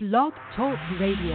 Blog 0.00 0.32
Talk 0.54 0.78
Radio. 1.00 1.34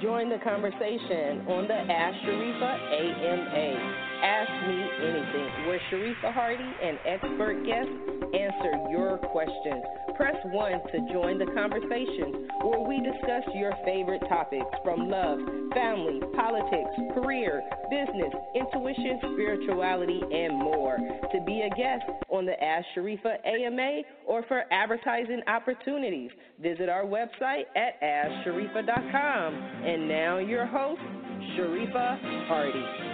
Join 0.00 0.28
the 0.28 0.38
conversation 0.44 1.44
on 1.48 1.66
the 1.66 1.74
Sharifah 1.74 2.78
AMA. 2.94 4.15
Ask 4.22 4.50
Me 4.66 4.88
Anything, 5.02 5.66
where 5.66 5.80
Sharifah 5.90 6.34
Hardie 6.34 6.74
and 6.82 6.98
expert 7.04 7.64
guests 7.64 7.92
answer 8.34 8.90
your 8.90 9.18
questions. 9.18 9.84
Press 10.16 10.36
1 10.44 10.72
to 10.92 11.12
join 11.12 11.38
the 11.38 11.46
conversation, 11.54 12.48
where 12.62 12.80
we 12.80 12.98
discuss 13.00 13.44
your 13.54 13.72
favorite 13.84 14.22
topics 14.28 14.66
from 14.82 15.10
love, 15.10 15.38
family, 15.74 16.20
politics, 16.34 16.90
career, 17.14 17.62
business, 17.90 18.32
intuition, 18.54 19.20
spirituality, 19.34 20.20
and 20.32 20.54
more. 20.54 20.96
To 20.96 21.40
be 21.44 21.62
a 21.62 21.70
guest 21.76 22.04
on 22.30 22.46
the 22.46 22.62
Ask 22.62 22.86
Sharifah 22.96 23.44
AMA 23.44 24.02
or 24.26 24.42
for 24.48 24.64
advertising 24.72 25.42
opportunities, 25.46 26.30
visit 26.62 26.88
our 26.88 27.04
website 27.04 27.64
at 27.76 28.00
AskSharifah.com. 28.02 29.54
And 29.54 30.08
now, 30.08 30.38
your 30.38 30.66
host, 30.66 31.00
Sharifah 31.56 32.48
Hardie. 32.48 33.05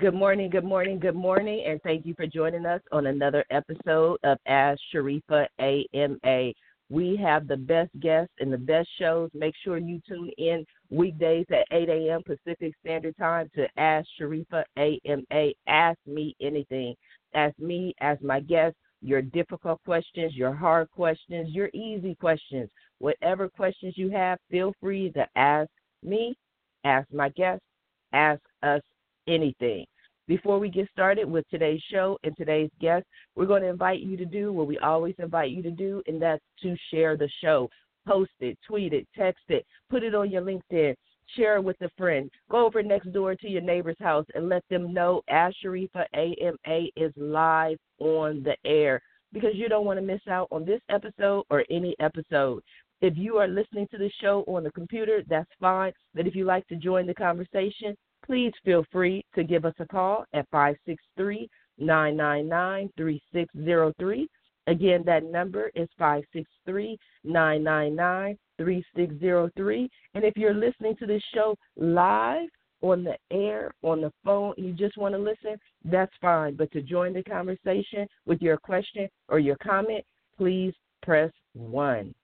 Good 0.00 0.14
morning, 0.14 0.50
good 0.50 0.64
morning, 0.64 0.98
good 0.98 1.14
morning, 1.14 1.64
and 1.66 1.80
thank 1.82 2.04
you 2.04 2.12
for 2.14 2.26
joining 2.26 2.66
us 2.66 2.82
on 2.92 3.06
another 3.06 3.44
episode 3.50 4.18
of 4.24 4.36
Ask 4.46 4.80
Sharifah 4.92 5.46
AMA. 5.58 6.52
We 6.90 7.16
have 7.16 7.46
the 7.46 7.56
best 7.56 7.92
guests 8.00 8.34
and 8.40 8.52
the 8.52 8.58
best 8.58 8.88
shows. 8.98 9.30
Make 9.32 9.54
sure 9.62 9.78
you 9.78 10.02
tune 10.06 10.30
in 10.38 10.66
weekdays 10.90 11.46
at 11.50 11.64
8 11.70 11.88
a.m. 11.88 12.22
Pacific 12.24 12.74
Standard 12.80 13.16
Time 13.16 13.48
to 13.54 13.68
Ask 13.78 14.06
Sharifah 14.20 14.64
AMA. 14.76 15.52
Ask 15.68 15.98
me 16.04 16.36
anything. 16.42 16.94
Ask 17.34 17.58
me, 17.58 17.94
ask 18.00 18.20
my 18.20 18.40
guests, 18.40 18.78
your 19.00 19.22
difficult 19.22 19.80
questions, 19.84 20.34
your 20.34 20.52
hard 20.52 20.90
questions, 20.90 21.54
your 21.54 21.70
easy 21.72 22.16
questions. 22.16 22.68
Whatever 22.98 23.48
questions 23.48 23.94
you 23.96 24.10
have, 24.10 24.38
feel 24.50 24.74
free 24.80 25.10
to 25.12 25.26
ask 25.36 25.70
me, 26.02 26.36
ask 26.84 27.10
my 27.12 27.30
guests, 27.30 27.64
ask 28.12 28.42
us 28.62 28.82
anything. 29.26 29.84
Before 30.28 30.58
we 30.58 30.68
get 30.68 30.90
started 30.90 31.30
with 31.30 31.48
today's 31.48 31.82
show 31.90 32.18
and 32.24 32.36
today's 32.36 32.70
guest, 32.80 33.06
we're 33.36 33.46
going 33.46 33.62
to 33.62 33.68
invite 33.68 34.00
you 34.00 34.16
to 34.16 34.24
do 34.24 34.52
what 34.52 34.66
we 34.66 34.76
always 34.78 35.14
invite 35.18 35.52
you 35.52 35.62
to 35.62 35.70
do, 35.70 36.02
and 36.08 36.20
that's 36.20 36.42
to 36.62 36.76
share 36.90 37.16
the 37.16 37.28
show. 37.40 37.70
Post 38.06 38.32
it, 38.40 38.58
tweet 38.66 38.92
it, 38.92 39.06
text 39.16 39.44
it, 39.48 39.64
put 39.88 40.02
it 40.02 40.14
on 40.14 40.30
your 40.30 40.42
LinkedIn, 40.42 40.94
share 41.36 41.56
it 41.56 41.62
with 41.62 41.80
a 41.82 41.90
friend. 41.96 42.30
Go 42.50 42.66
over 42.66 42.82
next 42.82 43.12
door 43.12 43.34
to 43.36 43.48
your 43.48 43.62
neighbor's 43.62 43.98
house 44.00 44.26
and 44.34 44.48
let 44.48 44.64
them 44.68 44.92
know 44.92 45.22
Ask 45.28 45.56
Sharifah 45.64 46.06
AMA 46.14 46.86
is 46.96 47.12
live 47.16 47.78
on 48.00 48.42
the 48.42 48.56
air 48.64 49.00
because 49.32 49.54
you 49.54 49.68
don't 49.68 49.86
want 49.86 49.98
to 49.98 50.06
miss 50.06 50.20
out 50.28 50.48
on 50.50 50.64
this 50.64 50.80
episode 50.88 51.44
or 51.50 51.64
any 51.70 51.94
episode. 52.00 52.62
If 53.00 53.16
you 53.16 53.36
are 53.36 53.48
listening 53.48 53.86
to 53.90 53.98
the 53.98 54.10
show 54.20 54.44
on 54.46 54.64
the 54.64 54.72
computer, 54.72 55.22
that's 55.28 55.50
fine. 55.60 55.92
But 56.14 56.26
if 56.26 56.34
you 56.34 56.44
like 56.44 56.66
to 56.68 56.76
join 56.76 57.06
the 57.06 57.14
conversation, 57.14 57.94
please 58.26 58.52
feel 58.64 58.84
free 58.90 59.24
to 59.34 59.44
give 59.44 59.64
us 59.64 59.74
a 59.78 59.86
call 59.86 60.24
at 60.34 60.46
563 60.50 61.48
999 61.78 62.90
3603. 62.96 64.28
Again, 64.68 65.02
that 65.06 65.24
number 65.24 65.70
is 65.74 65.88
563 65.96 66.98
999 67.24 68.36
3603. 68.58 69.90
And 70.14 70.24
if 70.24 70.36
you're 70.36 70.54
listening 70.54 70.96
to 70.96 71.06
this 71.06 71.22
show 71.32 71.54
live 71.76 72.48
on 72.82 73.04
the 73.04 73.16
air, 73.30 73.72
on 73.82 74.00
the 74.00 74.12
phone, 74.24 74.54
you 74.56 74.72
just 74.72 74.98
want 74.98 75.14
to 75.14 75.18
listen, 75.18 75.56
that's 75.84 76.12
fine. 76.20 76.56
But 76.56 76.72
to 76.72 76.82
join 76.82 77.12
the 77.12 77.22
conversation 77.22 78.06
with 78.26 78.42
your 78.42 78.56
question 78.56 79.08
or 79.28 79.38
your 79.38 79.56
comment, 79.56 80.04
please 80.36 80.74
press 81.02 81.30
1. 81.54 82.14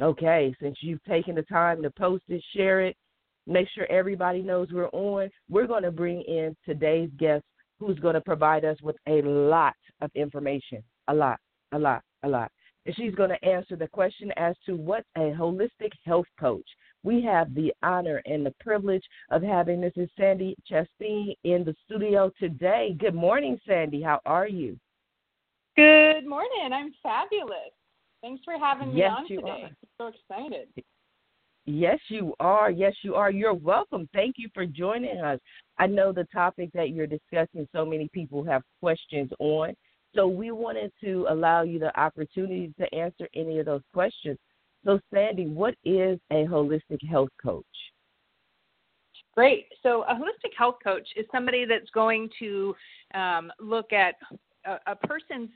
Okay, 0.00 0.54
since 0.60 0.76
you've 0.80 1.04
taken 1.04 1.36
the 1.36 1.42
time 1.42 1.82
to 1.82 1.90
post 1.90 2.24
it, 2.28 2.42
share 2.56 2.80
it, 2.80 2.96
make 3.46 3.68
sure 3.74 3.86
everybody 3.90 4.42
knows 4.42 4.68
we're 4.72 4.88
on. 4.88 5.30
We're 5.48 5.66
going 5.66 5.82
to 5.82 5.90
bring 5.90 6.22
in 6.22 6.56
today's 6.64 7.10
guest 7.18 7.44
who's 7.78 7.98
going 7.98 8.14
to 8.14 8.20
provide 8.20 8.64
us 8.64 8.76
with 8.82 8.96
a 9.08 9.22
lot 9.22 9.74
of 10.00 10.10
information. 10.14 10.82
A 11.08 11.14
lot, 11.14 11.38
a 11.72 11.78
lot, 11.78 12.02
a 12.22 12.28
lot. 12.28 12.50
And 12.86 12.94
she's 12.96 13.14
going 13.14 13.30
to 13.30 13.44
answer 13.44 13.76
the 13.76 13.88
question 13.88 14.30
as 14.36 14.54
to 14.66 14.76
what's 14.76 15.08
a 15.16 15.32
holistic 15.32 15.90
health 16.04 16.26
coach. 16.38 16.66
We 17.02 17.22
have 17.22 17.54
the 17.54 17.72
honor 17.82 18.22
and 18.26 18.44
the 18.44 18.54
privilege 18.60 19.04
of 19.30 19.42
having 19.42 19.80
Mrs. 19.80 20.08
Sandy 20.18 20.56
Chasteen 20.70 21.34
in 21.44 21.64
the 21.64 21.74
studio 21.84 22.30
today. 22.38 22.96
Good 22.98 23.14
morning, 23.14 23.58
Sandy. 23.66 24.02
How 24.02 24.20
are 24.24 24.48
you? 24.48 24.78
Good 25.76 26.26
morning. 26.26 26.72
I'm 26.72 26.94
fabulous. 27.02 27.72
Thanks 28.22 28.42
for 28.44 28.58
having 28.58 28.94
me 28.94 29.00
yes, 29.00 29.12
on 29.18 29.26
you 29.28 29.40
today. 29.40 29.50
Are. 29.50 29.66
I'm 29.66 29.76
so 29.98 30.06
excited. 30.08 30.68
Yes, 31.66 31.98
you 32.08 32.34
are. 32.40 32.70
Yes, 32.70 32.94
you 33.02 33.14
are. 33.14 33.30
You're 33.30 33.54
welcome. 33.54 34.08
Thank 34.12 34.36
you 34.38 34.48
for 34.52 34.66
joining 34.66 35.20
us. 35.20 35.40
I 35.78 35.86
know 35.86 36.12
the 36.12 36.24
topic 36.24 36.70
that 36.74 36.90
you're 36.90 37.06
discussing, 37.06 37.66
so 37.74 37.86
many 37.86 38.08
people 38.12 38.44
have 38.44 38.62
questions 38.80 39.30
on. 39.38 39.74
So 40.14 40.28
we 40.28 40.50
wanted 40.50 40.92
to 41.02 41.26
allow 41.28 41.62
you 41.62 41.78
the 41.78 41.98
opportunity 41.98 42.72
to 42.78 42.94
answer 42.94 43.28
any 43.34 43.58
of 43.58 43.66
those 43.66 43.82
questions. 43.92 44.38
So, 44.84 45.00
Sandy, 45.12 45.46
what 45.46 45.74
is 45.84 46.20
a 46.30 46.44
holistic 46.44 47.02
health 47.08 47.30
coach? 47.42 47.64
Great. 49.34 49.66
So, 49.82 50.02
a 50.02 50.14
holistic 50.14 50.52
health 50.56 50.76
coach 50.84 51.08
is 51.16 51.26
somebody 51.32 51.64
that's 51.64 51.90
going 51.90 52.28
to 52.38 52.76
um, 53.14 53.50
look 53.58 53.92
at 53.92 54.14
a, 54.66 54.92
a 54.92 54.94
person's 54.94 55.48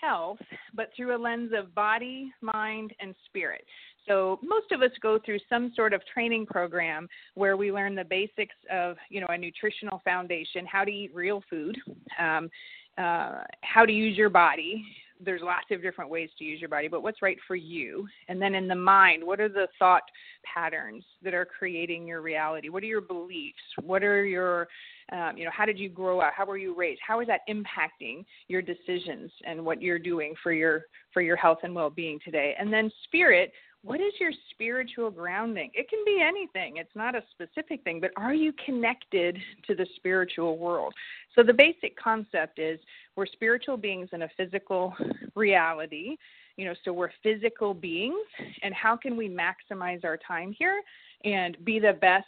health, 0.00 0.38
but 0.74 0.90
through 0.96 1.16
a 1.16 1.18
lens 1.18 1.52
of 1.56 1.74
body, 1.74 2.32
mind, 2.40 2.92
and 3.00 3.14
spirit. 3.26 3.64
So 4.06 4.38
most 4.42 4.72
of 4.72 4.80
us 4.80 4.90
go 5.02 5.18
through 5.24 5.38
some 5.48 5.72
sort 5.76 5.92
of 5.92 6.00
training 6.06 6.46
program 6.46 7.08
where 7.34 7.56
we 7.56 7.70
learn 7.70 7.94
the 7.94 8.04
basics 8.04 8.54
of, 8.72 8.96
you 9.10 9.20
know, 9.20 9.26
a 9.28 9.36
nutritional 9.36 10.00
foundation, 10.04 10.64
how 10.66 10.84
to 10.84 10.90
eat 10.90 11.14
real 11.14 11.42
food, 11.50 11.78
um, 12.18 12.48
uh, 12.96 13.42
how 13.62 13.84
to 13.84 13.92
use 13.92 14.16
your 14.16 14.30
body. 14.30 14.84
There's 15.24 15.42
lots 15.42 15.66
of 15.70 15.82
different 15.82 16.10
ways 16.10 16.30
to 16.38 16.44
use 16.44 16.60
your 16.60 16.68
body, 16.68 16.88
but 16.88 17.02
what's 17.02 17.22
right 17.22 17.38
for 17.46 17.56
you? 17.56 18.06
And 18.28 18.40
then 18.40 18.54
in 18.54 18.68
the 18.68 18.74
mind, 18.74 19.24
what 19.24 19.40
are 19.40 19.48
the 19.48 19.68
thought 19.78 20.02
patterns 20.44 21.04
that 21.22 21.34
are 21.34 21.44
creating 21.44 22.06
your 22.06 22.22
reality? 22.22 22.68
What 22.68 22.82
are 22.82 22.86
your 22.86 23.00
beliefs? 23.00 23.58
What 23.82 24.02
are 24.02 24.24
your 24.24 24.68
um, 25.10 25.38
you 25.38 25.44
know, 25.44 25.50
how 25.52 25.64
did 25.64 25.78
you 25.78 25.88
grow 25.88 26.20
up? 26.20 26.32
How 26.36 26.44
were 26.44 26.58
you 26.58 26.74
raised? 26.74 27.00
How 27.06 27.20
is 27.20 27.28
that 27.28 27.40
impacting 27.48 28.24
your 28.48 28.60
decisions 28.60 29.30
and 29.46 29.64
what 29.64 29.80
you're 29.80 29.98
doing 29.98 30.34
for 30.42 30.52
your 30.52 30.82
for 31.14 31.22
your 31.22 31.36
health 31.36 31.58
and 31.62 31.74
well-being 31.74 32.18
today? 32.24 32.54
And 32.58 32.72
then 32.72 32.90
spirit, 33.04 33.52
what 33.82 34.00
is 34.00 34.12
your 34.18 34.32
spiritual 34.50 35.10
grounding? 35.10 35.70
It 35.74 35.88
can 35.88 36.00
be 36.04 36.20
anything, 36.20 36.78
it's 36.78 36.94
not 36.94 37.14
a 37.14 37.22
specific 37.30 37.84
thing, 37.84 38.00
but 38.00 38.10
are 38.16 38.34
you 38.34 38.52
connected 38.64 39.38
to 39.66 39.74
the 39.74 39.86
spiritual 39.96 40.58
world? 40.58 40.92
So, 41.34 41.42
the 41.42 41.52
basic 41.52 41.96
concept 41.96 42.58
is 42.58 42.80
we're 43.16 43.26
spiritual 43.26 43.76
beings 43.76 44.08
in 44.12 44.22
a 44.22 44.28
physical 44.36 44.94
reality. 45.34 46.16
You 46.56 46.64
know, 46.64 46.74
so 46.84 46.92
we're 46.92 47.12
physical 47.22 47.72
beings, 47.72 48.26
and 48.64 48.74
how 48.74 48.96
can 48.96 49.16
we 49.16 49.28
maximize 49.28 50.04
our 50.04 50.16
time 50.16 50.52
here 50.58 50.82
and 51.24 51.56
be 51.64 51.78
the 51.78 51.92
best 52.00 52.26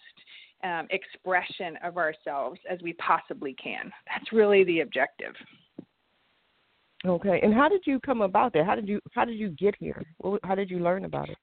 um, 0.63 0.87
expression 0.91 1.77
of 1.83 1.97
ourselves 1.97 2.61
as 2.71 2.79
we 2.81 2.93
possibly 2.93 3.55
can? 3.55 3.91
That's 4.07 4.33
really 4.33 4.63
the 4.63 4.81
objective. 4.81 5.35
Okay, 7.07 7.41
and 7.43 7.55
how 7.55 7.69
did 7.69 7.83
you 7.87 7.99
come 8.01 8.21
about 8.21 8.53
that? 8.53 8.67
How 8.67 8.75
did 8.75 8.89
you 8.89 9.01
how 9.13 9.25
did 9.25 9.39
you 9.39 9.51
get 9.51 9.75
here? 9.79 10.03
How 10.43 10.55
did 10.55 10.71
you 10.71 10.81
learn 10.81 11.05
about 11.05 11.29
it? 11.29 11.39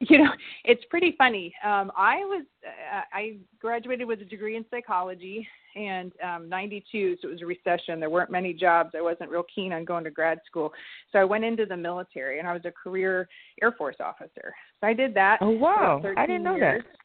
You 0.00 0.18
know, 0.18 0.30
it's 0.64 0.84
pretty 0.90 1.14
funny. 1.16 1.54
Um, 1.64 1.92
I 1.96 2.16
was 2.24 2.44
uh, 2.66 3.02
I 3.12 3.36
graduated 3.60 4.06
with 4.06 4.20
a 4.20 4.24
degree 4.24 4.56
in 4.56 4.64
psychology, 4.70 5.46
and 5.76 6.12
um, 6.22 6.48
92, 6.48 7.16
so 7.20 7.28
it 7.28 7.30
was 7.30 7.42
a 7.42 7.46
recession. 7.46 8.00
There 8.00 8.10
weren't 8.10 8.30
many 8.30 8.52
jobs. 8.52 8.90
I 8.96 9.00
wasn't 9.00 9.30
real 9.30 9.44
keen 9.54 9.72
on 9.72 9.84
going 9.84 10.04
to 10.04 10.10
grad 10.10 10.40
school, 10.46 10.72
so 11.12 11.18
I 11.18 11.24
went 11.24 11.44
into 11.44 11.64
the 11.64 11.76
military, 11.76 12.38
and 12.38 12.48
I 12.48 12.52
was 12.52 12.62
a 12.64 12.72
career 12.72 13.28
Air 13.62 13.72
Force 13.72 13.96
officer. 14.00 14.52
So 14.80 14.86
I 14.86 14.94
did 14.94 15.14
that. 15.14 15.38
Oh 15.40 15.50
wow! 15.50 16.02
I 16.16 16.26
didn't 16.26 16.42
know 16.42 16.56
years. 16.56 16.82
that. 16.86 17.03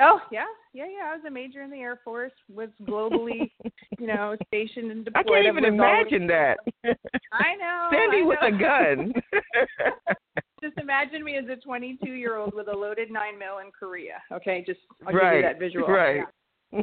Oh 0.00 0.18
yeah, 0.32 0.46
yeah, 0.72 0.86
yeah. 0.86 1.10
I 1.12 1.14
was 1.14 1.24
a 1.26 1.30
major 1.30 1.62
in 1.62 1.70
the 1.70 1.76
Air 1.76 2.00
Force. 2.04 2.32
Was 2.52 2.68
globally, 2.82 3.52
you 3.98 4.06
know, 4.06 4.36
stationed 4.48 4.90
and 4.90 5.04
deployed. 5.04 5.24
I 5.26 5.42
can't 5.42 5.46
even 5.46 5.64
imagine 5.64 6.26
that. 6.26 6.58
I 7.32 7.54
know. 7.56 7.88
Sandy 7.92 8.16
I 8.16 8.20
know. 8.20 8.26
with 8.26 8.38
a 8.42 8.50
gun. 8.50 9.12
just 10.62 10.76
imagine 10.78 11.22
me 11.22 11.36
as 11.36 11.44
a 11.48 11.56
22 11.56 12.10
year 12.12 12.36
old 12.36 12.54
with 12.54 12.68
a 12.68 12.76
loaded 12.76 13.10
nine 13.10 13.38
mil 13.38 13.58
in 13.58 13.70
Korea. 13.70 14.22
Okay, 14.32 14.64
just 14.66 14.80
I'll 15.06 15.14
right. 15.14 15.34
give 15.34 15.36
you 15.36 15.42
that 15.42 15.58
visual. 15.60 15.86
Right. 15.86 16.22
Yeah. 16.72 16.80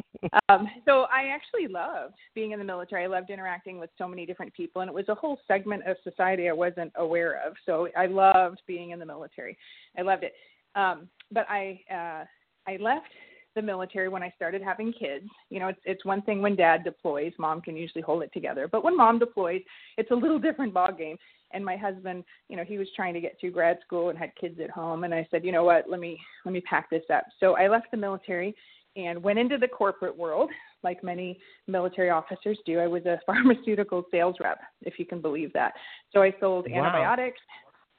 um, 0.48 0.66
so 0.86 1.02
I 1.12 1.24
actually 1.24 1.68
loved 1.68 2.14
being 2.34 2.52
in 2.52 2.58
the 2.58 2.64
military. 2.64 3.04
I 3.04 3.08
loved 3.08 3.28
interacting 3.28 3.78
with 3.78 3.90
so 3.98 4.08
many 4.08 4.24
different 4.24 4.54
people, 4.54 4.80
and 4.80 4.88
it 4.88 4.94
was 4.94 5.04
a 5.08 5.14
whole 5.14 5.38
segment 5.46 5.82
of 5.86 5.98
society 6.02 6.48
I 6.48 6.52
wasn't 6.52 6.92
aware 6.96 7.46
of. 7.46 7.54
So 7.66 7.88
I 7.94 8.06
loved 8.06 8.62
being 8.66 8.92
in 8.92 8.98
the 8.98 9.04
military. 9.04 9.58
I 9.98 10.00
loved 10.02 10.24
it. 10.24 10.32
Um, 10.74 11.08
but 11.30 11.44
I 11.50 11.80
uh, 11.90 12.24
I 12.66 12.76
left 12.76 13.06
the 13.54 13.62
military 13.62 14.08
when 14.08 14.22
I 14.22 14.32
started 14.34 14.62
having 14.62 14.92
kids. 14.92 15.28
You 15.50 15.60
know, 15.60 15.68
it's 15.68 15.80
it's 15.84 16.04
one 16.04 16.22
thing 16.22 16.40
when 16.40 16.56
dad 16.56 16.84
deploys, 16.84 17.32
mom 17.38 17.60
can 17.60 17.76
usually 17.76 18.02
hold 18.02 18.22
it 18.22 18.32
together. 18.32 18.68
But 18.70 18.84
when 18.84 18.96
mom 18.96 19.18
deploys, 19.18 19.62
it's 19.98 20.10
a 20.10 20.14
little 20.14 20.38
different 20.46 20.74
ball 20.74 20.92
game. 20.92 21.16
And 21.54 21.62
my 21.64 21.76
husband, 21.76 22.24
you 22.48 22.56
know, 22.56 22.64
he 22.64 22.78
was 22.78 22.88
trying 22.96 23.12
to 23.12 23.20
get 23.20 23.36
through 23.38 23.50
grad 23.50 23.78
school 23.84 24.08
and 24.08 24.18
had 24.18 24.34
kids 24.40 24.58
at 24.62 24.70
home 24.70 25.04
and 25.04 25.12
I 25.12 25.26
said, 25.30 25.44
"You 25.44 25.52
know 25.52 25.64
what? 25.64 25.88
Let 25.88 26.00
me 26.00 26.18
let 26.44 26.52
me 26.52 26.62
pack 26.62 26.88
this 26.88 27.04
up." 27.12 27.24
So 27.40 27.56
I 27.56 27.68
left 27.68 27.90
the 27.90 27.96
military 27.98 28.54
and 28.96 29.22
went 29.22 29.38
into 29.38 29.58
the 29.58 29.68
corporate 29.68 30.16
world 30.16 30.50
like 30.82 31.02
many 31.04 31.38
military 31.66 32.10
officers 32.10 32.58
do. 32.66 32.78
I 32.78 32.86
was 32.86 33.04
a 33.06 33.20
pharmaceutical 33.26 34.04
sales 34.10 34.36
rep, 34.40 34.60
if 34.82 34.98
you 34.98 35.06
can 35.06 35.20
believe 35.20 35.52
that. 35.52 35.72
So 36.12 36.22
I 36.22 36.34
sold 36.40 36.66
wow. 36.70 36.78
antibiotics, 36.78 37.40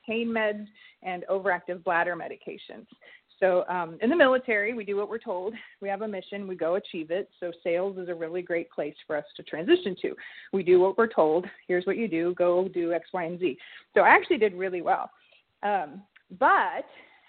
pain 0.06 0.28
meds, 0.28 0.66
and 1.02 1.26
overactive 1.30 1.84
bladder 1.84 2.16
medications. 2.16 2.86
So 3.44 3.66
um, 3.68 3.98
in 4.02 4.10
the 4.10 4.16
military, 4.16 4.74
we 4.74 4.86
do 4.86 4.96
what 4.96 5.10
we're 5.10 5.18
told. 5.18 5.54
We 5.82 5.90
have 5.90 6.02
a 6.02 6.08
mission, 6.08 6.48
we 6.48 6.56
go 6.56 6.76
achieve 6.76 7.12
it. 7.12 7.30
So 7.42 7.52
sales 7.62 7.98
is 7.98 8.08
a 8.08 8.16
really 8.16 8.42
great 8.42 8.72
place 8.72 8.96
for 9.06 9.18
us 9.18 9.26
to 9.36 9.44
transition 9.44 9.98
to. 10.02 10.16
We 10.54 10.64
do 10.64 10.80
what 10.80 10.98
we're 10.98 11.12
told. 11.12 11.46
Here's 11.68 11.86
what 11.86 11.98
you 11.98 12.08
do. 12.08 12.34
Go 12.38 12.70
do 12.70 12.94
X, 12.94 13.10
Y, 13.12 13.24
and 13.26 13.38
Z. 13.38 13.58
So 13.94 14.00
I 14.00 14.16
actually 14.16 14.38
did 14.38 14.54
really 14.54 14.82
well. 14.82 15.10
Um, 15.62 16.04
but 16.40 16.86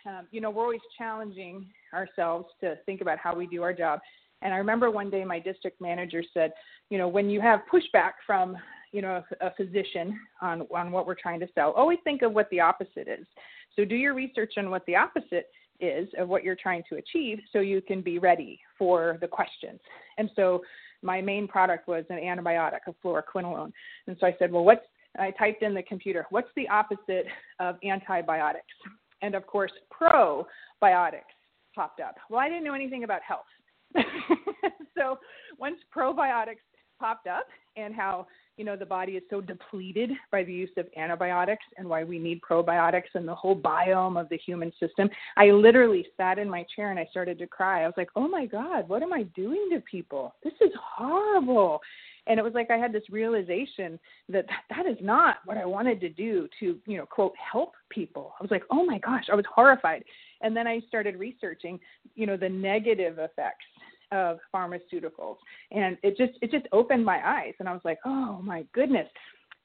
um, 0.07 0.29
you 0.31 0.41
know, 0.41 0.51
we're 0.51 0.63
always 0.63 0.81
challenging 0.97 1.67
ourselves 1.93 2.47
to 2.61 2.77
think 2.87 3.01
about 3.01 3.19
how 3.19 3.35
we 3.35 3.49
do 3.49 3.65
our 3.65 3.73
job. 3.73 3.99
And 4.41 4.55
I 4.55 4.59
remember 4.59 4.93
one 4.93 5.11
day 5.11 5.25
my 5.25 5.41
district 5.41 5.81
manager 5.81 6.23
said, 6.33 6.53
you 6.91 6.99
know, 6.99 7.09
when 7.09 7.29
you 7.29 7.41
have 7.41 7.63
pushback 7.73 8.13
from, 8.25 8.57
you 8.93 9.03
know, 9.03 9.25
a, 9.41 9.47
a 9.47 9.55
physician 9.57 10.17
on 10.41 10.69
on 10.73 10.93
what 10.93 11.09
we're 11.09 11.17
trying 11.17 11.41
to 11.41 11.49
sell, 11.57 11.73
always 11.73 11.99
think 12.05 12.23
of 12.23 12.33
what 12.33 12.49
the 12.51 12.61
opposite 12.61 13.09
is. 13.09 13.27
So 13.75 13.85
do 13.85 13.97
your 13.97 14.15
research 14.15 14.53
on 14.59 14.71
what 14.71 14.87
the 14.87 14.95
opposite 14.95 15.33
is 15.33 15.64
of 16.19 16.29
what 16.29 16.45
you're 16.45 16.57
trying 16.57 16.83
to 16.89 16.97
achieve 16.97 17.39
so 17.53 17.61
you 17.61 17.81
can 17.81 18.01
be 18.01 18.19
ready 18.19 18.61
for 18.79 19.19
the 19.21 19.29
questions. 19.29 19.81
And 20.19 20.31
so 20.37 20.63
my 21.03 21.21
main 21.21 21.47
product 21.47 21.87
was 21.87 22.05
an 22.11 22.19
antibiotic, 22.19 22.81
a 22.87 22.95
fluoroquinolone. 23.05 23.73
And 24.07 24.17
so 24.19 24.27
I 24.27 24.35
said, 24.39 24.51
well, 24.51 24.65
what's 24.65 24.85
I 25.19 25.31
typed 25.33 25.63
in 25.63 25.75
the 25.75 25.83
computer, 25.83 26.27
what's 26.31 26.49
the 26.57 26.69
opposite 26.69 27.27
of 27.61 27.77
antibiotics? 27.85 28.67
And 29.23 29.35
of 29.35 29.47
course, 29.47 29.71
probiotics 29.93 31.23
popped 31.75 32.01
up. 32.01 32.17
Well, 32.29 32.41
I 32.41 32.49
didn't 32.49 32.65
know 32.65 32.75
anything 32.75 33.05
about 33.05 33.21
health. 33.23 33.45
so 34.99 35.19
once 35.59 35.77
probiotics 35.97 36.65
popped 36.99 37.27
up 37.27 37.47
and 37.77 37.95
how 37.95 38.27
you 38.57 38.65
know 38.65 38.77
the 38.77 38.87
body 38.87 39.13
is 39.13 39.23
so 39.31 39.41
depleted 39.41 40.11
by 40.31 40.45
the 40.45 40.53
use 40.53 40.71
of 40.77 40.87
antibiotics 40.97 41.65
and 41.77 41.89
why 41.89 42.05
we 42.05 42.19
need 42.19 42.41
probiotics 42.41 43.15
and 43.15 43.27
the 43.27 43.35
whole 43.35 43.59
biome 43.59 44.21
of 44.21 44.29
the 44.29 44.39
human 44.39 44.73
system. 44.79 45.09
I 45.37 45.47
literally 45.47 46.07
sat 46.17 46.39
in 46.39 46.49
my 46.49 46.65
chair 46.75 46.91
and 46.91 46.99
i 46.99 47.07
started 47.11 47.39
to 47.39 47.47
cry. 47.47 47.83
I 47.83 47.87
was 47.87 47.95
like 47.97 48.11
oh 48.17 48.29
my 48.29 48.47
god 48.47 48.89
what 48.89 49.03
am 49.03 49.13
i 49.13 49.25
doing 49.35 49.69
to 49.73 49.81
people? 49.81 50.35
This 50.43 50.55
is 50.61 50.73
horrible. 50.97 51.81
And 52.27 52.39
it 52.39 52.43
was 52.43 52.55
like 52.55 52.71
i 52.71 52.77
had 52.77 52.93
this 52.93 53.11
realization 53.11 53.99
that 54.29 54.47
that 54.71 54.87
is 54.87 54.99
not 55.01 55.37
what 55.45 55.59
i 55.59 55.65
wanted 55.65 56.01
to 56.01 56.09
do 56.09 56.49
to 56.61 56.79
you 56.87 56.97
know 56.97 57.07
quote 57.07 57.35
help 57.53 57.75
people. 57.91 58.35
I 58.39 58.43
was 58.43 58.51
like 58.51 58.65
oh 58.71 58.85
my 58.85 58.99
gosh 58.99 59.25
i 59.33 59.35
was 59.35 59.47
horrified. 59.53 60.05
And 60.43 60.57
then 60.57 60.67
i 60.67 60.81
started 60.87 61.19
researching 61.19 61.81
you 62.15 62.27
know 62.27 62.37
the 62.37 62.49
negative 62.49 63.19
effects 63.19 63.65
of 64.13 64.39
pharmaceuticals. 64.55 65.37
And 65.71 65.97
it 66.03 66.17
just 66.17 66.33
it 66.43 66.51
just 66.51 66.67
opened 66.73 67.05
my 67.05 67.21
eyes 67.27 67.55
and 67.59 67.69
i 67.69 67.73
was 67.73 67.83
like 67.85 67.99
oh 68.05 68.41
my 68.43 68.65
goodness. 68.73 69.09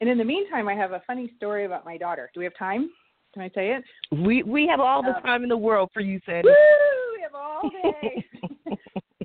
And 0.01 0.09
in 0.09 0.17
the 0.17 0.23
meantime 0.23 0.67
i 0.67 0.75
have 0.75 0.91
a 0.91 1.01
funny 1.07 1.31
story 1.37 1.65
about 1.65 1.85
my 1.85 1.97
daughter. 1.97 2.29
Do 2.33 2.39
we 2.39 2.45
have 2.45 2.57
time? 2.57 2.89
Can 3.33 3.43
i 3.43 3.49
say 3.49 3.71
it? 3.71 3.83
We 4.11 4.43
we 4.43 4.67
have 4.67 4.79
all 4.79 5.01
the 5.01 5.15
um, 5.15 5.23
time 5.23 5.43
in 5.43 5.49
the 5.49 5.57
world 5.57 5.89
for 5.93 6.01
you 6.01 6.19
sandy. 6.25 6.49
Woo, 6.49 7.15
we 7.15 7.21
have 7.21 7.35
all 7.35 7.69
day. 7.83 8.25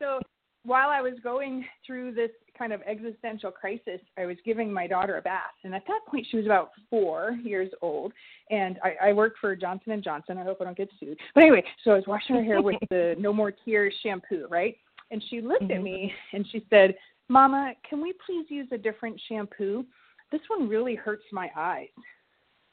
So 0.01 0.21
while 0.65 0.89
i 0.89 1.01
was 1.01 1.15
going 1.23 1.65
through 1.87 2.13
this 2.13 2.31
kind 2.59 2.73
of 2.73 2.81
existential 2.83 3.51
crisis 3.51 4.01
i 4.19 4.27
was 4.27 4.37
giving 4.45 4.73
my 4.73 4.87
daughter 4.87 5.17
a 5.19 5.23
bath. 5.23 5.55
And 5.65 5.75
at 5.75 5.83
that 5.87 6.01
point 6.09 6.27
she 6.31 6.37
was 6.37 6.47
about 6.47 6.71
four 6.91 7.39
years 7.43 7.71
old. 7.83 8.13
And 8.51 8.79
i, 8.83 9.09
I 9.09 9.13
work 9.13 9.35
for 9.41 9.55
johnson 9.57 9.93
and 9.93 10.03
johnson. 10.03 10.39
I 10.39 10.45
hope 10.45 10.59
i 10.61 10.65
don't 10.65 10.77
get 10.77 10.91
sued. 10.99 11.19
But 11.35 11.43
anyway 11.45 11.65
so 11.85 11.93
i 11.93 11.95
was 11.95 12.05
washing 12.07 12.37
her 12.37 12.43
hair 12.43 12.61
with 12.63 12.77
the 12.91 13.15
no 13.19 13.33
more 13.33 13.53
tears 13.53 13.95
shampoo 14.03 14.47
right 14.51 14.77
and 15.15 15.23
she 15.31 15.41
looked 15.41 15.63
mm-hmm. 15.63 15.77
at 15.77 15.83
me 15.83 16.13
and 16.33 16.45
she 16.51 16.67
said, 16.69 16.97
Mama, 17.29 17.73
can 17.89 18.03
we 18.03 18.13
please 18.27 18.47
use 18.49 18.67
a 18.73 18.77
different 18.77 19.19
shampoo? 19.29 19.87
This 20.33 20.41
one 20.49 20.69
really 20.69 20.97
hurts 20.97 21.23
my 21.33 21.49
eyes. 21.57 21.89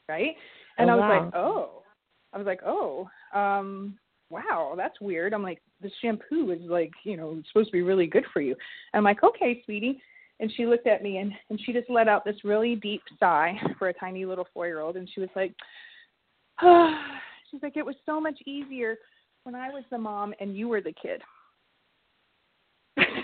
Right? 0.08 0.34
And 0.76 0.90
oh, 0.90 0.94
I 0.94 0.96
was 0.96 1.00
wow. 1.00 1.24
like, 1.24 1.34
Oh. 1.34 1.82
I 2.32 2.38
was 2.38 2.46
like, 2.46 2.60
Oh, 2.66 3.08
um, 3.32 3.96
wow, 4.28 4.74
that's 4.76 5.00
weird. 5.00 5.32
I'm 5.32 5.42
like, 5.44 5.62
this 5.80 5.92
shampoo 6.02 6.50
is 6.50 6.60
like, 6.62 6.90
you 7.04 7.16
know, 7.16 7.40
supposed 7.48 7.68
to 7.68 7.72
be 7.72 7.82
really 7.82 8.08
good 8.08 8.24
for 8.32 8.40
you. 8.40 8.56
I'm 8.92 9.04
like, 9.04 9.22
okay, 9.22 9.62
sweetie. 9.64 10.02
And 10.40 10.50
she 10.56 10.66
looked 10.66 10.88
at 10.88 11.02
me 11.02 11.18
and, 11.18 11.32
and 11.50 11.60
she 11.64 11.72
just 11.72 11.88
let 11.88 12.08
out 12.08 12.24
this 12.24 12.42
really 12.42 12.74
deep 12.74 13.02
sigh 13.20 13.54
for 13.78 13.88
a 13.88 13.94
tiny 13.94 14.24
little 14.24 14.48
four 14.52 14.66
year 14.66 14.80
old. 14.80 14.96
And 14.96 15.08
she 15.14 15.20
was 15.20 15.30
like, 15.36 15.54
oh. 16.60 16.92
she's 17.50 17.62
like, 17.62 17.76
it 17.76 17.86
was 17.86 17.94
so 18.04 18.20
much 18.20 18.38
easier 18.46 18.96
when 19.44 19.54
I 19.54 19.68
was 19.68 19.84
the 19.90 19.98
mom 19.98 20.34
and 20.40 20.56
you 20.56 20.66
were 20.66 20.80
the 20.80 20.94
kid. 21.00 21.22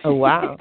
Oh 0.04 0.14
wow. 0.14 0.56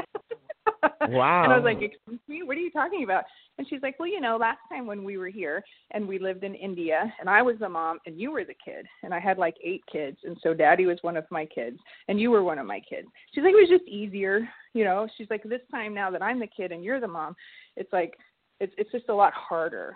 wow. 1.08 1.44
And 1.44 1.54
I 1.54 1.58
was 1.58 1.64
like, 1.64 1.82
"Excuse 1.82 2.20
me, 2.28 2.44
what 2.44 2.58
are 2.58 2.62
you 2.62 2.72
talking 2.72 3.04
about?" 3.04 3.24
And 3.58 3.68
she's 3.68 3.82
like, 3.82 3.98
"Well, 4.00 4.10
you 4.10 4.20
know, 4.20 4.38
last 4.38 4.60
time 4.70 4.86
when 4.86 5.04
we 5.04 5.18
were 5.18 5.28
here 5.30 5.64
and 5.92 6.08
we 6.08 6.20
lived 6.20 6.44
in 6.44 6.54
India, 6.56 7.12
and 7.20 7.30
I 7.30 7.42
was 7.42 7.56
the 7.60 7.70
mom 7.70 8.00
and 8.06 8.20
you 8.20 8.32
were 8.32 8.44
the 8.44 8.56
kid, 8.64 8.86
and 9.04 9.14
I 9.14 9.20
had 9.20 9.38
like 9.38 9.56
eight 9.64 9.84
kids, 9.92 10.18
and 10.24 10.38
so 10.44 10.54
Daddy 10.54 10.86
was 10.86 10.98
one 11.02 11.18
of 11.18 11.26
my 11.32 11.46
kids, 11.46 11.80
and 12.08 12.20
you 12.20 12.32
were 12.32 12.44
one 12.44 12.60
of 12.60 12.66
my 12.66 12.82
kids." 12.82 13.08
She's 13.34 13.44
like, 13.44 13.54
"It 13.54 13.70
was 13.70 13.80
just 13.80 13.88
easier, 13.90 14.48
you 14.74 14.84
know." 14.84 15.08
She's 15.18 15.30
like, 15.30 15.44
"This 15.44 15.62
time 15.72 15.94
now 15.94 16.12
that 16.12 16.22
I'm 16.22 16.40
the 16.40 16.48
kid 16.48 16.72
and 16.72 16.84
you're 16.84 17.00
the 17.00 17.08
mom, 17.08 17.36
it's 17.76 17.92
like 17.94 18.18
it's 18.60 18.74
it's 18.78 18.92
just 18.92 19.10
a 19.10 19.16
lot 19.16 19.34
harder." 19.34 19.96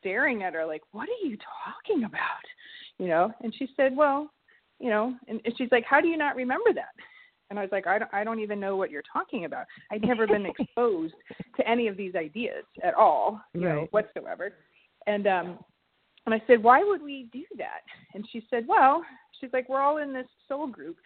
Staring 0.00 0.42
at 0.44 0.54
her 0.54 0.64
like, 0.64 0.82
"What 0.92 1.08
are 1.08 1.26
you 1.26 1.36
talking 1.64 2.04
about?" 2.04 2.44
You 2.98 3.08
know, 3.08 3.32
and 3.42 3.54
she 3.54 3.68
said, 3.76 3.96
"Well." 3.96 4.30
You 4.82 4.88
know, 4.88 5.14
and, 5.28 5.42
and 5.44 5.54
she's 5.58 5.68
like, 5.70 5.84
"How 5.84 6.00
do 6.00 6.08
you 6.08 6.16
not 6.16 6.36
remember 6.36 6.72
that?" 6.72 6.94
And 7.50 7.58
I 7.58 7.62
was 7.62 7.72
like, 7.72 7.86
I 7.86 7.98
don't, 7.98 8.14
I 8.14 8.24
don't 8.24 8.40
even 8.40 8.60
know 8.60 8.76
what 8.76 8.90
you're 8.90 9.02
talking 9.12 9.44
about. 9.44 9.66
I'd 9.90 10.02
never 10.02 10.26
been 10.26 10.46
exposed 10.58 11.14
to 11.56 11.68
any 11.68 11.88
of 11.88 11.96
these 11.96 12.14
ideas 12.14 12.64
at 12.82 12.94
all, 12.94 13.40
you 13.54 13.66
right. 13.66 13.74
know, 13.74 13.88
whatsoever. 13.90 14.52
And 15.06 15.26
um, 15.26 15.58
and 16.26 16.34
I 16.34 16.42
said, 16.46 16.62
why 16.62 16.84
would 16.84 17.02
we 17.02 17.28
do 17.32 17.44
that? 17.56 17.80
And 18.14 18.26
she 18.30 18.46
said, 18.50 18.66
well, 18.68 19.02
she's 19.40 19.50
like, 19.52 19.68
we're 19.68 19.80
all 19.80 19.98
in 19.98 20.12
this 20.12 20.26
soul 20.48 20.66
group, 20.66 20.96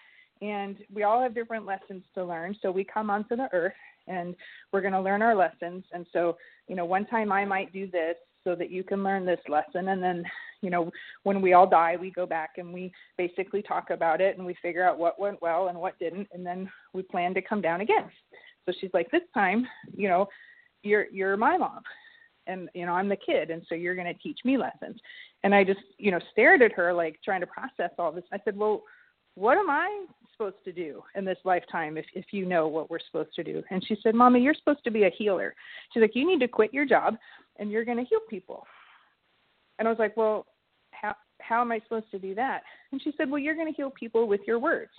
and 0.42 0.76
we 0.92 1.04
all 1.04 1.22
have 1.22 1.34
different 1.34 1.64
lessons 1.64 2.02
to 2.14 2.24
learn. 2.24 2.56
So 2.60 2.70
we 2.70 2.84
come 2.84 3.10
onto 3.10 3.36
the 3.36 3.48
earth, 3.52 3.72
and 4.08 4.34
we're 4.72 4.80
going 4.80 4.92
to 4.92 5.00
learn 5.00 5.22
our 5.22 5.34
lessons. 5.34 5.84
And 5.92 6.04
so, 6.12 6.36
you 6.68 6.76
know, 6.76 6.84
one 6.84 7.06
time 7.06 7.30
I 7.32 7.44
might 7.44 7.72
do 7.72 7.90
this, 7.90 8.16
so 8.44 8.54
that 8.54 8.70
you 8.70 8.84
can 8.84 9.02
learn 9.02 9.24
this 9.24 9.40
lesson. 9.48 9.88
And 9.88 10.02
then 10.02 10.24
you 10.64 10.70
know 10.70 10.90
when 11.24 11.42
we 11.42 11.52
all 11.52 11.68
die 11.68 11.96
we 12.00 12.10
go 12.10 12.26
back 12.26 12.52
and 12.56 12.72
we 12.72 12.90
basically 13.18 13.62
talk 13.62 13.90
about 13.90 14.20
it 14.20 14.38
and 14.38 14.46
we 14.46 14.56
figure 14.62 14.86
out 14.86 14.98
what 14.98 15.20
went 15.20 15.40
well 15.42 15.68
and 15.68 15.78
what 15.78 15.98
didn't 15.98 16.28
and 16.32 16.44
then 16.44 16.70
we 16.94 17.02
plan 17.02 17.34
to 17.34 17.42
come 17.42 17.60
down 17.60 17.82
again. 17.82 18.10
So 18.66 18.72
she's 18.80 18.90
like 18.94 19.10
this 19.10 19.22
time 19.34 19.66
you 19.94 20.08
know 20.08 20.26
you're 20.82 21.06
you're 21.12 21.36
my 21.36 21.56
mom 21.58 21.80
and 22.46 22.68
you 22.74 22.86
know 22.86 22.92
i'm 22.92 23.08
the 23.08 23.16
kid 23.16 23.50
and 23.50 23.62
so 23.68 23.74
you're 23.74 23.94
going 23.94 24.12
to 24.12 24.22
teach 24.22 24.38
me 24.44 24.56
lessons. 24.56 24.98
And 25.44 25.54
i 25.54 25.62
just 25.62 25.80
you 25.98 26.10
know 26.10 26.20
stared 26.32 26.62
at 26.62 26.72
her 26.72 26.94
like 26.94 27.20
trying 27.22 27.42
to 27.42 27.46
process 27.46 27.90
all 27.98 28.10
this. 28.10 28.24
I 28.32 28.38
said 28.44 28.56
well 28.56 28.82
what 29.34 29.58
am 29.58 29.68
i 29.68 30.06
supposed 30.32 30.64
to 30.64 30.72
do 30.72 31.02
in 31.14 31.24
this 31.24 31.38
lifetime 31.44 31.98
if 31.98 32.06
if 32.14 32.26
you 32.32 32.46
know 32.46 32.66
what 32.68 32.90
we're 32.90 32.98
supposed 33.06 33.34
to 33.34 33.44
do? 33.44 33.62
And 33.70 33.84
she 33.86 33.98
said 34.02 34.14
mama 34.14 34.38
you're 34.38 34.54
supposed 34.54 34.84
to 34.84 34.90
be 34.90 35.04
a 35.04 35.10
healer. 35.10 35.54
She's 35.92 36.00
like 36.00 36.14
you 36.14 36.26
need 36.26 36.40
to 36.40 36.48
quit 36.48 36.72
your 36.72 36.86
job 36.86 37.16
and 37.58 37.70
you're 37.70 37.84
going 37.84 37.98
to 37.98 38.04
heal 38.04 38.20
people. 38.28 38.66
And 39.78 39.88
I 39.88 39.90
was 39.90 39.98
like, 39.98 40.16
well, 40.16 40.46
how 40.90 41.14
how 41.40 41.60
am 41.60 41.72
I 41.72 41.80
supposed 41.80 42.10
to 42.12 42.18
do 42.18 42.34
that? 42.36 42.62
And 42.92 43.02
she 43.02 43.12
said, 43.16 43.30
well, 43.30 43.38
you're 43.38 43.54
going 43.54 43.70
to 43.70 43.76
heal 43.76 43.92
people 43.98 44.26
with 44.26 44.40
your 44.46 44.58
words. 44.58 44.90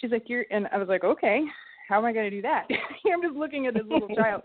She's 0.00 0.10
like, 0.10 0.28
you're, 0.28 0.44
and 0.50 0.66
I 0.72 0.78
was 0.78 0.88
like, 0.88 1.04
okay, 1.04 1.44
how 1.88 1.98
am 1.98 2.04
I 2.04 2.12
going 2.12 2.28
to 2.28 2.36
do 2.36 2.42
that? 2.42 2.66
I'm 3.12 3.22
just 3.22 3.36
looking 3.36 3.66
at 3.66 3.74
this 3.74 3.84
little 3.88 4.08
child, 4.08 4.42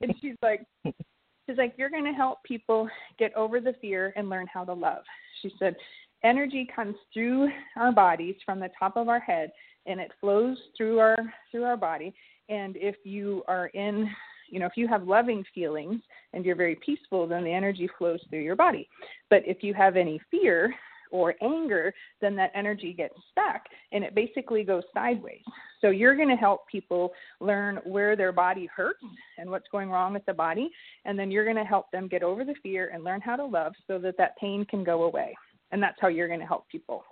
and 0.00 0.14
she's 0.20 0.36
like, 0.42 0.66
she's 0.84 1.56
like, 1.56 1.74
you're 1.76 1.90
going 1.90 2.04
to 2.04 2.12
help 2.12 2.42
people 2.42 2.88
get 3.18 3.34
over 3.34 3.60
the 3.60 3.74
fear 3.80 4.12
and 4.16 4.28
learn 4.28 4.46
how 4.52 4.64
to 4.64 4.74
love. 4.74 5.02
She 5.42 5.52
said, 5.58 5.76
energy 6.22 6.68
comes 6.74 6.96
through 7.12 7.48
our 7.76 7.92
bodies 7.92 8.34
from 8.44 8.60
the 8.60 8.70
top 8.78 8.96
of 8.96 9.08
our 9.08 9.20
head, 9.20 9.52
and 9.86 10.00
it 10.00 10.10
flows 10.20 10.58
through 10.76 10.98
our 10.98 11.16
through 11.50 11.64
our 11.64 11.76
body. 11.76 12.14
And 12.48 12.76
if 12.76 12.96
you 13.04 13.42
are 13.48 13.68
in 13.68 14.08
you 14.54 14.60
know, 14.60 14.66
if 14.66 14.76
you 14.76 14.86
have 14.86 15.02
loving 15.08 15.44
feelings 15.52 16.00
and 16.32 16.44
you're 16.44 16.54
very 16.54 16.76
peaceful, 16.76 17.26
then 17.26 17.42
the 17.42 17.50
energy 17.50 17.90
flows 17.98 18.20
through 18.30 18.42
your 18.42 18.54
body. 18.54 18.88
But 19.28 19.42
if 19.44 19.64
you 19.64 19.74
have 19.74 19.96
any 19.96 20.20
fear 20.30 20.72
or 21.10 21.34
anger, 21.42 21.92
then 22.20 22.36
that 22.36 22.52
energy 22.54 22.92
gets 22.92 23.16
stuck 23.32 23.62
and 23.90 24.04
it 24.04 24.14
basically 24.14 24.62
goes 24.62 24.84
sideways. 24.94 25.42
So 25.80 25.90
you're 25.90 26.14
going 26.14 26.28
to 26.28 26.36
help 26.36 26.68
people 26.68 27.12
learn 27.40 27.80
where 27.84 28.14
their 28.14 28.30
body 28.30 28.68
hurts 28.74 29.02
and 29.38 29.50
what's 29.50 29.66
going 29.72 29.90
wrong 29.90 30.12
with 30.12 30.24
the 30.24 30.32
body, 30.32 30.70
and 31.04 31.18
then 31.18 31.32
you're 31.32 31.44
going 31.44 31.56
to 31.56 31.64
help 31.64 31.90
them 31.90 32.06
get 32.06 32.22
over 32.22 32.44
the 32.44 32.54
fear 32.62 32.92
and 32.94 33.02
learn 33.02 33.20
how 33.20 33.34
to 33.34 33.44
love 33.44 33.72
so 33.88 33.98
that 33.98 34.16
that 34.18 34.38
pain 34.38 34.64
can 34.70 34.84
go 34.84 35.02
away. 35.02 35.34
And 35.72 35.82
that's 35.82 35.98
how 36.00 36.06
you're 36.06 36.28
going 36.28 36.38
to 36.38 36.46
help 36.46 36.68
people. 36.68 37.02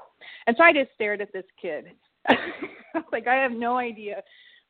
And 0.47 0.55
so 0.57 0.63
I 0.63 0.73
just 0.73 0.93
stared 0.95 1.21
at 1.21 1.33
this 1.33 1.45
kid 1.61 1.87
like 3.13 3.27
I 3.27 3.35
have 3.35 3.53
no 3.53 3.77
idea 3.77 4.23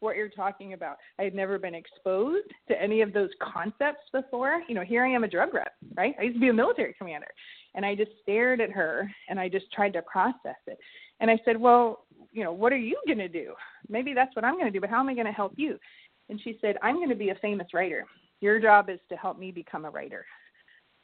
what 0.02 0.16
you're 0.16 0.28
talking 0.28 0.72
about. 0.72 0.96
I 1.18 1.22
had 1.22 1.34
never 1.34 1.58
been 1.58 1.74
exposed 1.74 2.48
to 2.68 2.80
any 2.80 3.00
of 3.00 3.12
those 3.12 3.30
concepts 3.40 4.02
before. 4.12 4.62
You 4.68 4.74
know, 4.74 4.82
here 4.82 5.04
I 5.04 5.10
am 5.10 5.24
a 5.24 5.28
drug 5.28 5.54
rep, 5.54 5.72
right? 5.96 6.14
I 6.18 6.24
used 6.24 6.36
to 6.36 6.40
be 6.40 6.48
a 6.48 6.52
military 6.52 6.94
commander. 6.98 7.28
And 7.74 7.86
I 7.86 7.94
just 7.94 8.10
stared 8.20 8.60
at 8.60 8.70
her 8.70 9.10
and 9.28 9.40
I 9.40 9.48
just 9.48 9.72
tried 9.72 9.94
to 9.94 10.02
process 10.02 10.56
it. 10.66 10.78
And 11.20 11.30
I 11.30 11.38
said, 11.44 11.56
Well, 11.56 12.04
you 12.32 12.44
know, 12.44 12.52
what 12.52 12.72
are 12.72 12.78
you 12.78 13.00
going 13.06 13.18
to 13.18 13.28
do? 13.28 13.52
Maybe 13.88 14.12
that's 14.14 14.34
what 14.36 14.44
I'm 14.44 14.54
going 14.54 14.66
to 14.66 14.70
do, 14.70 14.80
but 14.80 14.90
how 14.90 15.00
am 15.00 15.08
I 15.08 15.14
going 15.14 15.26
to 15.26 15.32
help 15.32 15.52
you? 15.56 15.78
And 16.28 16.40
she 16.42 16.58
said, 16.60 16.76
I'm 16.82 16.96
going 16.96 17.08
to 17.08 17.14
be 17.14 17.30
a 17.30 17.34
famous 17.36 17.68
writer. 17.72 18.04
Your 18.40 18.60
job 18.60 18.90
is 18.90 18.98
to 19.08 19.16
help 19.16 19.38
me 19.38 19.50
become 19.52 19.84
a 19.84 19.90
writer. 19.90 20.26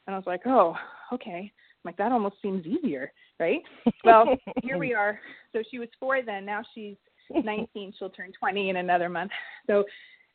And 0.05 0.15
I 0.15 0.17
was 0.17 0.27
like, 0.27 0.41
Oh, 0.45 0.75
okay. 1.13 1.51
I'm 1.51 1.89
like, 1.89 1.97
that 1.97 2.11
almost 2.11 2.35
seems 2.41 2.65
easier, 2.65 3.11
right? 3.39 3.61
Well, 4.03 4.25
here 4.61 4.77
we 4.77 4.93
are. 4.95 5.19
So 5.53 5.63
she 5.71 5.79
was 5.79 5.87
four 5.99 6.21
then. 6.21 6.45
Now 6.45 6.61
she's 6.75 6.97
19. 7.29 7.93
She'll 7.97 8.09
turn 8.09 8.31
20 8.37 8.69
in 8.69 8.75
another 8.77 9.09
month. 9.09 9.31
So, 9.67 9.83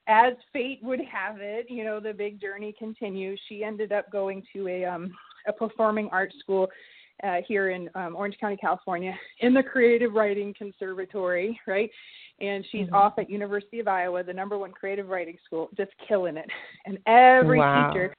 as 0.06 0.34
fate 0.52 0.80
would 0.82 1.00
have 1.00 1.36
it, 1.40 1.66
you 1.70 1.82
know, 1.82 1.98
the 1.98 2.12
big 2.12 2.38
journey 2.38 2.74
continues. 2.78 3.40
She 3.48 3.64
ended 3.64 3.90
up 3.90 4.12
going 4.12 4.42
to 4.52 4.68
a 4.68 4.84
um, 4.84 5.14
a 5.46 5.52
performing 5.52 6.08
arts 6.12 6.34
school 6.40 6.68
uh, 7.22 7.36
here 7.46 7.70
in 7.70 7.88
um, 7.94 8.16
Orange 8.16 8.36
County, 8.40 8.56
California, 8.56 9.14
in 9.40 9.54
the 9.54 9.62
Creative 9.62 10.12
Writing 10.12 10.54
Conservatory, 10.56 11.58
right? 11.66 11.90
And 12.40 12.64
she's 12.72 12.86
mm-hmm. 12.86 12.94
off 12.94 13.14
at 13.18 13.30
University 13.30 13.78
of 13.78 13.88
Iowa, 13.88 14.22
the 14.24 14.32
number 14.32 14.58
one 14.58 14.72
creative 14.72 15.08
writing 15.08 15.38
school, 15.44 15.70
just 15.76 15.92
killing 16.08 16.36
it. 16.36 16.46
And 16.84 16.98
every 17.06 17.60
wow. 17.60 17.90
teacher 17.90 18.14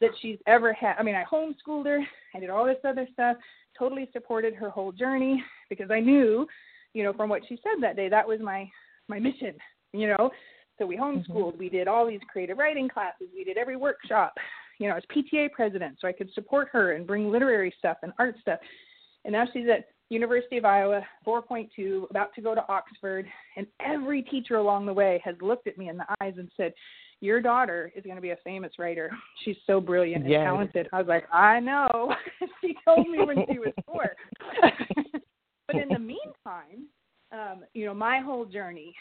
that 0.00 0.10
she's 0.22 0.38
ever 0.46 0.72
had, 0.72 0.94
I 0.98 1.02
mean, 1.02 1.16
I 1.16 1.24
homeschooled 1.24 1.86
her, 1.86 1.98
I 2.34 2.40
did 2.40 2.50
all 2.50 2.64
this 2.64 2.76
other 2.84 3.08
stuff, 3.12 3.36
totally 3.76 4.08
supported 4.12 4.54
her 4.54 4.70
whole 4.70 4.92
journey 4.92 5.42
because 5.68 5.90
I 5.90 6.00
knew 6.00 6.46
you 6.94 7.02
know, 7.02 7.12
from 7.12 7.28
what 7.28 7.42
she 7.48 7.56
said 7.56 7.82
that 7.82 7.96
day, 7.96 8.08
that 8.08 8.26
was 8.26 8.40
my 8.40 8.68
my 9.08 9.18
mission, 9.18 9.54
you 9.92 10.08
know. 10.08 10.30
So 10.78 10.86
we 10.86 10.96
homeschooled, 10.96 11.52
mm-hmm. 11.52 11.58
we 11.58 11.68
did 11.68 11.88
all 11.88 12.06
these 12.06 12.20
creative 12.30 12.58
writing 12.58 12.88
classes, 12.88 13.28
we 13.34 13.44
did 13.44 13.56
every 13.56 13.76
workshop. 13.76 14.34
You 14.78 14.88
know, 14.88 14.94
I 14.94 14.96
was 14.96 15.04
PTA 15.14 15.52
president, 15.52 15.96
so 16.00 16.08
I 16.08 16.12
could 16.12 16.30
support 16.34 16.68
her 16.72 16.92
and 16.92 17.06
bring 17.06 17.30
literary 17.30 17.72
stuff 17.78 17.96
and 18.02 18.12
art 18.18 18.36
stuff. 18.40 18.58
And 19.24 19.32
now 19.32 19.46
she's 19.52 19.66
at 19.74 19.86
University 20.10 20.58
of 20.58 20.66
Iowa, 20.66 21.00
4.2, 21.26 22.10
about 22.10 22.34
to 22.34 22.42
go 22.42 22.54
to 22.54 22.64
Oxford, 22.68 23.26
and 23.56 23.66
every 23.80 24.22
teacher 24.22 24.56
along 24.56 24.86
the 24.86 24.92
way 24.92 25.20
has 25.24 25.34
looked 25.40 25.66
at 25.66 25.78
me 25.78 25.88
in 25.88 25.96
the 25.96 26.04
eyes 26.20 26.34
and 26.36 26.50
said, 26.56 26.74
"Your 27.20 27.40
daughter 27.40 27.90
is 27.96 28.04
going 28.04 28.16
to 28.16 28.22
be 28.22 28.30
a 28.30 28.38
famous 28.44 28.72
writer. 28.78 29.10
She's 29.44 29.56
so 29.66 29.80
brilliant 29.80 30.24
and 30.24 30.30
yes. 30.30 30.44
talented." 30.44 30.88
I 30.92 30.98
was 30.98 31.08
like, 31.08 31.24
"I 31.32 31.58
know." 31.58 32.14
she 32.60 32.76
told 32.84 33.08
me 33.08 33.24
when 33.24 33.46
she 33.50 33.58
was 33.58 33.72
four. 33.86 34.14
But 35.66 35.76
in 35.76 35.88
the 35.88 35.98
meantime, 35.98 36.20
um, 37.32 37.64
you 37.74 37.86
know, 37.86 37.94
my 37.94 38.20
whole 38.20 38.44
journey 38.44 38.94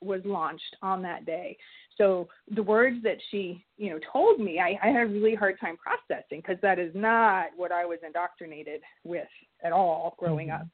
was 0.00 0.20
launched 0.24 0.76
on 0.82 1.02
that 1.02 1.26
day. 1.26 1.56
So 1.96 2.28
the 2.54 2.62
words 2.62 2.96
that 3.02 3.16
she, 3.30 3.64
you 3.78 3.90
know, 3.90 3.98
told 4.12 4.40
me, 4.40 4.60
I, 4.60 4.78
I 4.82 4.88
had 4.88 5.02
a 5.02 5.10
really 5.10 5.34
hard 5.34 5.58
time 5.58 5.76
processing 5.76 6.42
because 6.42 6.58
that 6.62 6.78
is 6.78 6.92
not 6.94 7.46
what 7.56 7.72
I 7.72 7.86
was 7.86 7.98
indoctrinated 8.06 8.82
with 9.04 9.28
at 9.64 9.72
all 9.72 10.14
growing 10.18 10.48
mm-hmm. 10.48 10.62
up. 10.62 10.68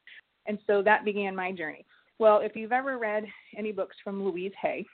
And 0.46 0.58
so 0.66 0.82
that 0.82 1.04
began 1.04 1.36
my 1.36 1.52
journey. 1.52 1.86
Well, 2.18 2.40
if 2.40 2.56
you've 2.56 2.72
ever 2.72 2.98
read 2.98 3.24
any 3.56 3.72
books 3.72 3.96
from 4.02 4.24
Louise 4.24 4.52
Hay, 4.60 4.84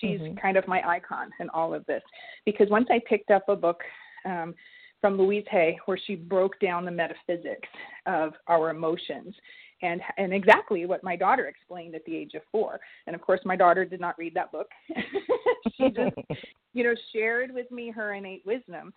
she's 0.00 0.20
mm-hmm. 0.20 0.38
kind 0.38 0.56
of 0.56 0.66
my 0.66 0.82
icon 0.86 1.30
in 1.40 1.48
all 1.50 1.74
of 1.74 1.84
this 1.86 2.02
because 2.44 2.68
once 2.70 2.88
I 2.90 3.00
picked 3.08 3.30
up 3.30 3.48
a 3.48 3.56
book 3.56 3.80
um, 4.24 4.54
from 5.00 5.18
Louise 5.18 5.46
Hay 5.50 5.78
where 5.86 5.98
she 6.06 6.14
broke 6.14 6.58
down 6.60 6.84
the 6.84 6.90
metaphysics 6.90 7.68
of 8.06 8.32
our 8.46 8.70
emotions 8.70 9.34
and 9.82 10.00
and 10.16 10.32
exactly 10.32 10.86
what 10.86 11.04
my 11.04 11.16
daughter 11.16 11.46
explained 11.46 11.94
at 11.94 12.04
the 12.04 12.16
age 12.16 12.34
of 12.34 12.42
four. 12.50 12.80
And 13.06 13.14
of 13.14 13.22
course, 13.22 13.40
my 13.44 13.56
daughter 13.56 13.84
did 13.84 14.00
not 14.00 14.18
read 14.18 14.34
that 14.34 14.52
book. 14.52 14.68
she 15.76 15.90
just, 15.90 16.16
you 16.72 16.84
know, 16.84 16.94
shared 17.12 17.52
with 17.52 17.70
me 17.70 17.90
her 17.90 18.14
innate 18.14 18.42
wisdom. 18.44 18.92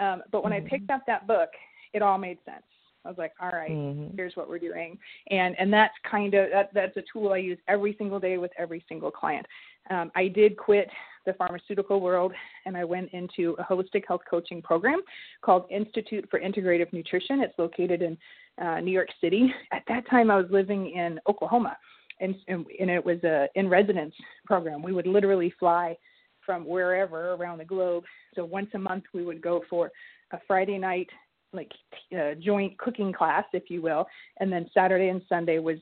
Um, 0.00 0.22
but 0.30 0.44
when 0.44 0.52
mm-hmm. 0.52 0.66
I 0.66 0.68
picked 0.68 0.90
up 0.90 1.02
that 1.06 1.26
book, 1.26 1.50
it 1.92 2.02
all 2.02 2.18
made 2.18 2.38
sense. 2.44 2.64
I 3.04 3.08
was 3.08 3.18
like, 3.18 3.32
all 3.40 3.50
right, 3.50 3.70
mm-hmm. 3.70 4.16
here's 4.16 4.34
what 4.34 4.48
we're 4.48 4.58
doing, 4.58 4.98
and 5.30 5.54
and 5.58 5.72
that's 5.72 5.94
kind 6.10 6.34
of 6.34 6.50
that 6.50 6.70
that's 6.74 6.96
a 6.96 7.02
tool 7.12 7.32
I 7.32 7.38
use 7.38 7.58
every 7.68 7.94
single 7.98 8.18
day 8.18 8.36
with 8.36 8.50
every 8.58 8.84
single 8.88 9.10
client. 9.10 9.46
Um, 9.90 10.10
I 10.16 10.28
did 10.28 10.56
quit 10.56 10.88
the 11.26 11.34
pharmaceutical 11.34 12.00
world 12.00 12.32
and 12.64 12.76
I 12.76 12.84
went 12.84 13.10
into 13.12 13.56
a 13.58 13.64
holistic 13.64 14.04
health 14.06 14.22
coaching 14.28 14.62
program 14.62 15.00
called 15.42 15.66
Institute 15.70 16.26
for 16.30 16.40
Integrative 16.40 16.92
Nutrition. 16.92 17.40
It's 17.40 17.58
located 17.58 18.00
in 18.00 18.16
uh, 18.62 18.80
New 18.80 18.92
York 18.92 19.08
City. 19.20 19.52
At 19.72 19.82
that 19.88 20.08
time, 20.08 20.30
I 20.30 20.36
was 20.36 20.46
living 20.50 20.90
in 20.90 21.20
Oklahoma, 21.28 21.76
and 22.20 22.34
and, 22.48 22.66
it 22.90 23.04
was 23.04 23.22
a 23.24 23.48
in 23.54 23.68
residence 23.68 24.14
program. 24.44 24.82
We 24.82 24.92
would 24.92 25.06
literally 25.06 25.52
fly 25.58 25.96
from 26.44 26.64
wherever 26.64 27.32
around 27.32 27.58
the 27.58 27.64
globe. 27.64 28.04
So 28.34 28.44
once 28.44 28.68
a 28.74 28.78
month, 28.78 29.04
we 29.12 29.24
would 29.24 29.40
go 29.42 29.62
for 29.68 29.90
a 30.32 30.38
Friday 30.46 30.78
night 30.78 31.08
like 31.52 31.72
uh, 32.16 32.34
joint 32.40 32.76
cooking 32.78 33.12
class, 33.12 33.44
if 33.52 33.70
you 33.70 33.82
will, 33.82 34.06
and 34.40 34.52
then 34.52 34.68
Saturday 34.74 35.08
and 35.08 35.22
Sunday 35.28 35.58
was 35.58 35.78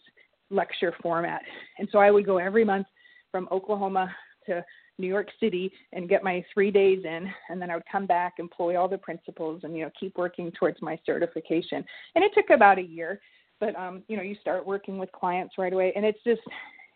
lecture 0.50 0.94
format. 1.02 1.42
And 1.78 1.88
so 1.90 1.98
I 1.98 2.10
would 2.10 2.26
go 2.26 2.38
every 2.38 2.64
month 2.64 2.86
from 3.30 3.48
Oklahoma 3.50 4.14
to 4.46 4.64
New 4.98 5.06
York 5.06 5.28
City 5.40 5.72
and 5.92 6.08
get 6.08 6.22
my 6.22 6.44
three 6.52 6.70
days 6.70 7.04
in, 7.04 7.28
and 7.48 7.60
then 7.60 7.70
I 7.70 7.74
would 7.74 7.84
come 7.90 8.06
back, 8.06 8.34
employ 8.38 8.78
all 8.78 8.88
the 8.88 8.98
principles, 8.98 9.62
and 9.64 9.76
you 9.76 9.84
know 9.84 9.90
keep 9.98 10.16
working 10.16 10.50
towards 10.52 10.80
my 10.82 10.98
certification. 11.04 11.84
And 12.14 12.24
it 12.24 12.32
took 12.34 12.50
about 12.50 12.78
a 12.78 12.82
year, 12.82 13.20
but 13.60 13.74
um, 13.76 14.02
you 14.08 14.16
know 14.16 14.22
you 14.22 14.36
start 14.40 14.66
working 14.66 14.98
with 14.98 15.10
clients 15.12 15.56
right 15.58 15.72
away, 15.72 15.92
and 15.96 16.04
it's 16.04 16.22
just 16.24 16.42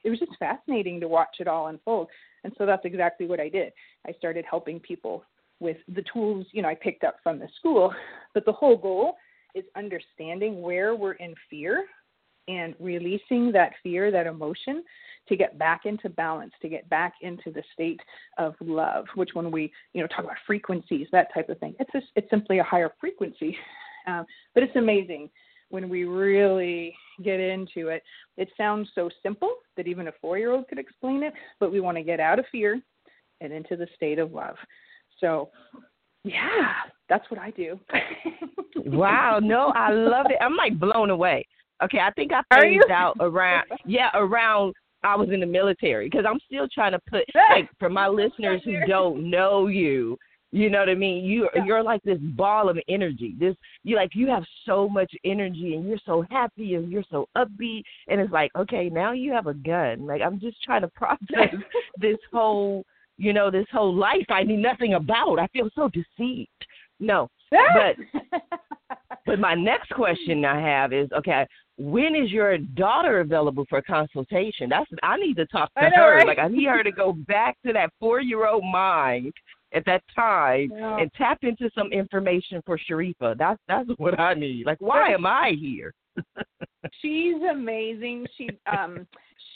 it 0.05 0.11
was 0.11 0.19
just 0.19 0.37
fascinating 0.38 1.00
to 1.00 1.09
watch 1.09 1.37
it 1.40 1.49
all 1.49 1.69
unfold. 1.69 2.09
And 2.45 2.52
so 2.57 2.67
that's 2.67 2.85
exactly 2.85 3.26
what 3.26 3.40
I 3.40 3.49
did. 3.49 3.73
I 4.07 4.12
started 4.12 4.45
helping 4.49 4.78
people 4.78 5.25
with 5.61 5.78
the 5.88 6.05
tools 6.12 6.47
you 6.52 6.62
know 6.62 6.69
I 6.69 6.75
picked 6.75 7.05
up 7.05 7.17
from 7.23 7.38
the 7.38 7.49
school, 7.59 7.93
but 8.35 8.45
the 8.45 8.52
whole 8.52 8.76
goal 8.76 9.17
is 9.55 9.64
understanding 9.76 10.62
where 10.62 10.95
we're 10.95 11.12
in 11.12 11.35
fear 11.50 11.87
and 12.49 12.75
releasing 12.81 13.52
that 13.52 13.73
fear, 13.83 14.11
that 14.11 14.26
emotion, 14.26 14.83
to 15.28 15.37
get 15.37 15.59
back 15.59 15.83
into 15.85 16.09
balance, 16.09 16.52
to 16.62 16.69
get 16.69 16.88
back 16.88 17.14
into 17.21 17.50
the 17.50 17.62
state 17.75 18.00
of 18.38 18.55
love. 18.61 19.05
Which, 19.14 19.31
when 19.35 19.50
we 19.50 19.73
you 19.93 20.00
know 20.00 20.09
talk 20.09 20.25
about 20.25 20.37
frequencies, 20.47 21.07
that 21.12 21.33
type 21.33 21.49
of 21.49 21.59
thing, 21.59 21.75
it's 21.78 22.07
it's 22.17 22.31
simply 22.31 22.59
a 22.59 22.64
higher 22.64 22.93
frequency. 23.00 23.57
Um, 24.07 24.25
but 24.55 24.62
it's 24.62 24.75
amazing 24.75 25.28
when 25.69 25.90
we 25.90 26.05
really 26.05 26.95
get 27.23 27.40
into 27.40 27.88
it. 27.88 28.02
It 28.37 28.49
sounds 28.57 28.88
so 28.95 29.11
simple 29.23 29.55
that 29.76 29.87
even 29.87 30.09
a 30.09 30.12
four-year-old 30.21 30.67
could 30.69 30.78
explain 30.78 31.23
it, 31.23 31.35
but 31.61 31.71
we 31.71 31.81
want 31.81 31.99
to 31.99 32.02
get 32.02 32.21
out 32.21 32.38
of 32.38 32.47
fear 32.50 32.81
and 33.40 33.52
into 33.52 33.76
the 33.76 33.87
state 33.97 34.19
of 34.19 34.33
love. 34.33 34.57
So, 35.21 35.50
yeah, 36.25 36.73
that's 37.09 37.31
what 37.31 37.40
I 37.40 37.50
do. 37.50 37.78
wow, 38.87 39.40
no, 39.43 39.73
I 39.76 39.93
love 39.93 40.26
it. 40.31 40.38
I'm 40.40 40.57
like 40.57 40.78
blown 40.78 41.11
away. 41.11 41.47
Okay, 41.82 41.99
I 41.99 42.11
think 42.12 42.32
I 42.32 42.42
phased 42.54 42.90
out 42.90 43.16
around 43.20 43.66
yeah 43.87 44.11
around 44.14 44.75
I 45.04 45.16
was 45.16 45.28
in 45.30 45.40
the 45.40 45.47
military 45.47 46.06
because 46.08 46.25
I'm 46.28 46.40
still 46.47 46.66
trying 46.73 46.92
to 46.92 46.99
put 47.08 47.25
like 47.50 47.68
for 47.78 47.88
my 47.88 48.08
listeners 48.08 48.62
who 48.64 48.75
don't 48.87 49.30
know 49.30 49.68
you. 49.68 50.16
You 50.50 50.70
know 50.70 50.78
what 50.78 50.88
I 50.88 50.94
mean? 50.94 51.25
You 51.25 51.49
you're 51.66 51.82
like 51.82 52.02
this 52.02 52.18
ball 52.18 52.70
of 52.70 52.78
energy. 52.88 53.35
This 53.38 53.54
you 53.85 53.97
like 53.97 54.11
you 54.14 54.28
have 54.28 54.44
so 54.64 54.88
much 54.88 55.12
energy 55.25 55.75
and 55.75 55.87
you're 55.87 55.99
so 56.06 56.25
happy 56.30 56.75
and 56.75 56.90
you're 56.90 57.04
so 57.11 57.28
upbeat 57.37 57.82
and 58.08 58.20
it's 58.20 58.32
like 58.32 58.50
okay 58.56 58.88
now 58.88 59.12
you 59.12 59.32
have 59.32 59.47
a 59.47 59.54
gun. 59.54 60.06
Like 60.06 60.23
I'm 60.23 60.40
just 60.40 60.62
trying 60.62 60.82
to 60.82 60.88
process 60.97 61.54
this 62.00 62.16
whole 62.32 62.85
you 63.18 63.32
know 63.32 63.50
this 63.50 63.66
whole 63.70 63.94
life 63.94 64.26
I 64.30 64.42
knew 64.42 64.56
nothing 64.56 64.94
about. 64.94 65.38
I 65.38 65.47
feel 65.49 65.68
so 65.75 65.90
deceived. 65.90 66.49
No, 66.99 67.28
but 67.50 68.23
but 69.26 69.38
my 69.38 69.54
next 69.54 69.90
question 69.90 70.44
I 70.44 70.61
have 70.61 70.92
is 70.92 71.08
okay 71.12 71.47
when 71.78 72.16
is 72.16 72.30
your 72.30 72.58
daughter 72.58 73.20
available 73.20 73.64
for 73.68 73.80
consultation? 73.80 74.68
That's 74.68 74.90
I 75.02 75.16
need 75.16 75.37
to 75.37 75.47
talk 75.47 75.73
to 75.75 75.82
know, 75.82 75.90
her. 75.97 76.16
Right? 76.16 76.26
Like 76.26 76.38
I 76.38 76.49
need 76.49 76.66
her 76.66 76.82
to 76.82 76.90
go 76.90 77.12
back 77.12 77.56
to 77.64 77.73
that 77.73 77.90
four 78.00 78.20
year 78.20 78.47
old 78.47 78.64
mind 78.64 79.32
at 79.73 79.85
that 79.85 80.02
time 80.14 80.73
yeah. 80.75 80.99
and 80.99 81.12
tap 81.14 81.38
into 81.42 81.70
some 81.75 81.92
information 81.92 82.62
for 82.66 82.78
Sharifah. 82.78 83.38
That's 83.38 83.61
that's 83.68 83.88
what 83.97 84.18
I 84.18 84.35
need. 84.35 84.66
Like 84.66 84.80
why 84.80 85.12
am 85.12 85.25
I 85.25 85.54
here? 85.58 85.94
She's 87.00 87.37
amazing. 87.49 88.26
She 88.37 88.49
um 88.70 89.06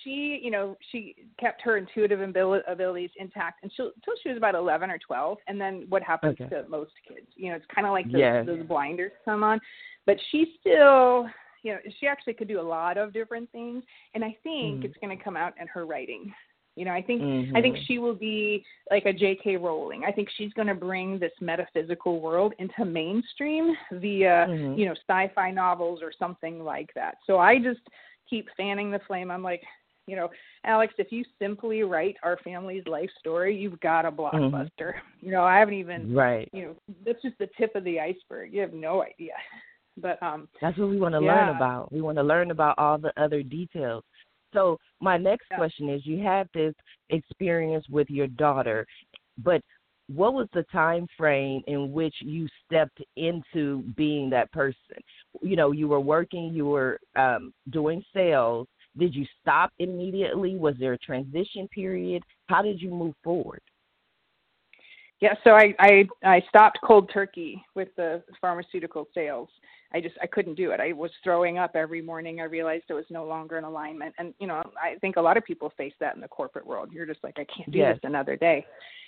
she 0.04 0.40
you 0.42 0.50
know 0.50 0.76
she 0.90 1.16
kept 1.40 1.60
her 1.62 1.76
intuitive 1.76 2.20
abilities 2.20 3.10
intact 3.16 3.64
until 3.64 3.86
until 3.96 4.14
she 4.22 4.28
was 4.28 4.38
about 4.38 4.54
11 4.54 4.90
or 4.90 4.98
12 4.98 5.38
and 5.46 5.60
then 5.60 5.86
what 5.88 6.02
happens 6.02 6.36
okay. 6.40 6.48
to 6.48 6.68
most 6.68 6.92
kids 7.06 7.26
you 7.36 7.50
know 7.50 7.56
it's 7.56 7.66
kind 7.72 7.86
of 7.86 7.92
like 7.92 8.06
those, 8.06 8.20
yes. 8.20 8.46
those 8.46 8.66
blinders 8.66 9.12
come 9.24 9.44
on 9.44 9.60
but 10.06 10.16
she 10.30 10.56
still 10.60 11.28
you 11.62 11.72
know, 11.72 11.78
she 12.00 12.06
actually 12.06 12.34
could 12.34 12.48
do 12.48 12.60
a 12.60 12.62
lot 12.62 12.98
of 12.98 13.12
different 13.12 13.50
things, 13.52 13.84
and 14.14 14.24
I 14.24 14.36
think 14.42 14.78
mm-hmm. 14.78 14.86
it's 14.86 14.96
going 15.00 15.16
to 15.16 15.22
come 15.22 15.36
out 15.36 15.54
in 15.60 15.66
her 15.68 15.86
writing. 15.86 16.32
You 16.76 16.86
know, 16.86 16.92
I 16.92 17.02
think 17.02 17.20
mm-hmm. 17.20 17.54
I 17.54 17.60
think 17.60 17.76
she 17.86 17.98
will 17.98 18.14
be 18.14 18.64
like 18.90 19.04
a 19.04 19.12
J.K. 19.12 19.56
Rowling. 19.56 20.04
I 20.06 20.12
think 20.12 20.28
she's 20.36 20.52
going 20.54 20.68
to 20.68 20.74
bring 20.74 21.18
this 21.18 21.32
metaphysical 21.40 22.20
world 22.20 22.54
into 22.58 22.84
mainstream 22.84 23.74
via 23.92 24.46
mm-hmm. 24.48 24.78
you 24.78 24.86
know 24.86 24.94
sci-fi 25.06 25.50
novels 25.50 26.00
or 26.02 26.12
something 26.18 26.64
like 26.64 26.88
that. 26.94 27.16
So 27.26 27.38
I 27.38 27.58
just 27.58 27.80
keep 28.28 28.48
fanning 28.56 28.90
the 28.90 29.00
flame. 29.06 29.30
I'm 29.30 29.42
like, 29.42 29.62
you 30.06 30.16
know, 30.16 30.30
Alex, 30.64 30.94
if 30.96 31.12
you 31.12 31.24
simply 31.38 31.82
write 31.82 32.16
our 32.22 32.38
family's 32.42 32.86
life 32.86 33.10
story, 33.18 33.54
you've 33.54 33.78
got 33.80 34.06
a 34.06 34.10
blockbuster. 34.10 34.70
Mm-hmm. 34.80 35.26
You 35.26 35.32
know, 35.32 35.44
I 35.44 35.58
haven't 35.58 35.74
even 35.74 36.14
right. 36.14 36.48
You 36.54 36.62
know, 36.62 36.76
that's 37.04 37.20
just 37.20 37.36
the 37.38 37.48
tip 37.58 37.76
of 37.76 37.84
the 37.84 38.00
iceberg. 38.00 38.54
You 38.54 38.62
have 38.62 38.72
no 38.72 39.02
idea. 39.02 39.34
But 39.96 40.22
um 40.22 40.48
That's 40.60 40.76
what 40.78 40.88
we 40.88 40.98
want 40.98 41.14
to 41.14 41.22
yeah. 41.22 41.34
learn 41.34 41.56
about. 41.56 41.92
We 41.92 42.00
want 42.00 42.16
to 42.18 42.22
learn 42.22 42.50
about 42.50 42.78
all 42.78 42.98
the 42.98 43.12
other 43.20 43.42
details. 43.42 44.04
So 44.52 44.78
my 45.00 45.16
next 45.16 45.46
yeah. 45.50 45.56
question 45.56 45.88
is 45.88 46.04
you 46.04 46.22
had 46.22 46.48
this 46.54 46.74
experience 47.10 47.86
with 47.88 48.08
your 48.10 48.26
daughter, 48.26 48.86
but 49.38 49.62
what 50.08 50.34
was 50.34 50.48
the 50.52 50.64
time 50.64 51.06
frame 51.16 51.62
in 51.66 51.92
which 51.92 52.14
you 52.20 52.48
stepped 52.66 53.00
into 53.16 53.82
being 53.96 54.28
that 54.30 54.50
person? 54.52 54.76
You 55.40 55.56
know, 55.56 55.72
you 55.72 55.88
were 55.88 56.00
working, 56.00 56.52
you 56.52 56.66
were 56.66 56.98
um, 57.16 57.52
doing 57.70 58.04
sales. 58.14 58.66
Did 58.98 59.14
you 59.14 59.24
stop 59.40 59.72
immediately? 59.78 60.56
Was 60.56 60.74
there 60.78 60.92
a 60.92 60.98
transition 60.98 61.66
period? 61.68 62.22
How 62.46 62.60
did 62.60 62.80
you 62.80 62.90
move 62.90 63.14
forward? 63.24 63.62
Yeah, 65.20 65.34
so 65.44 65.52
I 65.52 65.72
I, 65.78 66.08
I 66.24 66.42
stopped 66.48 66.78
cold 66.84 67.10
turkey 67.14 67.64
with 67.74 67.88
the 67.96 68.22
pharmaceutical 68.40 69.08
sales. 69.14 69.48
I 69.94 70.00
just 70.00 70.16
I 70.22 70.26
couldn't 70.26 70.54
do 70.54 70.70
it. 70.70 70.80
I 70.80 70.92
was 70.92 71.10
throwing 71.22 71.58
up 71.58 71.72
every 71.74 72.02
morning. 72.02 72.40
I 72.40 72.44
realized 72.44 72.84
it 72.88 72.94
was 72.94 73.04
no 73.10 73.24
longer 73.24 73.58
in 73.58 73.64
alignment, 73.64 74.14
and 74.18 74.34
you 74.38 74.46
know 74.46 74.62
I 74.80 74.96
think 75.00 75.16
a 75.16 75.20
lot 75.20 75.36
of 75.36 75.44
people 75.44 75.72
face 75.76 75.94
that 76.00 76.14
in 76.14 76.20
the 76.20 76.28
corporate 76.28 76.66
world. 76.66 76.90
You're 76.92 77.06
just 77.06 77.22
like 77.22 77.38
I 77.38 77.46
can't 77.54 77.70
do 77.70 77.78
yes. 77.78 77.96
this 77.96 78.08
another 78.08 78.36
day, 78.36 78.64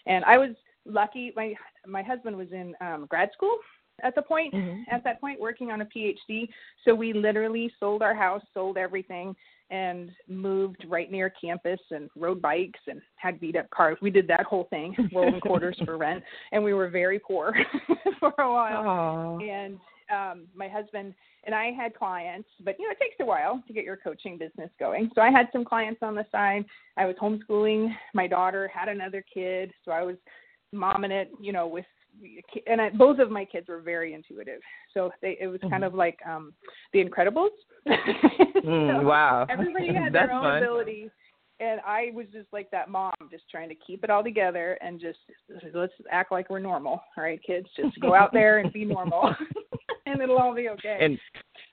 and 0.07 0.25
I 0.25 0.39
was 0.39 0.51
lucky. 0.85 1.33
My 1.37 1.55
my 1.87 2.03
husband 2.03 2.37
was 2.37 2.49
in 2.53 2.75
um, 2.81 3.07
grad 3.09 3.31
school 3.33 3.57
at 4.03 4.15
the 4.15 4.23
point 4.23 4.53
mm-hmm. 4.53 4.83
at 4.91 5.05
that 5.05 5.21
point 5.21 5.41
working 5.41 5.71
on 5.71 5.81
a 5.81 5.87
PhD. 5.87 6.49
So 6.85 6.95
we 6.95 7.13
literally 7.13 7.73
sold 7.79 8.03
our 8.03 8.15
house, 8.15 8.43
sold 8.53 8.77
everything, 8.77 9.37
and 9.71 10.11
moved 10.29 10.85
right 10.89 11.11
near 11.11 11.31
campus 11.31 11.81
and 11.91 12.11
rode 12.17 12.43
bikes 12.43 12.81
and 12.87 13.01
had 13.17 13.41
beat 13.41 13.57
up 13.57 13.69
cars. 13.71 13.97
We 14.03 14.11
did 14.11 14.29
that 14.29 14.45
whole 14.45 14.65
thing, 14.71 14.95
rolling 15.13 15.41
quarters 15.41 15.81
for 15.85 15.97
rent, 15.97 16.23
and 16.53 16.63
we 16.63 16.75
were 16.75 16.89
very 16.89 17.19
poor 17.19 17.55
for 18.21 18.35
a 18.39 18.53
while. 18.53 18.85
Aww. 18.85 19.49
And 19.49 19.79
um, 20.13 20.47
my 20.55 20.69
husband 20.69 21.15
and 21.45 21.55
I 21.55 21.71
had 21.73 21.95
clients, 21.95 22.49
but 22.65 22.77
you 22.79 22.87
know 22.87 22.93
it 22.93 22.99
takes 23.01 23.17
a 23.21 23.25
while 23.25 23.63
to 23.67 23.73
get 23.73 23.85
your 23.85 23.97
coaching 23.97 24.39
business 24.39 24.71
going. 24.79 25.11
So 25.15 25.21
I 25.21 25.31
had 25.31 25.49
some 25.53 25.65
clients 25.65 26.03
on 26.03 26.15
the 26.15 26.27
side. 26.33 26.65
I 26.97 27.07
was 27.07 27.17
homeschooling 27.21 27.89
my 28.15 28.27
daughter, 28.27 28.69
had 28.69 28.89
another 28.89 29.25
kid, 29.33 29.73
so 29.85 29.93
I 29.93 30.03
was 30.03 30.17
momming 30.75 31.11
it, 31.11 31.31
you 31.41 31.53
know, 31.53 31.67
with 31.67 31.87
and 32.67 32.81
I, 32.81 32.91
both 32.91 33.19
of 33.19 33.31
my 33.31 33.45
kids 33.45 33.69
were 33.69 33.81
very 33.81 34.15
intuitive. 34.15 34.61
So 34.93 35.11
they, 35.21 35.37
it 35.41 35.49
was 35.49 35.61
kind 35.63 35.75
mm-hmm. 35.75 35.85
of 35.85 35.95
like 35.95 36.19
um 36.27 36.53
The 36.93 37.05
Incredibles. 37.05 37.49
mm, 37.87 39.01
so 39.01 39.07
wow. 39.07 39.47
Everybody 39.51 39.93
had 39.93 40.13
their 40.13 40.33
own 40.33 40.43
fun. 40.43 40.59
ability 40.59 41.11
and 41.61 41.81
I 41.87 42.11
was 42.15 42.27
just 42.33 42.49
like 42.53 42.71
that 42.71 42.91
mom, 42.91 43.13
just 43.31 43.45
trying 43.51 43.69
to 43.69 43.75
keep 43.75 44.03
it 44.03 44.11
all 44.11 44.23
together 44.23 44.77
and 44.81 45.01
just 45.01 45.19
let's 45.73 45.93
act 46.11 46.33
like 46.33 46.51
we're 46.51 46.59
normal. 46.59 47.03
All 47.17 47.25
right, 47.25 47.41
kids, 47.45 47.67
just 47.77 47.99
go 48.01 48.15
out 48.15 48.33
there 48.33 48.59
and 48.59 48.73
be 48.73 48.85
normal, 48.85 49.35
and 50.07 50.21
it'll 50.21 50.39
all 50.39 50.55
be 50.55 50.69
okay. 50.71 50.99
And 51.01 51.19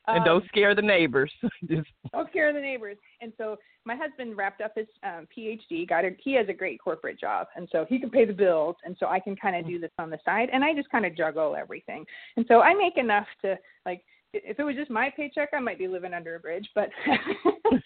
and 0.07 0.19
um, 0.19 0.25
don't 0.25 0.47
scare 0.47 0.73
the 0.73 0.81
neighbors. 0.81 1.31
just 1.69 1.87
don't 2.11 2.29
scare 2.29 2.53
the 2.53 2.59
neighbors. 2.59 2.97
And 3.21 3.31
so 3.37 3.57
my 3.85 3.95
husband 3.95 4.35
wrapped 4.35 4.61
up 4.61 4.73
his 4.75 4.87
um, 5.03 5.27
PhD. 5.35 5.87
Got 5.87 6.05
a, 6.05 6.11
he 6.23 6.33
has 6.33 6.47
a 6.49 6.53
great 6.53 6.79
corporate 6.81 7.19
job, 7.19 7.47
and 7.55 7.67
so 7.71 7.85
he 7.87 7.99
can 7.99 8.09
pay 8.09 8.25
the 8.25 8.33
bills, 8.33 8.75
and 8.83 8.95
so 8.99 9.07
I 9.07 9.19
can 9.19 9.35
kind 9.35 9.55
of 9.55 9.67
do 9.67 9.79
this 9.79 9.91
on 9.99 10.09
the 10.09 10.19
side, 10.25 10.49
and 10.51 10.63
I 10.63 10.73
just 10.73 10.89
kind 10.89 11.05
of 11.05 11.15
juggle 11.15 11.55
everything. 11.55 12.05
And 12.35 12.45
so 12.47 12.61
I 12.61 12.73
make 12.73 12.97
enough 12.97 13.27
to 13.43 13.57
like 13.85 14.03
if 14.33 14.59
it 14.59 14.63
was 14.63 14.75
just 14.75 14.89
my 14.89 15.11
paycheck, 15.15 15.49
I 15.53 15.59
might 15.59 15.77
be 15.77 15.87
living 15.87 16.13
under 16.13 16.35
a 16.35 16.39
bridge, 16.39 16.67
but 16.73 16.89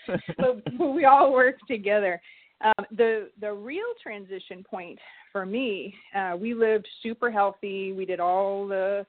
but, 0.08 0.20
but 0.78 0.94
we 0.94 1.06
all 1.06 1.34
work 1.34 1.56
together. 1.68 2.22
Um, 2.64 2.86
the 2.96 3.30
the 3.42 3.52
real 3.52 3.84
transition 4.02 4.64
point 4.64 5.00
for 5.32 5.46
me, 5.46 5.94
uh, 6.16 6.36
we 6.40 6.54
lived 6.54 6.88
super 7.04 7.30
healthy. 7.30 7.92
We 7.92 8.06
did 8.06 8.20
all 8.20 8.68
the 8.68 9.06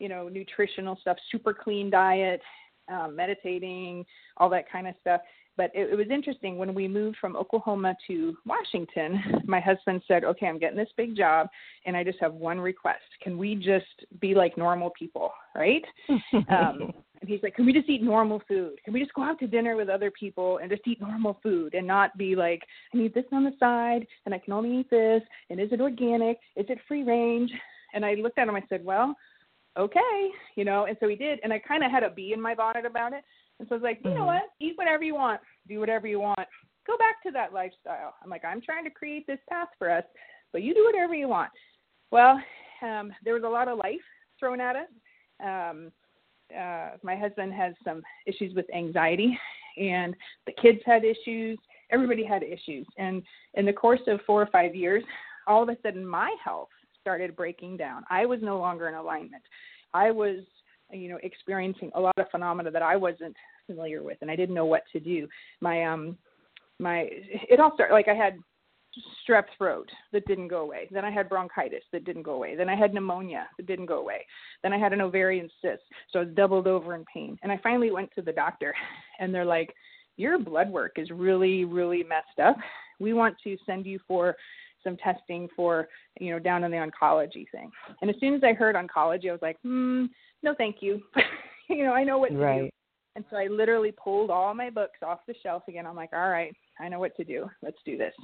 you 0.00 0.08
know 0.08 0.28
nutritional 0.28 0.98
stuff, 1.00 1.16
super 1.30 1.54
clean 1.54 1.90
diet, 1.90 2.40
um, 2.90 3.14
meditating, 3.14 4.04
all 4.38 4.48
that 4.50 4.70
kind 4.70 4.88
of 4.88 4.94
stuff. 5.00 5.20
But 5.56 5.70
it, 5.74 5.90
it 5.90 5.94
was 5.94 6.06
interesting 6.10 6.56
when 6.56 6.74
we 6.74 6.88
moved 6.88 7.18
from 7.20 7.36
Oklahoma 7.36 7.94
to 8.06 8.34
Washington. 8.46 9.22
My 9.46 9.60
husband 9.60 10.02
said, 10.08 10.24
"Okay, 10.24 10.46
I'm 10.46 10.58
getting 10.58 10.78
this 10.78 10.88
big 10.96 11.16
job, 11.16 11.48
and 11.86 11.96
I 11.96 12.04
just 12.04 12.18
have 12.20 12.32
one 12.34 12.58
request. 12.58 13.02
Can 13.22 13.36
we 13.36 13.56
just 13.56 13.84
be 14.20 14.34
like 14.34 14.56
normal 14.56 14.90
people, 14.98 15.32
right?" 15.54 15.84
um, 16.48 16.94
and 17.20 17.28
he's 17.28 17.42
like, 17.42 17.54
"Can 17.54 17.66
we 17.66 17.72
just 17.72 17.90
eat 17.90 18.02
normal 18.02 18.42
food? 18.48 18.76
Can 18.84 18.94
we 18.94 19.00
just 19.00 19.12
go 19.14 19.22
out 19.22 19.38
to 19.40 19.46
dinner 19.46 19.76
with 19.76 19.88
other 19.88 20.10
people 20.10 20.58
and 20.58 20.70
just 20.70 20.86
eat 20.86 21.00
normal 21.00 21.38
food 21.42 21.74
and 21.74 21.86
not 21.86 22.16
be 22.16 22.34
like, 22.34 22.62
I 22.94 22.98
need 22.98 23.12
this 23.12 23.26
on 23.30 23.44
the 23.44 23.52
side, 23.60 24.06
and 24.24 24.34
I 24.34 24.38
can 24.38 24.54
only 24.54 24.80
eat 24.80 24.88
this, 24.88 25.22
and 25.50 25.60
is 25.60 25.72
it 25.72 25.80
organic? 25.80 26.38
Is 26.56 26.66
it 26.68 26.78
free 26.88 27.02
range?" 27.02 27.50
And 27.92 28.04
I 28.04 28.14
looked 28.14 28.38
at 28.38 28.48
him. 28.48 28.56
I 28.56 28.62
said, 28.68 28.84
"Well." 28.84 29.14
Okay, 29.78 30.30
you 30.56 30.64
know, 30.64 30.86
and 30.86 30.96
so 31.00 31.08
he 31.08 31.16
did, 31.16 31.38
and 31.42 31.52
I 31.52 31.58
kind 31.58 31.84
of 31.84 31.90
had 31.90 32.02
a 32.02 32.10
bee 32.10 32.32
in 32.32 32.40
my 32.40 32.54
bonnet 32.54 32.84
about 32.84 33.12
it, 33.12 33.24
and 33.58 33.68
so 33.68 33.74
I 33.74 33.78
was 33.78 33.82
like, 33.82 34.00
you 34.04 34.14
know 34.14 34.22
Mhm. 34.22 34.26
what, 34.26 34.42
eat 34.58 34.76
whatever 34.76 35.04
you 35.04 35.14
want, 35.14 35.40
do 35.68 35.78
whatever 35.80 36.06
you 36.06 36.20
want, 36.20 36.48
go 36.86 36.96
back 36.98 37.22
to 37.22 37.30
that 37.32 37.52
lifestyle. 37.52 38.14
I'm 38.22 38.30
like, 38.30 38.44
I'm 38.44 38.60
trying 38.60 38.84
to 38.84 38.90
create 38.90 39.26
this 39.26 39.38
path 39.48 39.68
for 39.78 39.90
us, 39.90 40.04
but 40.52 40.62
you 40.62 40.74
do 40.74 40.84
whatever 40.84 41.14
you 41.14 41.28
want. 41.28 41.50
Well, 42.10 42.42
um, 42.82 43.12
there 43.24 43.34
was 43.34 43.44
a 43.44 43.48
lot 43.48 43.68
of 43.68 43.78
life 43.78 44.00
thrown 44.38 44.60
at 44.60 44.76
us. 44.76 44.88
Um, 45.42 45.92
uh, 46.56 46.96
my 47.02 47.14
husband 47.14 47.52
has 47.52 47.74
some 47.84 48.02
issues 48.26 48.54
with 48.54 48.66
anxiety, 48.74 49.38
and 49.76 50.16
the 50.46 50.52
kids 50.52 50.80
had 50.84 51.04
issues. 51.04 51.58
Everybody 51.90 52.24
had 52.24 52.42
issues, 52.42 52.86
and 52.98 53.22
in 53.54 53.64
the 53.66 53.72
course 53.72 54.00
of 54.08 54.20
four 54.26 54.42
or 54.42 54.46
five 54.46 54.74
years, 54.74 55.04
all 55.46 55.62
of 55.62 55.68
a 55.68 55.76
sudden, 55.82 56.04
my 56.04 56.34
health 56.42 56.68
started 57.00 57.36
breaking 57.36 57.76
down. 57.76 58.04
I 58.10 58.26
was 58.26 58.40
no 58.42 58.58
longer 58.58 58.88
in 58.88 58.94
alignment. 58.94 59.42
I 59.94 60.10
was, 60.10 60.38
you 60.92 61.08
know, 61.08 61.18
experiencing 61.22 61.90
a 61.94 62.00
lot 62.00 62.18
of 62.18 62.26
phenomena 62.30 62.70
that 62.70 62.82
I 62.82 62.96
wasn't 62.96 63.36
familiar 63.66 64.02
with, 64.02 64.18
and 64.20 64.30
I 64.30 64.36
didn't 64.36 64.54
know 64.54 64.66
what 64.66 64.82
to 64.92 65.00
do. 65.00 65.28
My 65.60 65.84
um, 65.84 66.16
my 66.78 67.08
it 67.10 67.60
all 67.60 67.72
started 67.74 67.94
like 67.94 68.08
I 68.08 68.14
had 68.14 68.38
strep 69.28 69.44
throat 69.56 69.88
that 70.12 70.26
didn't 70.26 70.48
go 70.48 70.60
away. 70.60 70.88
Then 70.90 71.04
I 71.04 71.10
had 71.10 71.28
bronchitis 71.28 71.84
that 71.92 72.04
didn't 72.04 72.24
go 72.24 72.34
away. 72.34 72.56
Then 72.56 72.68
I 72.68 72.74
had 72.74 72.92
pneumonia 72.92 73.46
that 73.56 73.66
didn't 73.66 73.86
go 73.86 74.00
away. 74.00 74.26
Then 74.62 74.72
I 74.72 74.78
had 74.78 74.92
an 74.92 75.00
ovarian 75.00 75.48
cyst, 75.62 75.82
so 76.10 76.20
I 76.20 76.24
was 76.24 76.34
doubled 76.34 76.66
over 76.66 76.94
in 76.94 77.04
pain. 77.12 77.38
And 77.42 77.52
I 77.52 77.60
finally 77.62 77.90
went 77.90 78.10
to 78.16 78.22
the 78.22 78.32
doctor, 78.32 78.74
and 79.20 79.34
they're 79.34 79.44
like, 79.44 79.72
"Your 80.16 80.38
blood 80.38 80.70
work 80.70 80.92
is 80.96 81.10
really, 81.10 81.64
really 81.64 82.02
messed 82.02 82.38
up. 82.42 82.56
We 82.98 83.12
want 83.12 83.36
to 83.44 83.56
send 83.64 83.86
you 83.86 83.98
for 84.06 84.36
some 84.82 84.96
testing 84.96 85.48
for 85.54 85.88
you 86.20 86.32
know 86.32 86.38
down 86.38 86.64
in 86.64 86.70
the 86.70 86.76
oncology 86.76 87.46
thing. 87.50 87.70
And 88.00 88.10
as 88.10 88.16
soon 88.20 88.34
as 88.34 88.42
i 88.44 88.52
heard 88.52 88.76
oncology 88.76 89.28
i 89.28 89.32
was 89.32 89.42
like 89.42 89.58
hmm 89.62 90.06
no 90.42 90.54
thank 90.56 90.76
you. 90.80 91.02
You 91.68 91.84
know 91.84 91.92
i 91.92 92.02
know 92.02 92.18
what 92.18 92.30
to 92.30 92.36
right. 92.36 92.62
do 92.62 92.70
and 93.14 93.24
so 93.30 93.36
i 93.36 93.46
literally 93.46 93.92
pulled 93.92 94.28
all 94.28 94.52
my 94.54 94.70
books 94.70 94.98
off 95.04 95.20
the 95.28 95.34
shelf 95.40 95.62
again. 95.68 95.86
I'm 95.86 95.94
like 95.94 96.10
all 96.12 96.28
right 96.28 96.52
i 96.80 96.88
know 96.88 96.98
what 96.98 97.16
to 97.16 97.24
do. 97.24 97.48
Let's 97.62 97.78
do 97.84 97.96
this. 97.96 98.14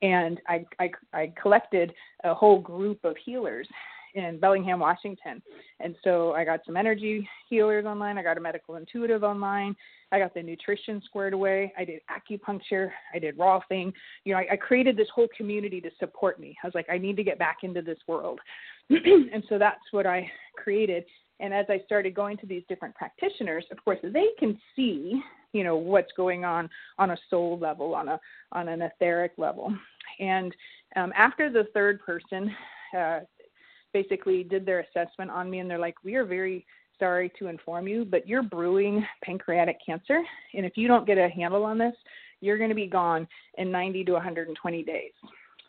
And 0.00 0.40
i 0.48 0.64
i, 0.80 0.90
I 1.12 1.32
collected 1.40 1.92
a 2.24 2.32
whole 2.32 2.58
group 2.58 3.04
of 3.04 3.16
healers 3.22 3.68
in 4.16 4.40
Bellingham, 4.40 4.80
Washington. 4.80 5.42
And 5.80 5.94
so 6.02 6.32
I 6.32 6.44
got 6.44 6.60
some 6.64 6.76
energy 6.76 7.28
healers 7.48 7.84
online. 7.84 8.18
I 8.18 8.22
got 8.22 8.38
a 8.38 8.40
medical 8.40 8.76
intuitive 8.76 9.22
online. 9.22 9.76
I 10.10 10.18
got 10.18 10.34
the 10.34 10.42
nutrition 10.42 11.02
squared 11.04 11.34
away. 11.34 11.72
I 11.78 11.84
did 11.84 12.00
acupuncture. 12.10 12.90
I 13.14 13.18
did 13.18 13.38
raw 13.38 13.60
thing. 13.68 13.92
You 14.24 14.32
know, 14.32 14.38
I, 14.38 14.46
I 14.52 14.56
created 14.56 14.96
this 14.96 15.08
whole 15.14 15.28
community 15.36 15.80
to 15.80 15.90
support 15.98 16.40
me. 16.40 16.56
I 16.62 16.66
was 16.66 16.74
like, 16.74 16.88
I 16.90 16.98
need 16.98 17.16
to 17.16 17.24
get 17.24 17.38
back 17.38 17.58
into 17.62 17.82
this 17.82 17.98
world. 18.08 18.40
and 18.90 19.42
so 19.48 19.58
that's 19.58 19.80
what 19.90 20.06
I 20.06 20.30
created. 20.56 21.04
And 21.38 21.52
as 21.52 21.66
I 21.68 21.82
started 21.84 22.14
going 22.14 22.38
to 22.38 22.46
these 22.46 22.62
different 22.68 22.94
practitioners, 22.94 23.66
of 23.70 23.84
course, 23.84 23.98
they 24.02 24.28
can 24.38 24.58
see, 24.74 25.20
you 25.52 25.64
know, 25.64 25.76
what's 25.76 26.12
going 26.16 26.44
on 26.44 26.70
on 26.98 27.10
a 27.10 27.16
soul 27.28 27.58
level, 27.58 27.94
on 27.94 28.08
a 28.08 28.18
on 28.52 28.68
an 28.68 28.80
etheric 28.80 29.32
level. 29.36 29.76
And 30.18 30.54
um, 30.94 31.12
after 31.14 31.50
the 31.50 31.64
third 31.74 32.00
person 32.00 32.54
uh, 32.96 33.20
basically 34.02 34.42
did 34.44 34.66
their 34.66 34.80
assessment 34.80 35.30
on 35.30 35.48
me 35.48 35.60
and 35.60 35.70
they're 35.70 35.78
like, 35.78 35.96
We 36.04 36.16
are 36.16 36.24
very 36.24 36.66
sorry 36.98 37.32
to 37.38 37.46
inform 37.46 37.88
you, 37.88 38.04
but 38.04 38.28
you're 38.28 38.42
brewing 38.42 39.04
pancreatic 39.24 39.78
cancer. 39.84 40.22
And 40.54 40.66
if 40.66 40.76
you 40.76 40.86
don't 40.86 41.06
get 41.06 41.18
a 41.18 41.28
handle 41.28 41.64
on 41.64 41.78
this, 41.78 41.94
you're 42.40 42.58
going 42.58 42.68
to 42.68 42.76
be 42.76 42.86
gone 42.86 43.26
in 43.56 43.70
90 43.70 44.04
to 44.04 44.12
120 44.12 44.82
days. 44.82 45.12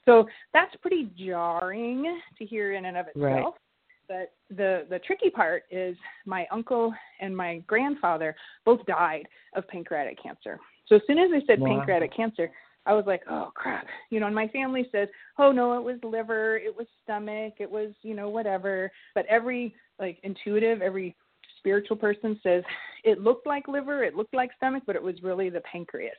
So 0.03 0.27
that's 0.53 0.75
pretty 0.81 1.09
jarring 1.17 2.19
to 2.37 2.45
hear 2.45 2.73
in 2.73 2.85
and 2.85 2.97
of 2.97 3.07
itself. 3.07 3.25
Right. 3.25 3.53
But 4.09 4.55
the 4.55 4.85
the 4.89 4.99
tricky 4.99 5.29
part 5.29 5.63
is 5.69 5.95
my 6.25 6.47
uncle 6.51 6.93
and 7.19 7.35
my 7.35 7.57
grandfather 7.67 8.35
both 8.65 8.85
died 8.85 9.27
of 9.53 9.67
pancreatic 9.67 10.21
cancer. 10.21 10.59
So 10.87 10.95
as 10.95 11.01
soon 11.07 11.19
as 11.19 11.29
they 11.31 11.45
said 11.45 11.59
Wow. 11.59 11.67
pancreatic 11.67 12.15
cancer, 12.15 12.49
I 12.87 12.93
was 12.93 13.05
like, 13.05 13.21
oh 13.29 13.51
crap, 13.53 13.85
you 14.09 14.19
know. 14.19 14.27
And 14.27 14.35
my 14.35 14.47
family 14.47 14.87
says, 14.91 15.09
oh 15.37 15.51
no, 15.51 15.77
it 15.77 15.83
was 15.83 15.97
liver, 16.03 16.57
it 16.57 16.75
was 16.75 16.87
stomach, 17.03 17.55
it 17.59 17.69
was 17.69 17.91
you 18.01 18.15
know 18.15 18.29
whatever. 18.29 18.91
But 19.13 19.25
every 19.27 19.75
like 19.99 20.19
intuitive, 20.23 20.81
every 20.81 21.15
spiritual 21.59 21.97
person 21.97 22.39
says 22.41 22.63
it 23.03 23.19
looked 23.19 23.45
like 23.45 23.67
liver, 23.67 24.03
it 24.03 24.15
looked 24.15 24.33
like 24.33 24.51
stomach, 24.55 24.83
but 24.87 24.95
it 24.95 25.03
was 25.03 25.21
really 25.21 25.49
the 25.49 25.61
pancreas. 25.61 26.15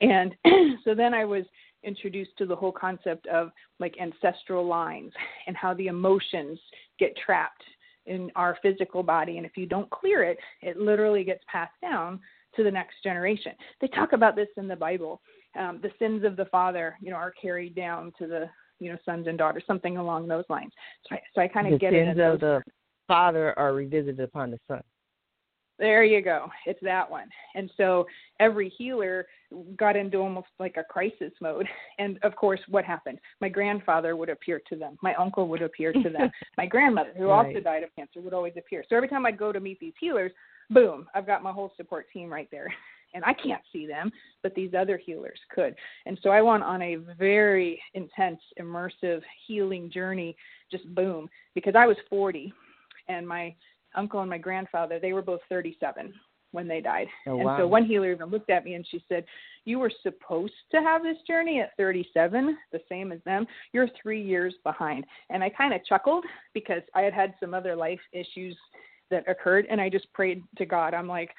And 0.00 0.34
so 0.84 0.94
then 0.94 1.14
I 1.14 1.24
was 1.24 1.44
introduced 1.82 2.32
to 2.38 2.46
the 2.46 2.56
whole 2.56 2.72
concept 2.72 3.26
of 3.28 3.50
like 3.78 3.96
ancestral 4.00 4.66
lines 4.66 5.12
and 5.46 5.56
how 5.56 5.74
the 5.74 5.86
emotions 5.86 6.58
get 6.98 7.16
trapped 7.24 7.62
in 8.06 8.30
our 8.36 8.58
physical 8.62 9.02
body 9.02 9.36
and 9.36 9.46
if 9.46 9.56
you 9.56 9.66
don't 9.66 9.88
clear 9.90 10.22
it 10.22 10.38
it 10.62 10.78
literally 10.78 11.22
gets 11.24 11.42
passed 11.50 11.78
down 11.82 12.18
to 12.56 12.62
the 12.62 12.70
next 12.70 12.94
generation 13.02 13.52
they 13.80 13.86
talk 13.88 14.12
about 14.12 14.34
this 14.34 14.48
in 14.56 14.66
the 14.66 14.76
bible 14.76 15.20
um, 15.58 15.80
the 15.82 15.90
sins 15.98 16.24
of 16.24 16.36
the 16.36 16.46
father 16.46 16.96
you 17.00 17.10
know 17.10 17.16
are 17.16 17.32
carried 17.40 17.74
down 17.74 18.12
to 18.18 18.26
the 18.26 18.48
you 18.78 18.90
know 18.90 18.98
sons 19.04 19.26
and 19.26 19.38
daughters 19.38 19.64
something 19.66 19.96
along 19.96 20.26
those 20.28 20.44
lines 20.48 20.72
so 21.08 21.16
i, 21.16 21.20
so 21.34 21.40
I 21.40 21.48
kind 21.48 21.72
of 21.72 21.80
get 21.80 21.92
it 21.92 22.14
The 22.14 22.22
sins 22.22 22.34
of 22.34 22.40
the 22.40 22.62
father 23.06 23.58
are 23.58 23.72
revisited 23.74 24.20
upon 24.20 24.50
the 24.50 24.58
son 24.68 24.82
there 25.80 26.04
you 26.04 26.20
go. 26.20 26.50
It's 26.66 26.78
that 26.82 27.10
one. 27.10 27.28
And 27.54 27.70
so 27.78 28.06
every 28.38 28.68
healer 28.68 29.26
got 29.76 29.96
into 29.96 30.18
almost 30.18 30.48
like 30.58 30.76
a 30.76 30.84
crisis 30.84 31.32
mode. 31.40 31.66
And 31.98 32.18
of 32.22 32.36
course, 32.36 32.60
what 32.68 32.84
happened? 32.84 33.18
My 33.40 33.48
grandfather 33.48 34.16
would 34.16 34.28
appear 34.30 34.60
to 34.68 34.76
them. 34.76 34.96
My 35.02 35.14
uncle 35.14 35.48
would 35.48 35.60
appear 35.60 35.92
to 35.92 36.08
them. 36.10 36.30
My 36.56 36.66
grandmother, 36.66 37.12
who 37.16 37.26
right. 37.26 37.46
also 37.46 37.60
died 37.60 37.82
of 37.82 37.94
cancer, 37.94 38.20
would 38.20 38.32
always 38.32 38.54
appear. 38.56 38.84
So 38.88 38.96
every 38.96 39.08
time 39.08 39.26
I'd 39.26 39.38
go 39.38 39.52
to 39.52 39.60
meet 39.60 39.80
these 39.80 39.92
healers, 40.00 40.32
boom, 40.70 41.06
I've 41.14 41.26
got 41.26 41.42
my 41.42 41.52
whole 41.52 41.72
support 41.76 42.06
team 42.12 42.32
right 42.32 42.48
there. 42.50 42.72
And 43.14 43.24
I 43.24 43.32
can't 43.32 43.62
see 43.72 43.86
them, 43.86 44.10
but 44.42 44.54
these 44.54 44.72
other 44.78 44.96
healers 44.96 45.38
could. 45.54 45.74
And 46.06 46.18
so 46.22 46.30
I 46.30 46.42
went 46.42 46.62
on 46.62 46.80
a 46.82 46.96
very 47.18 47.80
intense, 47.94 48.40
immersive 48.60 49.20
healing 49.46 49.90
journey, 49.90 50.36
just 50.70 50.92
boom, 50.94 51.28
because 51.54 51.74
I 51.76 51.86
was 51.86 51.96
40 52.08 52.52
and 53.08 53.26
my 53.26 53.54
uncle 53.94 54.20
and 54.20 54.30
my 54.30 54.38
grandfather, 54.38 54.98
they 54.98 55.12
were 55.12 55.22
both 55.22 55.40
37 55.48 56.14
when 56.52 56.66
they 56.66 56.80
died. 56.80 57.06
Oh, 57.26 57.36
and 57.36 57.44
wow. 57.44 57.58
so 57.58 57.66
one 57.66 57.84
healer 57.84 58.12
even 58.12 58.28
looked 58.28 58.50
at 58.50 58.64
me 58.64 58.74
and 58.74 58.86
she 58.88 59.02
said, 59.08 59.24
You 59.64 59.78
were 59.78 59.92
supposed 60.02 60.52
to 60.72 60.78
have 60.78 61.02
this 61.02 61.16
journey 61.26 61.60
at 61.60 61.76
37, 61.76 62.56
the 62.72 62.80
same 62.88 63.12
as 63.12 63.20
them. 63.24 63.46
You're 63.72 63.88
three 64.02 64.22
years 64.22 64.54
behind. 64.64 65.04
And 65.30 65.42
I 65.42 65.50
kind 65.50 65.74
of 65.74 65.84
chuckled 65.84 66.24
because 66.54 66.82
I 66.94 67.02
had 67.02 67.14
had 67.14 67.34
some 67.40 67.54
other 67.54 67.76
life 67.76 68.00
issues 68.12 68.56
that 69.10 69.28
occurred. 69.28 69.66
And 69.70 69.80
I 69.80 69.88
just 69.88 70.12
prayed 70.12 70.42
to 70.58 70.66
God. 70.66 70.94
I'm 70.94 71.08
like, 71.08 71.30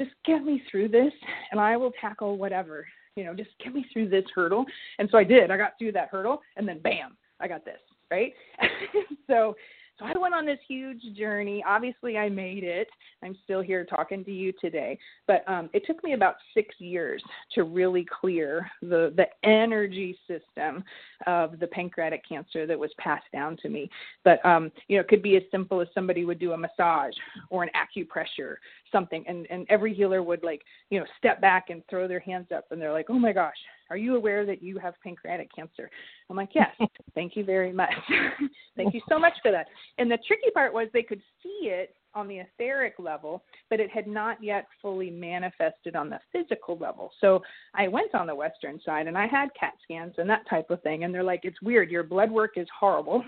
Just 0.00 0.12
get 0.24 0.42
me 0.42 0.62
through 0.70 0.88
this 0.88 1.12
and 1.52 1.60
I 1.60 1.76
will 1.76 1.92
tackle 2.00 2.38
whatever. 2.38 2.86
You 3.16 3.24
know, 3.24 3.34
just 3.34 3.50
get 3.62 3.74
me 3.74 3.84
through 3.92 4.08
this 4.08 4.24
hurdle. 4.34 4.64
And 4.98 5.08
so 5.12 5.18
I 5.18 5.24
did. 5.24 5.50
I 5.50 5.58
got 5.58 5.72
through 5.78 5.92
that 5.92 6.08
hurdle 6.10 6.40
and 6.56 6.66
then 6.66 6.80
bam, 6.80 7.18
I 7.38 7.48
got 7.48 7.66
this, 7.66 7.80
right? 8.10 8.32
so 9.26 9.54
so 10.00 10.06
I 10.06 10.18
went 10.18 10.34
on 10.34 10.46
this 10.46 10.58
huge 10.66 11.02
journey. 11.16 11.62
Obviously, 11.66 12.16
I 12.16 12.28
made 12.28 12.64
it. 12.64 12.88
I'm 13.22 13.36
still 13.44 13.60
here 13.60 13.84
talking 13.84 14.24
to 14.24 14.32
you 14.32 14.52
today. 14.60 14.98
But 15.26 15.46
um, 15.46 15.68
it 15.72 15.84
took 15.86 16.02
me 16.02 16.14
about 16.14 16.36
six 16.54 16.74
years 16.78 17.22
to 17.54 17.64
really 17.64 18.06
clear 18.20 18.68
the 18.80 19.12
the 19.16 19.26
energy 19.48 20.18
system 20.26 20.82
of 21.26 21.58
the 21.60 21.66
pancreatic 21.66 22.26
cancer 22.26 22.66
that 22.66 22.78
was 22.78 22.90
passed 22.98 23.30
down 23.32 23.56
to 23.58 23.68
me. 23.68 23.90
But 24.24 24.44
um, 24.44 24.72
you 24.88 24.96
know, 24.96 25.02
it 25.02 25.08
could 25.08 25.22
be 25.22 25.36
as 25.36 25.42
simple 25.50 25.80
as 25.80 25.88
somebody 25.94 26.24
would 26.24 26.38
do 26.38 26.52
a 26.52 26.56
massage 26.56 27.14
or 27.50 27.62
an 27.62 27.70
acupressure, 27.76 28.56
something, 28.90 29.24
and 29.28 29.46
and 29.50 29.66
every 29.68 29.94
healer 29.94 30.22
would 30.22 30.42
like 30.42 30.62
you 30.88 30.98
know 30.98 31.06
step 31.18 31.40
back 31.40 31.70
and 31.70 31.82
throw 31.90 32.08
their 32.08 32.20
hands 32.20 32.48
up, 32.54 32.64
and 32.70 32.80
they're 32.80 32.92
like, 32.92 33.10
oh 33.10 33.18
my 33.18 33.32
gosh, 33.32 33.56
are 33.90 33.96
you 33.96 34.16
aware 34.16 34.46
that 34.46 34.62
you 34.62 34.78
have 34.78 34.94
pancreatic 35.02 35.50
cancer? 35.54 35.90
I'm 36.28 36.36
like, 36.36 36.50
Yes, 36.54 36.70
thank 37.14 37.36
you 37.36 37.44
very 37.44 37.72
much. 37.72 37.92
thank 38.76 38.94
you 38.94 39.00
so 39.08 39.18
much 39.18 39.34
for 39.42 39.50
that. 39.50 39.66
And 39.98 40.10
the 40.10 40.18
tricky 40.26 40.50
part 40.54 40.72
was 40.72 40.88
they 40.92 41.02
could 41.02 41.20
see 41.42 41.68
it 41.68 41.94
on 42.14 42.26
the 42.26 42.38
etheric 42.38 42.94
level, 42.98 43.44
but 43.68 43.78
it 43.78 43.90
had 43.90 44.06
not 44.06 44.42
yet 44.42 44.66
fully 44.82 45.10
manifested 45.10 45.94
on 45.94 46.10
the 46.10 46.18
physical 46.32 46.76
level. 46.78 47.12
So 47.20 47.40
I 47.74 47.88
went 47.88 48.14
on 48.14 48.26
the 48.26 48.34
Western 48.34 48.80
side 48.84 49.06
and 49.06 49.16
I 49.16 49.26
had 49.26 49.48
CAT 49.58 49.74
scans 49.84 50.14
and 50.18 50.28
that 50.28 50.48
type 50.48 50.70
of 50.70 50.82
thing. 50.82 51.04
And 51.04 51.14
they're 51.14 51.22
like, 51.22 51.40
it's 51.44 51.60
weird. 51.62 51.90
Your 51.90 52.02
blood 52.02 52.30
work 52.30 52.52
is 52.56 52.66
horrible. 52.78 53.22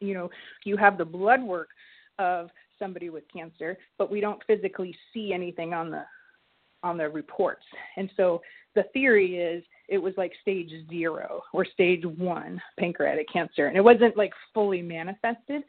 You 0.00 0.14
know, 0.14 0.30
you 0.64 0.76
have 0.76 0.98
the 0.98 1.04
blood 1.04 1.42
work 1.42 1.68
of 2.18 2.50
somebody 2.78 3.10
with 3.10 3.24
cancer, 3.32 3.78
but 3.98 4.10
we 4.10 4.20
don't 4.20 4.42
physically 4.46 4.94
see 5.12 5.32
anything 5.32 5.72
on 5.72 5.90
the 5.90 6.04
on 6.82 6.96
the 6.96 7.08
reports. 7.08 7.64
And 7.96 8.10
so 8.16 8.40
the 8.74 8.84
theory 8.92 9.36
is 9.38 9.64
it 9.88 9.98
was 9.98 10.14
like 10.16 10.32
stage 10.40 10.70
zero 10.88 11.42
or 11.52 11.64
stage 11.64 12.04
one 12.04 12.60
pancreatic 12.78 13.26
cancer, 13.32 13.66
and 13.66 13.76
it 13.76 13.84
wasn't 13.84 14.16
like 14.16 14.32
fully 14.54 14.82
manifested. 14.82 15.62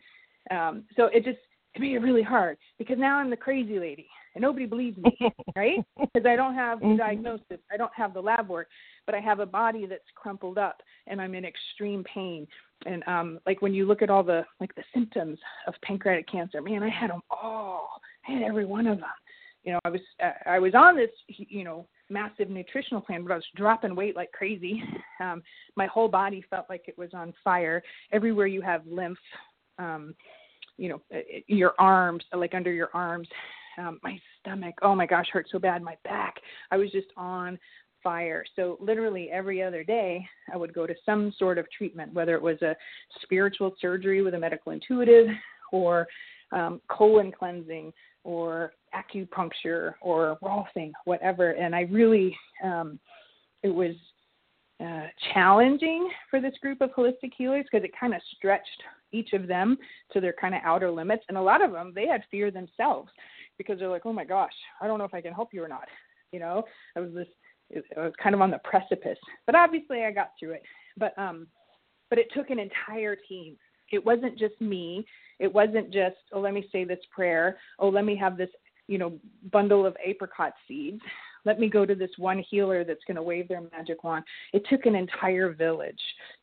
Um, 0.50 0.84
so 0.96 1.06
it 1.06 1.24
just 1.24 1.40
it 1.74 1.82
made 1.82 1.94
it 1.94 2.00
really 2.00 2.22
hard 2.22 2.58
because 2.78 2.98
now 3.00 3.18
I'm 3.18 3.30
the 3.30 3.38
crazy 3.38 3.80
lady 3.80 4.08
and 4.36 4.42
nobody 4.42 4.66
believes 4.66 4.98
me, 4.98 5.18
right? 5.56 5.80
Because 5.98 6.26
I 6.26 6.36
don't 6.36 6.54
have 6.54 6.80
the 6.80 6.86
Mhm. 6.86 6.98
diagnosis, 6.98 7.60
I 7.72 7.78
don't 7.78 7.94
have 7.94 8.14
the 8.14 8.22
lab 8.22 8.50
work, 8.50 8.68
but 9.06 9.16
I 9.16 9.20
have 9.20 9.40
a 9.40 9.46
body 9.46 9.86
that's 9.86 10.10
crumpled 10.16 10.58
up 10.58 10.82
and 11.08 11.22
I'm 11.22 11.34
in 11.34 11.46
extreme 11.46 12.04
pain. 12.04 12.48
And 12.86 13.08
um, 13.08 13.40
like 13.46 13.62
when 13.62 13.74
you 13.74 13.86
look 13.86 14.02
at 14.02 14.10
all 14.10 14.24
the 14.24 14.46
like 14.60 14.74
the 14.76 14.84
symptoms 14.94 15.40
of 15.68 15.74
pancreatic 15.82 16.28
cancer, 16.28 16.62
man, 16.62 16.84
I 16.84 16.90
had 16.90 17.10
them 17.10 17.22
all. 17.30 18.02
I 18.28 18.32
had 18.34 18.42
every 18.44 18.66
one 18.66 18.88
of 18.88 19.00
them. 19.00 19.10
You 19.64 19.74
know, 19.74 19.80
I 19.86 19.90
was 19.90 20.02
uh, 20.24 20.50
I 20.50 20.60
was 20.60 20.74
on 20.76 20.96
this 20.96 21.10
you 21.28 21.64
know 21.64 21.88
massive 22.10 22.50
nutritional 22.50 23.02
plan, 23.02 23.24
but 23.24 23.32
I 23.32 23.36
was 23.36 23.46
dropping 23.56 23.96
weight 23.96 24.16
like 24.16 24.32
crazy. 24.32 24.82
Um, 25.22 25.44
my 25.76 25.86
whole 25.86 26.08
body 26.08 26.44
felt 26.50 26.66
like 26.68 26.86
it 26.88 26.98
was 26.98 27.12
on 27.14 27.32
fire. 27.44 27.84
Everywhere 28.12 28.48
you 28.48 28.60
have 28.62 28.82
lymph, 28.88 29.20
um, 29.78 30.16
you 30.78 30.90
know, 30.90 31.02
uh, 31.14 31.20
your 31.46 31.76
arms, 31.78 32.24
like 32.34 32.56
under 32.56 32.74
your 32.74 32.90
arms, 32.96 33.28
um, 33.78 34.00
my 34.02 34.20
stomach, 34.40 34.74
oh 34.82 34.96
my 34.96 35.06
gosh, 35.06 35.28
hurt 35.32 35.46
so 35.52 35.60
bad. 35.60 35.84
My 35.84 35.96
back, 36.04 36.38
I 36.72 36.78
was 36.78 36.92
just 36.92 37.10
on 37.18 37.60
fire. 38.04 38.44
So 38.56 38.78
literally 38.80 39.30
every 39.32 39.62
other 39.62 39.84
day, 39.84 40.26
I 40.52 40.58
would 40.58 40.74
go 40.74 40.88
to 40.88 40.96
some 41.06 41.34
sort 41.38 41.58
of 41.58 41.70
treatment, 41.72 42.14
whether 42.14 42.36
it 42.36 42.42
was 42.42 42.62
a 42.62 42.76
spiritual 43.22 43.76
surgery 43.80 44.22
with 44.22 44.34
a 44.34 44.40
medical 44.40 44.72
intuitive 44.72 45.28
or 45.72 46.08
um, 46.52 46.82
colon 46.90 47.32
cleansing 47.32 47.94
or 48.24 48.74
acupuncture 48.94 49.94
or 50.02 50.38
rolfing, 50.44 50.92
whatever. 51.06 51.52
And 51.52 51.76
I 51.76 51.82
really, 51.82 52.38
um, 52.64 53.00
it 53.64 53.70
was 53.70 53.96
uh, 54.84 55.08
challenging 55.34 56.10
for 56.30 56.42
this 56.42 56.54
group 56.62 56.82
of 56.82 56.92
holistic 56.92 57.32
healers 57.38 57.66
because 57.72 57.86
it 57.86 57.92
kind 58.00 58.14
of 58.14 58.22
stretched 58.36 58.84
each 59.12 59.34
of 59.34 59.48
them 59.48 59.78
to 60.14 60.22
their 60.22 60.34
kind 60.40 60.56
of 60.56 60.62
outer 60.64 60.90
limits. 60.90 61.24
And 61.30 61.38
a 61.38 61.42
lot 61.42 61.64
of 61.64 61.72
them, 61.72 61.92
they 61.94 62.08
had 62.08 62.24
fear 62.32 62.52
themselves 62.52 63.10
because 63.58 63.80
they're 63.80 63.90
like, 63.90 64.06
oh 64.06 64.14
my 64.14 64.26
gosh, 64.26 64.54
I 64.82 64.88
don't 64.88 64.98
know 64.98 65.06
if 65.06 65.14
I 65.14 65.22
can 65.22 65.34
help 65.34 65.50
you 65.54 65.64
or 65.64 65.68
not. 65.68 65.88
You 66.32 66.40
know, 66.40 66.64
I 66.96 67.02
was 67.02 67.12
this, 67.14 67.28
I 67.98 68.02
was 68.02 68.14
kind 68.22 68.34
of 68.34 68.42
on 68.42 68.52
the 68.52 68.60
precipice. 68.64 69.18
But 69.46 69.56
obviously, 69.56 70.04
I 70.04 70.12
got 70.12 70.32
through 70.40 70.54
it. 70.54 70.64
But 70.98 71.18
um, 71.18 71.48
but 72.10 72.20
it 72.20 72.28
took 72.34 72.50
an 72.50 72.60
entire 72.60 73.16
team. 73.16 73.56
It 73.92 74.06
wasn't 74.06 74.38
just 74.38 74.60
me. 74.60 75.06
It 75.40 75.52
wasn't 75.52 75.92
just, 75.92 76.18
oh, 76.34 76.40
let 76.40 76.54
me 76.54 76.68
say 76.72 76.84
this 76.84 77.00
prayer. 77.14 77.58
Oh, 77.80 77.90
let 77.90 78.06
me 78.06 78.16
have 78.18 78.38
this, 78.38 78.50
you 78.88 78.98
know, 78.98 79.14
bundle 79.52 79.86
of 79.86 79.96
apricot 80.04 80.54
seeds. 80.68 81.02
Let 81.44 81.60
me 81.60 81.70
go 81.70 81.86
to 81.86 81.96
this 81.96 82.12
one 82.18 82.44
healer 82.50 82.84
that's 82.84 83.04
going 83.08 83.16
to 83.16 83.24
wave 83.24 83.48
their 83.48 83.62
magic 83.72 84.04
wand. 84.04 84.24
It 84.54 84.64
took 84.70 84.86
an 84.86 84.96
entire 84.96 85.52
village 85.52 86.00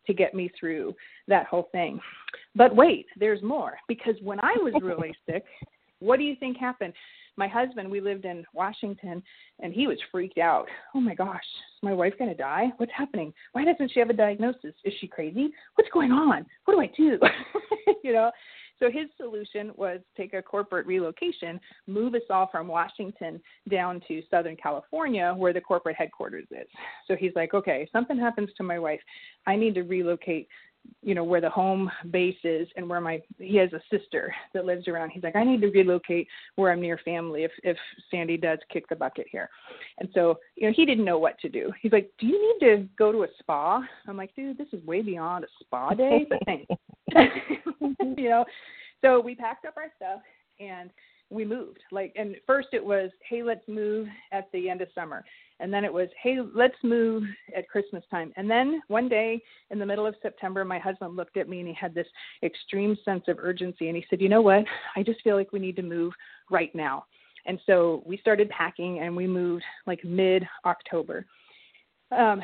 to 0.07 0.15
get 0.15 0.35
me 0.35 0.51
through 0.59 0.95
that 1.29 1.47
whole 1.47 1.69
thing. 1.71 2.01
But 2.57 2.75
wait, 2.75 3.07
there's 3.17 3.43
more. 3.43 3.79
Because 3.87 4.15
when 4.23 4.41
I 4.41 4.55
was 4.57 4.75
really 4.83 5.15
sick, 5.27 5.45
what 6.01 6.19
do 6.19 6.25
you 6.25 6.35
think 6.37 6.57
happened? 6.57 6.93
My 7.39 7.47
husband, 7.47 7.89
we 7.89 8.01
lived 8.01 8.25
in 8.25 8.45
Washington, 8.53 9.23
and 9.61 9.73
he 9.73 9.87
was 9.87 9.97
freaked 10.11 10.39
out. 10.39 10.67
Oh 10.93 11.01
my 11.01 11.15
gosh, 11.15 11.37
is 11.37 11.83
my 11.83 11.93
wife 11.95 12.15
going 12.19 12.31
to 12.31 12.37
die? 12.37 12.73
What's 12.79 12.91
happening? 12.93 13.33
Why 13.53 13.65
doesn't 13.65 13.93
she 13.93 14.01
have 14.01 14.11
a 14.11 14.13
diagnosis? 14.13 14.75
Is 14.85 14.93
she 15.01 15.07
crazy? 15.07 15.53
What's 15.77 15.91
going 15.95 16.11
on? 16.11 16.45
What 16.65 16.75
do 16.75 16.81
I 16.81 16.91
do? 16.97 17.17
you 18.03 18.13
know, 18.13 18.33
so 18.81 18.91
his 18.91 19.07
solution 19.17 19.73
was 19.77 20.01
take 20.17 20.35
a 20.35 20.43
corporate 20.43 20.87
relocation, 20.87 21.61
move 21.87 22.15
us 22.15 22.23
all 22.31 22.49
from 22.51 22.69
Washington 22.69 23.41
down 23.71 24.01
to 24.09 24.23
Southern 24.31 24.57
California 24.57 25.35
where 25.37 25.53
the 25.53 25.61
corporate 25.61 25.97
headquarters 25.97 26.47
is. 26.51 26.67
So 27.07 27.17
he's 27.17 27.33
like, 27.35 27.55
okay, 27.55 27.83
if 27.83 27.91
something 27.91 28.19
happens 28.19 28.51
to 28.57 28.63
my 28.63 28.79
wife, 28.79 29.01
I 29.47 29.57
need 29.57 29.75
to 29.77 29.83
relocate 29.83 30.49
you 31.03 31.15
know 31.15 31.25
where 31.25 31.41
the 31.41 31.51
home 31.51 31.91
base 32.11 32.37
is 32.45 32.69
and 32.77 32.89
where 32.89 33.01
my 33.01 33.21
he 33.39 33.57
has 33.57 33.73
a 33.73 33.81
sister 33.91 34.35
that 34.55 34.65
lives 34.65 34.89
around. 34.89 35.11
He's 35.11 35.23
like 35.23 35.37
i 35.37 35.45
need 35.45 35.61
to 35.61 35.69
relocate 35.69 36.27
where 36.57 36.73
i'm 36.73 36.81
near 36.81 36.99
family 37.05 37.45
if 37.45 37.53
if 37.63 37.77
sandy 38.11 38.37
does 38.37 38.59
kick 38.73 38.89
the 38.89 38.97
bucket 38.97 39.27
here. 39.31 39.49
And 39.99 40.09
so 40.15 40.39
you 40.57 40.67
know 40.67 40.73
he 40.75 40.85
didn't 40.85 41.05
know 41.05 41.19
what 41.19 41.39
to 41.41 41.49
do. 41.49 41.73
He's 41.81 41.93
like 41.93 42.11
do 42.19 42.27
you 42.27 42.41
need 42.61 42.67
to 42.67 42.89
go 42.99 43.13
to 43.13 43.25
a 43.25 43.29
spa? 43.39 43.83
I'm 44.07 44.17
like 44.17 44.35
dude 44.35 44.59
this 44.59 44.69
is 44.73 44.85
way 44.85 45.03
beyond 45.03 45.45
a 45.45 45.49
spa 45.61 45.95
day 45.95 46.27
but 46.29 46.39
thanks. 46.45 46.67
You 48.17 48.29
know 48.31 48.45
so 49.01 49.21
we 49.21 49.35
packed 49.35 49.65
up 49.65 49.77
our 49.77 49.93
stuff 49.97 50.21
and 50.61 50.91
we 51.31 51.45
moved. 51.45 51.81
Like, 51.93 52.13
and 52.17 52.37
first 52.47 52.69
it 52.73 52.85
was, 52.85 53.11
hey, 53.29 53.43
let's 53.43 53.67
move 53.69 54.09
at 54.33 54.51
the 54.53 54.69
end 54.69 54.81
of 54.81 54.89
summer. 54.95 55.25
And 55.61 55.73
then 55.73 55.85
it 55.85 55.93
was, 55.93 56.09
hey, 56.23 56.39
let's 56.55 56.77
move 56.83 57.25
at 57.57 57.69
Christmas 57.69 58.05
time. 58.11 58.33
And 58.37 58.49
then 58.49 58.81
one 58.89 59.09
day 59.09 59.43
in 59.71 59.79
the 59.79 59.87
middle 59.87 60.07
of 60.07 60.15
September, 60.23 60.65
my 60.65 60.79
husband 60.79 61.17
looked 61.17 61.37
at 61.37 61.49
me 61.49 61.59
and 61.59 61.69
he 61.69 61.75
had 61.75 61.95
this 61.95 62.07
extreme 62.43 62.97
sense 63.05 63.25
of 63.29 63.39
urgency. 63.41 63.89
And 63.89 63.97
he 63.97 64.05
said, 64.09 64.21
you 64.21 64.29
know 64.29 64.43
what? 64.43 64.65
I 64.97 65.03
just 65.03 65.23
feel 65.23 65.37
like 65.37 65.53
we 65.53 65.59
need 65.59 65.77
to 65.77 65.83
move 65.83 66.13
right 66.51 66.73
now. 66.75 67.07
And 67.47 67.59
so 67.67 68.03
we 68.07 68.19
started 68.19 68.51
packing 68.51 69.01
and 69.01 69.17
we 69.17 69.27
moved 69.27 69.65
like 69.87 70.05
mid 70.05 70.47
October. 70.65 71.27
Um, 72.17 72.43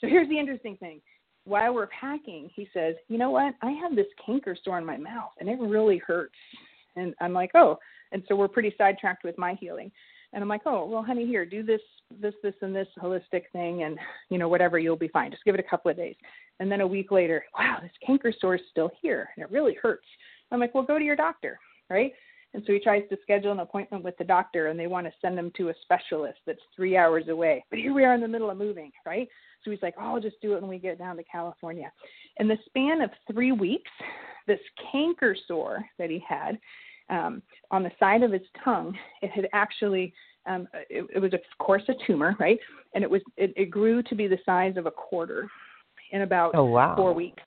so 0.00 0.06
here's 0.06 0.28
the 0.28 0.38
interesting 0.38 0.76
thing. 0.76 1.00
While 1.44 1.74
we're 1.74 1.88
packing, 1.88 2.48
he 2.54 2.68
says, 2.72 2.94
you 3.08 3.18
know 3.18 3.30
what? 3.30 3.54
I 3.62 3.72
have 3.72 3.94
this 3.94 4.06
canker 4.24 4.56
sore 4.64 4.78
in 4.78 4.86
my 4.86 4.96
mouth 4.96 5.32
and 5.38 5.48
it 5.48 5.58
really 5.60 5.98
hurts. 5.98 6.34
And 6.96 7.14
I'm 7.20 7.32
like, 7.32 7.50
oh. 7.54 7.78
And 8.12 8.22
so 8.28 8.36
we're 8.36 8.48
pretty 8.48 8.74
sidetracked 8.78 9.24
with 9.24 9.36
my 9.36 9.54
healing. 9.60 9.90
And 10.32 10.42
I'm 10.42 10.48
like, 10.48 10.62
oh, 10.66 10.86
well, 10.86 11.02
honey, 11.02 11.26
here, 11.26 11.44
do 11.44 11.62
this, 11.62 11.80
this, 12.20 12.34
this, 12.42 12.54
and 12.62 12.74
this 12.74 12.88
holistic 13.00 13.44
thing, 13.52 13.82
and 13.82 13.98
you 14.30 14.38
know, 14.38 14.48
whatever, 14.48 14.78
you'll 14.78 14.96
be 14.96 15.08
fine. 15.08 15.30
Just 15.30 15.44
give 15.44 15.54
it 15.54 15.60
a 15.60 15.68
couple 15.68 15.90
of 15.90 15.96
days. 15.96 16.16
And 16.60 16.70
then 16.70 16.80
a 16.80 16.86
week 16.86 17.10
later, 17.10 17.44
wow, 17.58 17.78
this 17.82 17.90
canker 18.06 18.32
sore 18.40 18.56
is 18.56 18.60
still 18.70 18.90
here, 19.00 19.28
and 19.36 19.44
it 19.44 19.50
really 19.50 19.76
hurts. 19.80 20.06
I'm 20.50 20.60
like, 20.60 20.74
well, 20.74 20.84
go 20.84 20.98
to 20.98 21.04
your 21.04 21.16
doctor, 21.16 21.58
right? 21.90 22.12
And 22.54 22.62
so 22.66 22.72
he 22.72 22.78
tries 22.78 23.02
to 23.10 23.18
schedule 23.22 23.50
an 23.50 23.58
appointment 23.58 24.04
with 24.04 24.16
the 24.16 24.24
doctor, 24.24 24.68
and 24.68 24.78
they 24.78 24.86
want 24.86 25.06
to 25.06 25.12
send 25.20 25.36
him 25.36 25.50
to 25.56 25.70
a 25.70 25.74
specialist 25.82 26.38
that's 26.46 26.60
three 26.76 26.96
hours 26.96 27.28
away. 27.28 27.64
But 27.68 27.80
here 27.80 27.92
we 27.92 28.04
are 28.04 28.14
in 28.14 28.20
the 28.20 28.28
middle 28.28 28.50
of 28.50 28.56
moving, 28.56 28.92
right? 29.04 29.28
So 29.64 29.72
he's 29.72 29.82
like, 29.82 29.94
oh, 29.98 30.14
I'll 30.14 30.20
just 30.20 30.40
do 30.40 30.54
it 30.54 30.60
when 30.60 30.70
we 30.70 30.78
get 30.78 30.98
down 30.98 31.16
to 31.16 31.24
California. 31.24 31.90
In 32.36 32.46
the 32.46 32.58
span 32.66 33.00
of 33.00 33.10
three 33.32 33.50
weeks, 33.50 33.90
this 34.46 34.60
canker 34.92 35.36
sore 35.48 35.84
that 35.98 36.10
he 36.10 36.22
had 36.26 36.58
um, 37.10 37.42
on 37.70 37.82
the 37.82 37.90
side 37.98 38.22
of 38.22 38.32
his 38.32 38.42
tongue, 38.62 38.96
it 39.22 39.30
had 39.30 39.48
actually 39.52 40.14
um, 40.46 40.68
it, 40.90 41.06
it 41.14 41.18
was 41.18 41.32
of 41.32 41.40
course 41.58 41.82
a 41.88 41.94
tumor, 42.06 42.36
right? 42.38 42.58
And 42.94 43.02
it 43.02 43.10
was 43.10 43.22
it, 43.36 43.52
it 43.56 43.70
grew 43.70 44.02
to 44.04 44.14
be 44.14 44.26
the 44.26 44.38
size 44.44 44.76
of 44.76 44.86
a 44.86 44.90
quarter 44.90 45.48
in 46.12 46.22
about 46.22 46.54
oh, 46.54 46.64
wow. 46.64 46.94
four 46.96 47.12
weeks. 47.12 47.42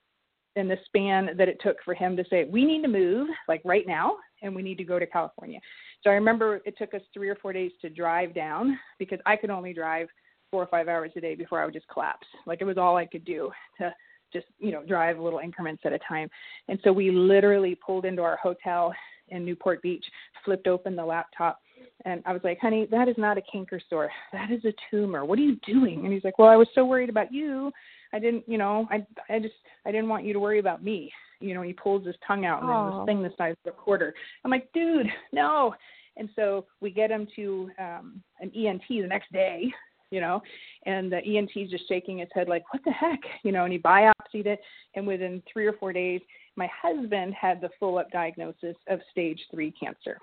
In 0.56 0.68
the 0.68 0.78
span 0.86 1.30
that 1.38 1.48
it 1.48 1.60
took 1.62 1.78
for 1.86 1.94
him 1.94 2.18
to 2.18 2.24
say, 2.32 2.46
we 2.46 2.66
need 2.66 2.82
to 2.82 2.88
move 2.88 3.28
like 3.48 3.62
right 3.64 3.86
now, 3.86 4.16
and 4.42 4.56
we 4.56 4.64
need 4.64 4.80
to 4.80 4.84
go 4.84 4.98
to 4.98 5.06
California. 5.06 5.60
So 6.04 6.10
I 6.10 6.14
remember 6.14 6.62
it 6.66 6.76
took 6.80 6.96
us 6.96 7.02
three 7.14 7.30
or 7.30 7.36
four 7.36 7.54
days 7.54 7.72
to 7.82 7.90
drive 7.92 8.34
down 8.34 8.80
because 8.98 9.20
I 9.28 9.36
could 9.36 9.52
only 9.52 9.72
drive 9.72 10.08
four 10.50 10.64
or 10.64 10.68
five 10.68 10.88
hours 10.88 11.12
a 11.16 11.22
day 11.22 11.36
before 11.36 11.62
I 11.62 11.66
would 11.66 11.76
just 11.76 11.88
collapse. 11.90 12.26
Like 12.48 12.62
it 12.62 12.66
was 12.66 12.78
all 12.78 12.98
I 12.98 13.06
could 13.06 13.24
do 13.24 13.52
to 13.80 13.94
just 14.34 14.48
you 14.60 14.72
know 14.72 14.84
drive 14.84 15.20
little 15.20 15.40
increments 15.40 15.84
at 15.86 15.94
a 15.94 16.00
time. 16.00 16.30
And 16.68 16.80
so 16.84 16.92
we 16.92 17.12
literally 17.12 17.76
pulled 17.76 18.06
into 18.06 18.24
our 18.24 18.38
hotel 18.38 18.94
in 19.30 19.46
Newport 19.46 19.82
Beach, 19.82 20.06
flipped 20.44 20.68
open 20.68 20.96
the 20.96 21.06
laptop, 21.06 21.60
and 22.08 22.24
I 22.26 22.32
was 22.32 22.41
like, 22.46 22.58
honey, 22.60 22.88
that 22.89 23.10
is 23.10 23.15
not 23.17 23.38
a 23.38 23.41
canker 23.52 23.82
sore. 23.89 24.10
That 24.32 24.50
is 24.50 24.63
a 24.63 24.74
tumor. 24.89 25.26
What 25.26 25.38
are 25.39 25.41
you 25.41 25.58
doing? 25.67 26.06
And 26.06 26.13
he's 26.13 26.24
like, 26.24 26.39
well, 26.39 26.48
I 26.48 26.56
was 26.56 26.70
so 26.74 26.86
worried 26.86 27.10
about 27.10 27.34
you. 27.34 27.70
I 28.13 28.20
didn't, 28.20 28.46
you 28.48 28.58
know, 28.58 28.88
I, 28.89 29.06
I 29.30 29.39
just, 29.39 29.56
I 29.86 29.91
didn't 29.91 30.08
want 30.08 30.24
you 30.24 30.32
to 30.32 30.39
worry 30.39 30.60
about 30.60 30.82
me. 30.82 31.12
You 31.41 31.54
know, 31.54 31.62
he 31.62 31.74
pulls 31.74 32.06
his 32.06 32.15
tongue 32.26 32.46
out 32.46 32.62
and 32.62 32.70
then 32.70 32.98
this 32.98 33.06
thing 33.06 33.24
the 33.24 33.34
size 33.38 33.56
of 33.65 33.74
a 33.74 33.76
quarter. 33.76 34.13
I'm 34.46 34.52
like, 34.52 34.72
dude, 34.74 35.08
no. 35.34 35.76
And 36.15 36.30
so 36.36 36.65
we 36.80 36.91
get 36.91 37.12
him 37.12 37.28
to 37.36 37.70
um, 37.78 38.24
an 38.39 38.52
ENT 38.56 38.84
the 38.88 39.08
next 39.08 39.32
day, 39.34 39.65
you 40.10 40.22
know, 40.22 40.41
and 40.86 41.12
the 41.12 41.17
ENT's 41.17 41.70
just 41.70 41.89
shaking 41.89 42.20
his 42.20 42.30
head 42.34 42.48
like, 42.48 42.63
what 42.74 42.84
the 42.86 42.91
heck, 42.91 43.20
you 43.43 43.52
know, 43.52 43.65
and 43.65 43.74
he 43.74 43.80
biopsied 43.80 44.46
it, 44.46 44.60
and 44.96 45.06
within 45.06 45.43
three 45.52 45.67
or 45.67 45.74
four 45.74 45.91
days, 45.91 46.22
my 46.56 46.70
husband 46.82 47.34
had 47.39 47.60
the 47.60 47.70
full 47.80 47.98
up 47.98 48.10
diagnosis 48.12 48.76
of 48.88 49.00
stage 49.12 49.39
three 49.52 49.72
cancer. 49.72 50.17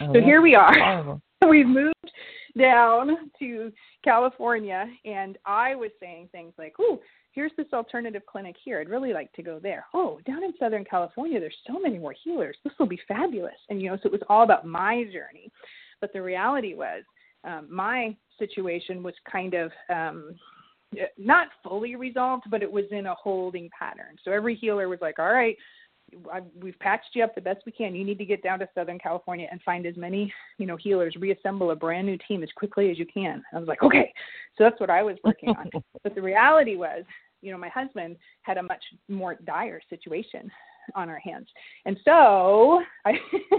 Oh, 0.00 0.12
so 0.12 0.20
here 0.20 0.40
we 0.40 0.54
are. 0.54 1.20
We've 1.48 1.66
moved 1.66 1.94
down 2.58 3.30
to 3.38 3.72
California, 4.02 4.86
and 5.04 5.38
I 5.44 5.74
was 5.74 5.90
saying 6.00 6.28
things 6.32 6.52
like, 6.58 6.74
"Oh, 6.78 7.00
here's 7.32 7.52
this 7.56 7.66
alternative 7.72 8.22
clinic 8.26 8.56
here. 8.64 8.80
I'd 8.80 8.88
really 8.88 9.12
like 9.12 9.32
to 9.34 9.42
go 9.42 9.58
there. 9.58 9.84
Oh, 9.94 10.18
down 10.26 10.42
in 10.42 10.52
Southern 10.58 10.84
California, 10.84 11.38
there's 11.38 11.56
so 11.66 11.78
many 11.78 11.98
more 11.98 12.14
healers. 12.24 12.56
This 12.64 12.72
will 12.78 12.86
be 12.86 13.00
fabulous." 13.06 13.54
And 13.68 13.80
you 13.80 13.90
know, 13.90 13.96
so 13.96 14.06
it 14.06 14.12
was 14.12 14.22
all 14.28 14.42
about 14.42 14.66
my 14.66 15.04
journey. 15.04 15.50
But 16.00 16.12
the 16.12 16.22
reality 16.22 16.74
was, 16.74 17.02
um, 17.44 17.68
my 17.70 18.16
situation 18.38 19.02
was 19.02 19.14
kind 19.30 19.54
of 19.54 19.70
um, 19.88 20.34
not 21.18 21.48
fully 21.62 21.96
resolved, 21.96 22.44
but 22.50 22.62
it 22.62 22.70
was 22.70 22.84
in 22.90 23.06
a 23.06 23.14
holding 23.14 23.68
pattern. 23.78 24.16
So 24.24 24.30
every 24.30 24.54
healer 24.54 24.88
was 24.88 25.00
like, 25.00 25.18
"All 25.18 25.32
right, 25.32 25.56
I, 26.32 26.40
we've 26.60 26.78
patched 26.78 27.10
you 27.14 27.24
up 27.24 27.34
the 27.34 27.40
best 27.40 27.60
we 27.66 27.72
can. 27.72 27.94
You 27.94 28.04
need 28.04 28.18
to 28.18 28.24
get 28.24 28.42
down 28.42 28.58
to 28.60 28.68
Southern 28.74 28.98
California 28.98 29.48
and 29.50 29.60
find 29.62 29.86
as 29.86 29.96
many, 29.96 30.32
you 30.58 30.66
know, 30.66 30.76
healers, 30.76 31.14
reassemble 31.18 31.70
a 31.70 31.76
brand 31.76 32.06
new 32.06 32.18
team 32.28 32.42
as 32.42 32.48
quickly 32.56 32.90
as 32.90 32.98
you 32.98 33.06
can. 33.06 33.42
I 33.54 33.58
was 33.58 33.68
like, 33.68 33.82
okay. 33.82 34.12
So 34.56 34.64
that's 34.64 34.80
what 34.80 34.90
I 34.90 35.02
was 35.02 35.16
working 35.24 35.50
on. 35.50 35.70
but 36.02 36.14
the 36.14 36.22
reality 36.22 36.76
was, 36.76 37.04
you 37.42 37.52
know, 37.52 37.58
my 37.58 37.68
husband 37.68 38.16
had 38.42 38.58
a 38.58 38.62
much 38.62 38.82
more 39.08 39.36
dire 39.44 39.80
situation 39.90 40.50
on 40.94 41.08
our 41.08 41.18
hands. 41.18 41.48
And 41.84 41.98
so 42.04 42.82
I, 43.04 43.12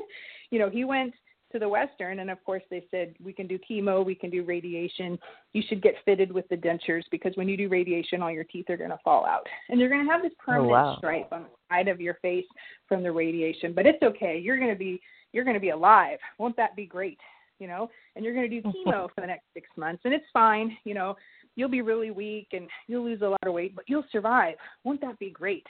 you 0.51 0.59
know, 0.59 0.69
he 0.69 0.83
went 0.83 1.13
to 1.51 1.59
the 1.59 1.69
Western, 1.69 2.19
and 2.19 2.29
of 2.29 2.43
course 2.43 2.63
they 2.69 2.85
said 2.91 3.15
we 3.23 3.31
can 3.31 3.47
do 3.47 3.57
chemo, 3.69 4.05
we 4.05 4.15
can 4.15 4.29
do 4.29 4.43
radiation. 4.43 5.17
You 5.53 5.63
should 5.67 5.81
get 5.81 5.95
fitted 6.05 6.31
with 6.31 6.47
the 6.49 6.57
dentures 6.57 7.03
because 7.11 7.31
when 7.35 7.47
you 7.47 7.55
do 7.55 7.69
radiation, 7.69 8.21
all 8.21 8.31
your 8.31 8.43
teeth 8.43 8.69
are 8.69 8.77
going 8.77 8.89
to 8.89 8.99
fall 9.03 9.25
out, 9.25 9.47
and 9.69 9.79
you're 9.79 9.89
going 9.89 10.05
to 10.05 10.11
have 10.11 10.21
this 10.21 10.33
oh, 10.41 10.43
permanent 10.45 10.71
oh, 10.71 10.73
wow. 10.73 10.95
stripe 10.97 11.29
on 11.31 11.43
the 11.43 11.49
side 11.69 11.87
of 11.87 12.01
your 12.01 12.15
face 12.15 12.45
from 12.87 13.03
the 13.03 13.11
radiation. 13.11 13.73
But 13.73 13.85
it's 13.85 14.01
okay. 14.03 14.39
You're 14.41 14.57
going 14.57 14.71
to 14.71 14.77
be 14.77 15.01
you're 15.31 15.43
going 15.43 15.55
to 15.55 15.61
be 15.61 15.69
alive. 15.69 16.19
Won't 16.37 16.57
that 16.57 16.75
be 16.75 16.85
great? 16.85 17.19
You 17.59 17.67
know, 17.67 17.89
and 18.15 18.23
you're 18.23 18.33
going 18.33 18.49
to 18.49 18.61
do 18.61 18.67
chemo 18.85 19.07
for 19.13 19.21
the 19.21 19.27
next 19.27 19.45
six 19.53 19.69
months, 19.77 20.01
and 20.05 20.13
it's 20.13 20.25
fine. 20.33 20.77
You 20.83 20.93
know, 20.93 21.15
you'll 21.55 21.69
be 21.69 21.81
really 21.81 22.11
weak 22.11 22.49
and 22.51 22.67
you'll 22.87 23.05
lose 23.05 23.21
a 23.21 23.27
lot 23.27 23.39
of 23.45 23.53
weight, 23.53 23.75
but 23.75 23.85
you'll 23.87 24.05
survive. 24.11 24.55
Won't 24.83 25.01
that 25.01 25.17
be 25.19 25.29
great? 25.29 25.65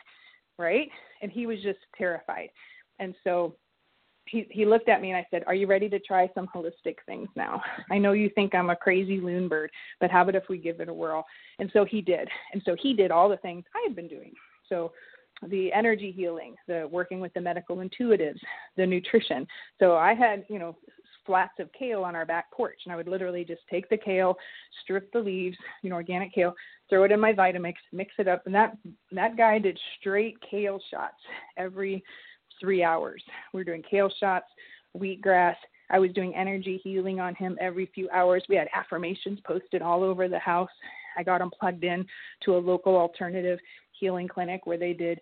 Right? 0.60 0.90
And 1.22 1.32
he 1.32 1.46
was 1.46 1.62
just 1.62 1.80
terrified, 1.96 2.50
and 2.98 3.14
so 3.24 3.56
he 4.30 4.48
he 4.50 4.66
looked 4.66 4.90
at 4.90 5.02
me 5.02 5.12
and 5.12 5.18
I 5.18 5.26
said, 5.32 5.44
"Are 5.48 5.56
you 5.56 5.68
ready 5.68 5.90
to 5.90 6.00
try 6.00 6.30
some 6.34 6.48
holistic 6.48 6.98
things 7.06 7.30
now? 7.36 7.62
I 7.92 7.98
know 7.98 8.14
you 8.14 8.30
think 8.36 8.54
I'm 8.54 8.70
a 8.70 8.76
crazy 8.76 9.20
loon 9.20 9.48
bird, 9.48 9.72
but 10.00 10.12
how 10.12 10.22
about 10.22 10.36
if 10.36 10.50
we 10.50 10.58
give 10.58 10.80
it 10.80 10.90
a 10.90 10.94
whirl?" 10.94 11.26
And 11.60 11.70
so 11.74 11.86
he 11.86 12.02
did. 12.02 12.28
And 12.54 12.62
so 12.66 12.76
he 12.82 12.94
did 12.94 13.12
all 13.12 13.30
the 13.30 13.38
things 13.38 13.64
I 13.76 13.84
had 13.88 13.96
been 13.96 14.08
doing. 14.08 14.34
So 14.70 14.92
the 15.50 15.72
energy 15.72 16.12
healing, 16.12 16.56
the 16.68 16.88
working 16.92 17.20
with 17.20 17.34
the 17.34 17.42
medical 17.42 17.78
intuitives, 17.78 18.40
the 18.76 18.86
nutrition. 18.86 19.48
So 19.80 19.96
I 19.96 20.14
had, 20.14 20.46
you 20.50 20.60
know, 20.60 20.76
flats 21.26 21.60
of 21.60 21.70
kale 21.78 22.04
on 22.04 22.16
our 22.16 22.26
back 22.26 22.52
porch 22.52 22.80
and 22.86 22.94
I 22.94 22.96
would 22.96 23.08
literally 23.08 23.44
just 23.44 23.62
take 23.70 23.88
the 23.90 23.98
kale, 23.98 24.36
strip 24.82 25.12
the 25.12 25.20
leaves, 25.20 25.58
you 25.84 25.90
know, 25.90 25.98
organic 25.98 26.34
kale, 26.34 26.56
throw 26.90 27.04
it 27.04 27.12
in 27.12 27.20
my 27.20 27.34
Vitamix, 27.34 27.76
mix 27.92 28.14
it 28.18 28.28
up 28.28 28.46
and 28.46 28.56
that 28.56 28.78
that 29.12 29.38
guy 29.38 29.60
did 29.60 29.78
straight 30.00 30.38
kale 30.50 30.80
shots 30.90 31.18
every 31.58 32.04
three 32.60 32.84
hours. 32.84 33.24
We 33.54 33.60
were 33.60 33.64
doing 33.64 33.84
kale 33.90 34.12
shots, 34.20 34.48
wheatgrass. 34.98 35.56
I 35.90 36.00
was 36.00 36.12
doing 36.12 36.36
energy 36.36 36.82
healing 36.84 37.20
on 37.20 37.34
him 37.36 37.58
every 37.62 37.90
few 37.94 38.10
hours. 38.10 38.44
We 38.50 38.56
had 38.56 38.68
affirmations 38.76 39.40
posted 39.46 39.82
all 39.82 40.04
over 40.04 40.28
the 40.28 40.40
house. 40.40 40.70
I 41.18 41.24
got 41.24 41.42
him 41.42 41.52
plugged 41.58 41.84
in 41.84 42.06
to 42.44 42.56
a 42.56 42.60
local 42.60 42.96
alternative 42.96 43.60
healing 43.92 44.28
clinic 44.28 44.66
where 44.66 44.78
they 44.78 44.94
did 44.94 45.20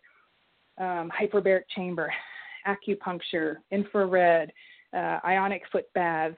um, 0.77 1.11
hyperbaric 1.17 1.63
chamber, 1.73 2.11
acupuncture, 2.67 3.57
infrared, 3.71 4.51
uh, 4.93 5.19
ionic 5.23 5.63
foot 5.71 5.85
baths, 5.93 6.35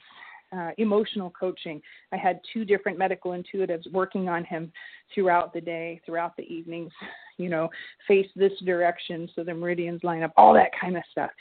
uh, 0.55 0.71
emotional 0.77 1.31
coaching. 1.31 1.81
I 2.11 2.17
had 2.17 2.39
two 2.53 2.65
different 2.65 2.97
medical 2.97 3.31
intuitives 3.31 3.91
working 3.91 4.29
on 4.29 4.43
him 4.45 4.71
throughout 5.13 5.53
the 5.53 5.61
day, 5.61 6.01
throughout 6.05 6.35
the 6.37 6.43
evenings, 6.43 6.91
you 7.37 7.49
know, 7.49 7.69
face 8.07 8.27
this 8.35 8.53
direction 8.65 9.29
so 9.35 9.43
the 9.43 9.53
meridians 9.53 10.03
line 10.03 10.23
up, 10.23 10.33
all 10.37 10.53
that 10.53 10.71
kind 10.79 10.97
of 10.97 11.03
stuff. 11.11 11.31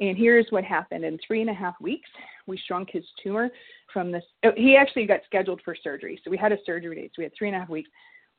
And 0.00 0.16
here's 0.16 0.46
what 0.50 0.64
happened 0.64 1.04
in 1.04 1.18
three 1.26 1.42
and 1.42 1.50
a 1.50 1.54
half 1.54 1.74
weeks, 1.80 2.08
we 2.46 2.58
shrunk 2.66 2.90
his 2.90 3.04
tumor 3.22 3.50
from 3.92 4.10
this. 4.10 4.24
Oh, 4.44 4.52
he 4.56 4.76
actually 4.76 5.06
got 5.06 5.20
scheduled 5.26 5.60
for 5.64 5.76
surgery. 5.76 6.20
So 6.24 6.30
we 6.30 6.36
had 6.36 6.52
a 6.52 6.58
surgery 6.64 6.96
date. 6.96 7.12
So 7.14 7.20
we 7.20 7.24
had 7.24 7.32
three 7.36 7.48
and 7.48 7.56
a 7.56 7.60
half 7.60 7.68
weeks. 7.68 7.90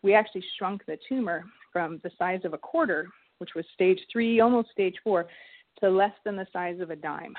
We 0.02 0.14
actually 0.14 0.44
shrunk 0.58 0.86
the 0.86 0.98
tumor 1.08 1.46
from 1.72 2.02
the 2.04 2.12
size 2.18 2.42
of 2.44 2.54
a 2.54 2.58
quarter, 2.58 3.08
which 3.38 3.52
was 3.56 3.66
stage 3.74 4.00
three, 4.12 4.42
almost 4.42 4.72
stage 4.72 4.96
four, 5.04 5.28
to 5.80 5.90
less 5.90 6.14
than 6.26 6.36
the 6.36 6.48
size 6.52 6.80
of 6.80 6.90
a 6.90 6.96
dime. 6.96 7.34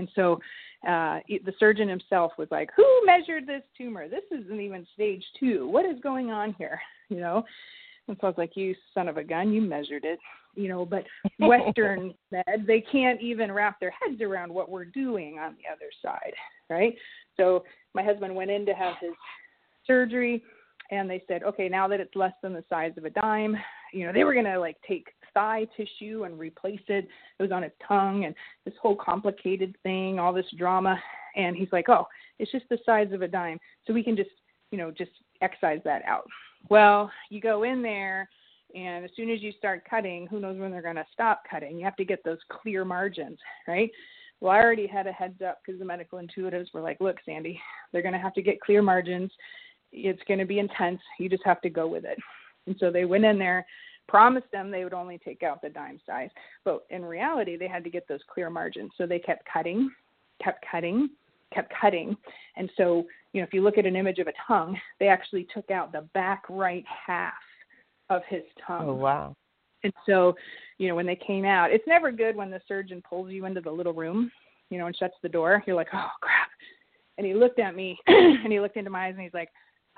And 0.00 0.08
so 0.14 0.40
uh, 0.88 1.20
the 1.28 1.52
surgeon 1.58 1.88
himself 1.88 2.32
was 2.38 2.48
like, 2.50 2.70
"Who 2.74 2.86
measured 3.04 3.46
this 3.46 3.62
tumor? 3.76 4.08
This 4.08 4.24
isn't 4.30 4.60
even 4.60 4.86
stage 4.94 5.22
two. 5.38 5.68
What 5.68 5.84
is 5.84 6.00
going 6.02 6.30
on 6.30 6.54
here?" 6.58 6.80
You 7.10 7.18
know. 7.18 7.42
And 8.06 8.16
so 8.20 8.28
I 8.28 8.30
was 8.30 8.38
like, 8.38 8.56
"You 8.56 8.72
son 8.94 9.08
of 9.08 9.16
a 9.16 9.24
gun, 9.24 9.52
you 9.52 9.60
measured 9.60 10.04
it." 10.04 10.20
You 10.54 10.68
know, 10.68 10.86
but 10.86 11.02
Western 11.40 12.14
med, 12.30 12.64
they 12.68 12.80
can't 12.80 13.20
even 13.20 13.50
wrap 13.50 13.80
their 13.80 13.90
heads 13.90 14.22
around 14.22 14.54
what 14.54 14.70
we're 14.70 14.84
doing 14.84 15.40
on 15.40 15.56
the 15.56 15.68
other 15.70 15.90
side, 16.00 16.32
right? 16.68 16.94
So 17.36 17.64
my 17.94 18.04
husband 18.04 18.32
went 18.32 18.52
in 18.52 18.64
to 18.66 18.74
have 18.74 18.94
his 19.00 19.10
surgery, 19.88 20.40
and 20.92 21.10
they 21.10 21.20
said, 21.26 21.42
"Okay, 21.42 21.68
now 21.68 21.88
that 21.88 21.98
it's 21.98 22.14
less 22.14 22.34
than 22.42 22.52
the 22.52 22.64
size 22.70 22.92
of 22.96 23.04
a 23.04 23.10
dime, 23.10 23.56
you 23.92 24.06
know, 24.06 24.12
they 24.12 24.22
were 24.22 24.34
gonna 24.34 24.58
like 24.58 24.76
take 24.86 25.08
thigh 25.34 25.66
tissue 25.76 26.24
and 26.24 26.38
replace 26.38 26.80
it. 26.88 27.08
It 27.38 27.42
was 27.42 27.52
on 27.52 27.62
his 27.62 27.72
tongue 27.86 28.24
and 28.24 28.34
this 28.64 28.74
whole 28.80 28.96
complicated 28.96 29.76
thing, 29.82 30.18
all 30.18 30.32
this 30.32 30.46
drama. 30.56 31.00
And 31.36 31.56
he's 31.56 31.72
like, 31.72 31.88
oh, 31.88 32.06
it's 32.38 32.52
just 32.52 32.68
the 32.68 32.78
size 32.84 33.12
of 33.12 33.22
a 33.22 33.28
dime. 33.28 33.58
So 33.86 33.92
we 33.92 34.02
can 34.02 34.16
just, 34.16 34.30
you 34.70 34.78
know, 34.78 34.90
just 34.90 35.12
excise 35.42 35.80
that 35.84 36.02
out. 36.06 36.26
Well, 36.68 37.10
you 37.30 37.40
go 37.40 37.62
in 37.62 37.82
there 37.82 38.28
and 38.74 39.04
as 39.04 39.10
soon 39.16 39.30
as 39.30 39.42
you 39.42 39.52
start 39.58 39.88
cutting, 39.88 40.26
who 40.26 40.40
knows 40.40 40.58
when 40.58 40.70
they're 40.70 40.82
going 40.82 40.96
to 40.96 41.06
stop 41.12 41.42
cutting? 41.50 41.78
You 41.78 41.84
have 41.84 41.96
to 41.96 42.04
get 42.04 42.22
those 42.24 42.38
clear 42.48 42.84
margins, 42.84 43.38
right? 43.66 43.90
Well, 44.40 44.52
I 44.52 44.58
already 44.58 44.86
had 44.86 45.06
a 45.06 45.12
heads 45.12 45.42
up 45.46 45.60
because 45.64 45.78
the 45.78 45.84
medical 45.84 46.18
intuitives 46.18 46.72
were 46.72 46.80
like, 46.80 47.00
look, 47.00 47.16
Sandy, 47.26 47.60
they're 47.92 48.02
going 48.02 48.14
to 48.14 48.20
have 48.20 48.34
to 48.34 48.42
get 48.42 48.60
clear 48.60 48.80
margins. 48.80 49.30
It's 49.92 50.22
going 50.28 50.38
to 50.38 50.46
be 50.46 50.60
intense. 50.60 51.00
You 51.18 51.28
just 51.28 51.44
have 51.44 51.60
to 51.62 51.70
go 51.70 51.86
with 51.86 52.04
it. 52.04 52.18
And 52.66 52.76
so 52.78 52.90
they 52.90 53.04
went 53.04 53.24
in 53.24 53.38
there, 53.38 53.66
promised 54.10 54.50
them 54.50 54.70
they 54.70 54.82
would 54.82 54.92
only 54.92 55.18
take 55.18 55.44
out 55.44 55.62
the 55.62 55.68
dime 55.68 56.00
size. 56.04 56.30
But 56.64 56.84
in 56.90 57.04
reality, 57.04 57.56
they 57.56 57.68
had 57.68 57.84
to 57.84 57.90
get 57.90 58.08
those 58.08 58.20
clear 58.32 58.50
margins. 58.50 58.90
So 58.98 59.06
they 59.06 59.20
kept 59.20 59.48
cutting, 59.50 59.88
kept 60.42 60.64
cutting, 60.70 61.10
kept 61.54 61.72
cutting. 61.80 62.16
And 62.56 62.68
so, 62.76 63.06
you 63.32 63.40
know, 63.40 63.46
if 63.46 63.54
you 63.54 63.62
look 63.62 63.78
at 63.78 63.86
an 63.86 63.94
image 63.94 64.18
of 64.18 64.26
a 64.26 64.32
tongue, 64.48 64.76
they 64.98 65.06
actually 65.06 65.46
took 65.54 65.70
out 65.70 65.92
the 65.92 66.08
back 66.12 66.42
right 66.48 66.84
half 67.06 67.32
of 68.10 68.22
his 68.28 68.42
tongue. 68.66 68.88
Oh, 68.88 68.94
wow. 68.94 69.36
And 69.84 69.92
so, 70.04 70.34
you 70.78 70.88
know, 70.88 70.96
when 70.96 71.06
they 71.06 71.16
came 71.16 71.44
out, 71.44 71.70
it's 71.70 71.86
never 71.86 72.10
good 72.10 72.34
when 72.34 72.50
the 72.50 72.60
surgeon 72.66 73.02
pulls 73.08 73.30
you 73.30 73.46
into 73.46 73.60
the 73.60 73.70
little 73.70 73.94
room, 73.94 74.30
you 74.70 74.78
know, 74.78 74.86
and 74.86 74.96
shuts 74.96 75.14
the 75.22 75.28
door. 75.28 75.62
You're 75.66 75.76
like, 75.76 75.88
oh, 75.94 76.10
crap. 76.20 76.48
And 77.16 77.26
he 77.26 77.32
looked 77.32 77.60
at 77.60 77.76
me 77.76 77.96
and 78.06 78.52
he 78.52 78.58
looked 78.58 78.76
into 78.76 78.90
my 78.90 79.06
eyes 79.06 79.14
and 79.14 79.22
he's 79.22 79.34
like, 79.34 79.50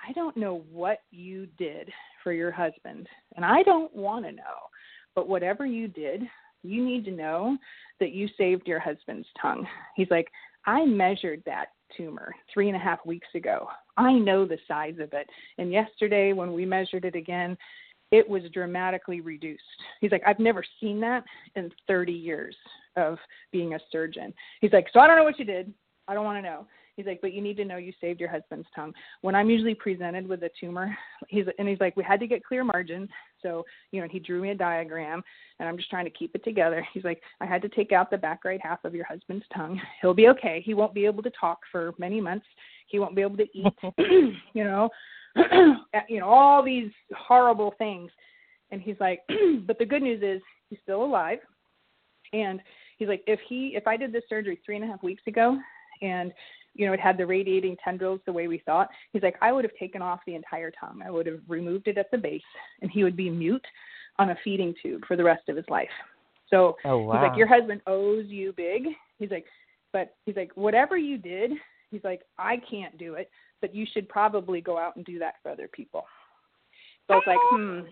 I 0.07 0.13
don't 0.13 0.37
know 0.37 0.65
what 0.71 0.99
you 1.11 1.47
did 1.59 1.91
for 2.23 2.33
your 2.33 2.51
husband, 2.51 3.09
and 3.37 3.45
I 3.45 3.63
don't 3.63 3.95
want 3.95 4.25
to 4.25 4.33
know, 4.33 4.69
but 5.15 5.29
whatever 5.29 5.65
you 5.67 5.89
did, 5.89 6.23
you 6.63 6.85
need 6.85 7.05
to 7.05 7.11
know 7.11 7.57
that 8.01 8.13
you 8.13 8.29
saved 8.37 8.67
your 8.67 8.81
husband's 8.81 9.27
tongue. 9.41 9.67
He's 9.97 10.11
like, 10.11 10.29
I 10.67 10.85
measured 10.85 11.43
that 11.47 11.67
tumor 11.97 12.33
three 12.53 12.69
and 12.69 12.77
a 12.77 12.81
half 12.81 13.05
weeks 13.05 13.29
ago. 13.35 13.69
I 13.97 14.13
know 14.13 14.47
the 14.47 14.59
size 14.67 14.95
of 15.01 15.13
it. 15.13 15.29
And 15.59 15.73
yesterday, 15.73 16.33
when 16.33 16.53
we 16.53 16.65
measured 16.65 17.05
it 17.05 17.17
again, 17.17 17.57
it 18.11 18.29
was 18.29 18.43
dramatically 18.53 19.21
reduced. 19.21 19.63
He's 20.01 20.13
like, 20.13 20.23
I've 20.27 20.39
never 20.39 20.63
seen 20.81 21.01
that 21.01 21.25
in 21.57 21.71
30 21.89 22.13
years 22.13 22.57
of 22.97 23.19
being 23.53 23.75
a 23.75 23.79
surgeon. 23.91 24.33
He's 24.61 24.73
like, 24.73 24.87
So 24.93 25.01
I 25.01 25.07
don't 25.07 25.17
know 25.17 25.25
what 25.25 25.39
you 25.39 25.45
did. 25.45 25.73
I 26.09 26.15
don't 26.15 26.25
want 26.25 26.39
to 26.39 26.43
know. 26.43 26.67
He's 26.97 27.07
like, 27.07 27.21
but 27.23 27.33
you 27.33 27.41
need 27.41 27.57
to 27.57 27.65
know 27.65 27.79
you 27.79 27.93
saved 28.01 28.21
your 28.21 28.29
husband's 28.29 28.69
tongue. 28.75 28.93
When 29.23 29.35
I'm 29.35 29.49
usually 29.49 29.75
presented 29.75 30.29
with 30.29 30.43
a 30.43 30.51
tumor, 30.61 30.97
he's 31.29 31.47
and 31.59 31.67
he's 31.67 31.81
like, 31.81 31.97
we 31.97 32.05
had 32.05 32.21
to 32.21 32.27
get 32.27 32.45
clear 32.45 32.65
margins. 32.65 33.09
So, 33.43 33.65
you 33.93 34.01
know, 34.01 34.09
he 34.11 34.19
drew 34.19 34.43
me 34.43 34.51
a 34.51 34.55
diagram 34.55 35.23
and 35.59 35.69
I'm 35.69 35.77
just 35.77 35.91
trying 35.91 36.05
to 36.05 36.11
keep 36.11 36.35
it 36.35 36.45
together. 36.45 36.87
He's 36.93 37.05
like, 37.05 37.23
I 37.41 37.47
had 37.47 37.63
to 37.63 37.69
take 37.69 37.93
out 37.93 38.11
the 38.11 38.19
back 38.19 38.45
right 38.45 38.61
half 38.63 38.85
of 38.85 38.95
your 38.95 39.07
husband's 39.07 39.47
tongue. 39.55 39.81
He'll 40.01 40.15
be 40.15 40.29
okay. 40.29 40.63
He 40.65 40.75
won't 40.75 40.95
be 40.95 41.07
able 41.07 41.23
to 41.23 41.33
talk 41.39 41.61
for 41.71 41.95
many 41.99 42.21
months. 42.21 42.47
He 42.87 42.99
won't 42.99 43.17
be 43.17 43.23
able 43.23 43.39
to 43.39 43.49
eat, 43.55 43.75
you 44.53 44.65
know, 44.65 44.91
you 46.09 46.21
know, 46.21 46.29
all 46.29 46.63
these 46.63 46.91
horrible 47.17 47.75
things. 47.79 48.11
And 48.71 48.83
he's 48.83 48.97
like, 49.01 49.21
but 49.67 49.79
the 49.79 49.87
good 49.87 50.03
news 50.03 50.23
is 50.23 50.43
he's 50.69 50.79
still 50.83 51.05
alive. 51.05 51.39
And 52.35 52.61
he's 52.99 53.09
like, 53.09 53.23
if 53.27 53.41
he 53.49 53.73
if 53.77 53.87
I 53.87 53.97
did 53.97 54.13
this 54.13 54.25
surgery 54.29 54.61
three 54.65 54.77
and 54.77 54.85
a 54.85 54.89
half 54.89 55.03
weeks 55.03 55.23
ago 55.27 55.59
and 56.03 56.33
you 56.75 56.87
know, 56.87 56.93
it 56.93 57.01
had 57.01 57.19
the 57.19 57.27
radiating 57.27 57.77
tendrils 57.83 58.21
the 58.27 58.33
way 58.33 58.49
we 58.49 58.59
thought. 58.65 58.89
He's 59.13 59.23
like, 59.23 59.37
I 59.43 59.53
would 59.53 59.65
have 59.65 59.75
taken 59.79 60.03
off 60.03 60.21
the 60.27 60.35
entire 60.35 60.71
tongue. 60.71 61.03
I 61.05 61.11
would 61.11 61.27
have 61.27 61.41
removed 61.49 61.89
it 61.89 61.99
at 61.99 62.11
the 62.11 62.19
base, 62.19 62.43
and 62.81 62.91
he 62.91 63.05
would 63.05 63.17
be 63.17 63.31
mute 63.31 63.65
on 64.19 64.31
a 64.31 64.37
feeding 64.45 64.75
tube 64.83 65.03
for 65.07 65.17
the 65.17 65.25
rest 65.25 65.49
of 65.49 65.57
his 65.57 65.65
life. 65.69 65.89
So 66.49 66.77
oh, 66.85 66.99
wow. 66.99 67.15
he's 67.15 67.29
like, 67.29 67.39
your 67.39 67.47
husband 67.47 67.81
owes 67.87 68.27
you 68.27 68.53
big. 68.57 68.85
He's 69.19 69.31
like, 69.31 69.47
but 69.93 70.15
he's 70.27 70.37
like, 70.37 70.53
whatever 70.55 70.97
you 70.97 71.19
did, 71.19 71.53
he's 71.91 72.05
like, 72.05 72.23
I 72.39 72.57
can't 72.71 72.97
do 72.99 73.15
it, 73.15 73.31
but 73.61 73.75
you 73.75 73.87
should 73.93 74.09
probably 74.09 74.61
go 74.61 74.79
out 74.79 74.97
and 74.97 75.05
do 75.05 75.19
that 75.19 75.35
for 75.43 75.51
other 75.51 75.69
people. 75.73 76.05
So 77.09 77.15
I 77.15 77.17
was 77.17 77.85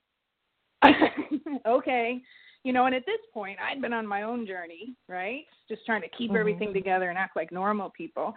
like, 0.83 0.95
hmm, 0.95 1.59
okay 1.67 2.21
you 2.63 2.73
know, 2.73 2.87
and 2.87 2.95
at 2.95 3.07
this 3.07 3.21
point, 3.33 3.59
I'd 3.61 3.81
been 3.81 3.93
on 3.93 4.07
my 4.07 4.23
own 4.23 4.47
journey, 4.47 4.95
right? 5.09 5.45
Just 5.69 5.87
trying 5.87 6.03
to 6.03 6.09
keep 6.09 6.31
mm-hmm. 6.31 6.41
everything 6.41 6.75
together 6.75 7.09
and 7.09 7.19
act 7.19 7.37
like 7.37 7.53
normal 7.53 7.91
people. 7.91 8.35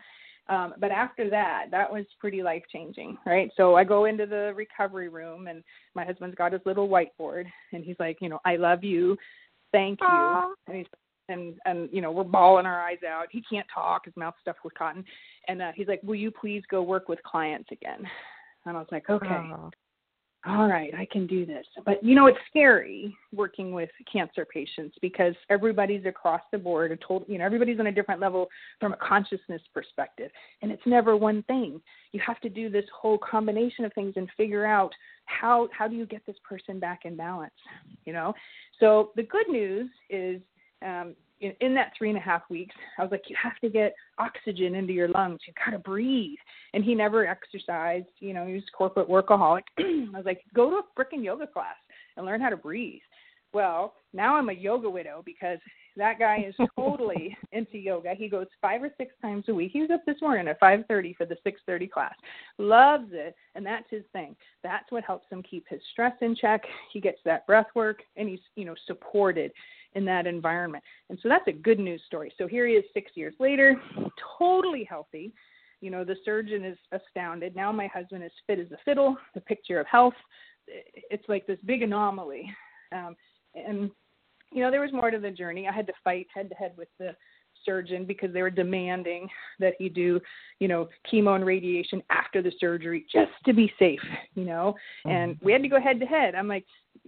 Um, 0.50 0.74
but 0.78 0.92
after 0.92 1.30
that, 1.30 1.68
that 1.72 1.92
was 1.92 2.06
pretty 2.20 2.44
life 2.44 2.64
changing, 2.72 3.18
right? 3.26 3.50
So 3.56 3.76
I 3.76 3.84
go 3.84 4.06
into 4.06 4.26
the 4.26 4.54
recovery 4.56 5.08
room, 5.08 5.48
and 5.48 5.64
my 5.96 6.04
husband's 6.04 6.36
got 6.36 6.52
his 6.52 6.62
little 6.66 6.90
whiteboard, 6.90 7.46
and 7.72 7.84
he's 7.84 7.96
like, 8.00 8.18
you 8.20 8.30
know, 8.30 8.40
I 8.46 8.58
love 8.58 8.84
you, 8.84 9.16
thank 9.72 10.02
you, 10.02 10.08
Aww. 10.08 10.54
and 10.68 10.78
he's 10.78 10.88
and 11.30 11.54
and 11.66 11.88
you 11.94 12.02
know 12.02 12.12
we're 12.12 12.26
bawling 12.26 12.66
our 12.66 12.82
eyes 12.82 12.98
out. 13.08 13.28
He 13.32 13.42
can't 13.50 13.68
talk; 13.74 14.04
his 14.06 14.14
mouth's 14.18 14.38
stuffed 14.42 14.60
with 14.66 14.74
cotton, 14.74 15.06
and 15.48 15.62
uh, 15.62 15.72
he's 15.74 15.88
like, 15.88 16.02
"Will 16.04 16.16
you 16.16 16.32
please 16.32 16.62
go 16.70 16.82
work 16.82 17.08
with 17.08 17.24
clients 17.24 17.70
again?" 17.72 18.04
And 18.66 18.76
I 18.76 18.80
was 18.80 18.90
like, 18.92 19.10
"Okay." 19.10 19.28
Aww 19.28 19.72
all 20.46 20.68
right, 20.68 20.94
I 20.94 21.08
can 21.10 21.26
do 21.26 21.46
this. 21.46 21.66
But 21.86 22.04
you 22.04 22.16
know, 22.16 22.28
it's 22.28 22.38
scary 22.50 23.16
working 23.34 23.72
with 23.72 23.90
cancer 24.12 24.46
patients 24.46 24.98
because 25.02 25.34
everybody's 25.50 26.06
across 26.06 26.42
the 26.52 26.58
board. 26.58 26.92
A 26.92 26.98
total, 26.98 27.26
you 27.28 27.38
know, 27.38 27.46
everybody's 27.46 27.80
on 27.80 27.88
a 27.88 27.92
different 27.92 28.20
level 28.20 28.50
from 28.80 28.92
a 28.92 28.98
consciousness 28.98 29.62
perspective, 29.74 30.32
and 30.62 30.70
it's 30.70 30.82
never 30.86 31.16
one 31.16 31.44
thing. 31.44 31.80
You 32.12 32.22
have 32.26 32.42
to 32.42 32.50
do 32.50 32.70
this 32.70 32.84
whole 32.94 33.18
combination 33.18 33.86
of 33.86 33.94
things 33.94 34.14
and 34.18 34.28
figure 34.36 34.66
out 34.66 34.92
how 35.26 35.70
how 35.72 35.88
do 35.88 35.96
you 35.96 36.06
get 36.06 36.26
this 36.26 36.38
person 36.48 36.78
back 36.78 37.06
in 37.06 37.16
balance. 37.16 37.54
You 38.04 38.12
know, 38.12 38.34
so 38.82 39.12
the 39.16 39.24
good 39.24 39.48
news 39.48 39.90
is 40.10 40.42
um, 40.82 41.16
in, 41.60 41.74
that 41.76 41.92
three 41.98 42.10
and 42.10 42.18
a 42.18 42.22
half 42.22 42.44
weeks, 42.50 42.76
I 42.98 43.02
was 43.02 43.12
like, 43.12 43.24
you 43.28 43.36
have 43.42 43.58
to 43.60 43.70
get 43.70 43.94
oxygen 44.18 44.76
into 44.76 44.94
your 44.94 45.08
lungs. 45.10 45.40
You 45.48 45.54
got 45.66 45.72
to 45.72 45.80
breathe. 45.80 46.38
And 46.74 46.84
he 46.84 46.96
never 46.96 47.28
exercised. 47.28 48.08
You 48.20 48.34
know, 48.34 48.46
he 48.46 48.54
was 48.54 48.64
corporate 48.78 49.10
workaholic. 49.10 49.64
I 49.80 50.10
was 50.14 50.26
like, 50.26 50.42
go 50.54 50.70
to 50.70 50.78
a 50.78 51.00
freaking 51.00 51.24
yoga 51.24 51.48
class 51.48 51.76
and 52.18 52.26
learn 52.26 52.42
how 52.42 52.50
to 52.50 52.58
breathe. 52.58 53.02
Well, 53.54 53.94
now 54.14 54.36
I'm 54.36 54.50
a 54.50 54.54
yoga 54.54 54.90
widow 54.90 55.22
because 55.24 55.60
that 55.96 56.18
guy 56.18 56.44
is 56.48 56.56
totally 56.76 57.38
into 57.52 57.78
yoga. 57.78 58.14
He 58.16 58.28
goes 58.28 58.48
five 58.62 58.82
or 58.82 58.90
six 58.98 59.14
times 59.22 59.46
a 59.48 59.54
week. 59.54 59.72
He 59.72 59.82
was 59.82 59.92
up 59.92 60.02
this 60.06 60.22
morning 60.22 60.48
at 60.48 60.60
5:30 60.60 61.16
for 61.16 61.26
the 61.26 61.38
6:30 61.46 61.90
class. 61.90 62.14
Loves 62.58 63.10
it, 63.12 63.36
and 63.56 63.66
that's 63.66 63.90
his 63.90 64.04
thing. 64.12 64.36
That's 64.64 64.92
what 64.92 65.04
helps 65.04 65.28
him 65.30 65.44
keep 65.44 65.66
his 65.70 65.82
stress 65.92 66.14
in 66.22 66.36
check. 66.36 66.64
He 66.92 67.00
gets 67.00 67.20
that 67.26 67.46
breath 67.46 67.68
work, 67.76 68.02
and 68.18 68.28
he's 68.28 68.42
you 68.56 68.66
know 68.66 68.76
supported 68.88 69.52
in 69.96 70.06
that 70.06 70.28
environment. 70.28 70.84
And 71.10 71.20
so 71.22 71.30
that's 71.30 71.48
a 71.48 71.54
good 71.54 71.80
news 71.80 72.02
story. 72.06 72.34
So 72.38 72.48
here 72.48 72.68
he 72.68 72.74
is 72.74 72.84
six 72.94 73.12
years 73.16 73.34
later, 73.40 73.76
totally 74.38 74.84
healthy. 74.84 75.34
You 75.82 75.92
know, 75.92 76.04
the 76.04 76.16
surgeon 76.24 76.64
is 76.64 76.78
astounded. 76.92 77.56
Now 77.56 77.72
my 77.72 77.88
husband 77.88 78.24
is 78.24 78.32
fit 78.48 78.60
as 78.60 78.72
a 78.72 78.78
fiddle, 78.86 79.18
the 79.34 79.42
picture 79.42 79.80
of 79.80 79.88
health. 79.88 80.14
It's 80.68 81.28
like 81.28 81.46
this 81.46 81.60
big 81.66 81.82
anomaly. 81.82 82.50
Um, 82.94 83.16
and, 83.54 83.92
you 84.52 84.62
know, 84.62 84.72
there 84.72 84.82
was 84.82 84.94
more 84.94 85.12
to 85.12 85.20
the 85.20 85.32
journey. 85.32 85.68
I 85.68 85.74
had 85.74 85.88
to 85.88 85.94
fight 86.04 86.28
head 86.34 86.50
to 86.50 86.56
head 86.56 86.74
with 86.78 86.88
the 87.00 87.16
surgeon 87.66 88.06
because 88.06 88.34
they 88.34 88.42
were 88.42 88.50
demanding 88.50 89.28
that 89.60 89.74
he 89.78 89.90
do, 89.90 90.20
you 90.60 90.68
know, 90.68 90.90
chemo 91.12 91.36
and 91.36 91.46
radiation 91.46 92.02
after 92.10 92.42
the 92.42 92.52
surgery 92.60 93.06
just 93.12 93.32
to 93.46 93.54
be 93.54 93.72
safe, 93.80 94.02
you 94.36 94.46
know. 94.46 94.76
And 95.06 95.36
mm-hmm. 95.36 95.46
we 95.46 95.52
had 95.52 95.64
to 95.64 95.70
go 95.70 95.80
head 95.80 96.00
to 96.00 96.06
head. 96.06 96.36
I'm 96.36 96.48
like, 96.48 96.66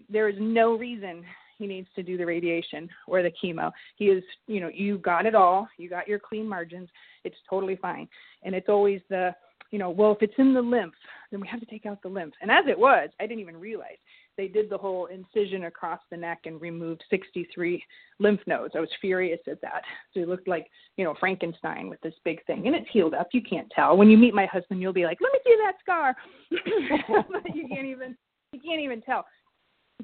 there 0.10 0.30
is 0.30 0.36
no 0.40 0.78
reason 0.78 1.24
he 1.58 1.68
needs 1.68 1.88
to 1.96 2.04
do 2.04 2.18
the 2.18 2.26
radiation 2.26 2.90
or 3.08 3.22
the 3.22 3.32
chemo. 3.44 3.72
He 3.96 4.06
is, 4.06 4.24
you 4.48 4.60
know, 4.60 4.70
you 4.74 4.98
got 4.98 5.26
it 5.26 5.36
all. 5.36 5.68
You 5.78 5.90
got 5.90 6.08
your 6.08 6.20
clean 6.20 6.48
margins. 6.48 6.90
It's 7.24 7.38
totally 7.50 7.76
fine. 7.76 8.08
And 8.44 8.54
it's 8.54 8.70
always 8.70 9.02
the, 9.10 9.34
you 9.72 9.80
know, 9.80 9.90
well, 9.90 10.12
if 10.12 10.22
it's 10.22 10.34
in 10.38 10.54
the 10.54 10.62
lymph, 10.62 10.94
then 11.32 11.42
we 11.42 11.48
have 11.48 11.60
to 11.60 11.66
take 11.66 11.86
out 11.86 12.02
the 12.02 12.10
lymph. 12.10 12.34
And 12.42 12.52
as 12.52 12.66
it 12.68 12.78
was, 12.78 13.10
I 13.20 13.26
didn't 13.26 13.42
even 13.42 13.58
realize 13.58 13.98
they 14.38 14.48
did 14.48 14.70
the 14.70 14.78
whole 14.78 15.08
incision 15.08 15.66
across 15.66 16.00
the 16.12 16.18
neck 16.18 16.40
and 16.46 16.60
removed 16.60 17.04
63 17.10 17.84
lymph 18.20 18.42
nodes. 18.48 18.74
I 18.76 18.80
was 18.80 18.90
furious 19.00 19.40
at 19.50 19.62
that. 19.62 19.82
So 20.14 20.20
it 20.20 20.28
looked 20.28 20.48
like, 20.48 20.68
you 20.98 21.06
know, 21.06 21.16
Frankenstein 21.20 21.90
with 21.90 22.02
this 22.02 22.14
big 22.24 22.46
thing. 22.46 22.68
And 22.68 22.76
it's 22.76 22.90
healed 22.92 23.14
up. 23.14 23.30
You 23.32 23.42
can't 23.42 23.72
tell. 23.74 23.98
When 23.98 24.10
you 24.10 24.18
meet 24.18 24.34
my 24.34 24.46
husband, 24.46 24.82
you'll 24.82 24.94
be 24.94 25.06
like, 25.06 25.20
let 25.22 25.32
me 25.32 25.40
see 25.46 25.58
that 25.64 25.76
scar. 25.82 26.16
you 27.56 27.68
can't 27.70 27.88
even 27.88 28.16
you 28.52 28.62
can't 28.62 28.82
even 28.82 29.02
tell 29.02 29.26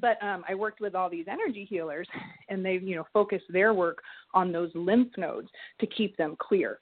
but 0.02 0.22
um, 0.22 0.44
I 0.46 0.54
worked 0.54 0.82
with 0.82 0.94
all 0.94 1.08
these 1.08 1.26
energy 1.30 1.64
healers, 1.64 2.06
and 2.50 2.62
they've 2.62 2.82
you 2.82 2.96
know 2.96 3.06
focused 3.14 3.46
their 3.48 3.72
work 3.72 4.02
on 4.34 4.52
those 4.52 4.70
lymph 4.74 5.12
nodes 5.16 5.48
to 5.80 5.86
keep 5.86 6.14
them 6.18 6.36
clear. 6.38 6.80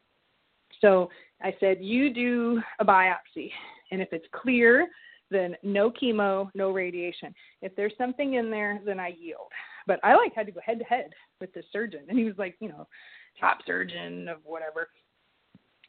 So 0.81 1.11
I 1.43 1.55
said, 1.61 1.79
you 1.81 2.13
do 2.13 2.61
a 2.81 2.85
biopsy, 2.85 3.51
and 3.93 4.01
if 4.01 4.09
it's 4.13 4.27
clear, 4.33 4.89
then 5.31 5.55
no 5.63 5.91
chemo, 5.91 6.49
no 6.55 6.71
radiation. 6.71 7.35
If 7.63 7.77
there's 7.77 7.93
something 7.99 8.35
in 8.35 8.51
there, 8.51 8.81
then 8.85 8.99
I 8.99 9.09
yield. 9.09 9.53
But 9.87 10.01
I 10.03 10.15
like 10.15 10.35
had 10.35 10.47
to 10.47 10.53
go 10.53 10.61
head 10.65 10.79
to 10.79 10.85
head 10.85 11.11
with 11.41 11.53
the 11.53 11.63
surgeon, 11.73 12.01
and 12.09 12.19
he 12.19 12.25
was 12.25 12.39
like, 12.39 12.57
you 12.61 12.69
know, 12.69 12.89
top 13.39 13.59
surgeon 13.67 14.29
of 14.29 14.39
whatever. 14.45 14.89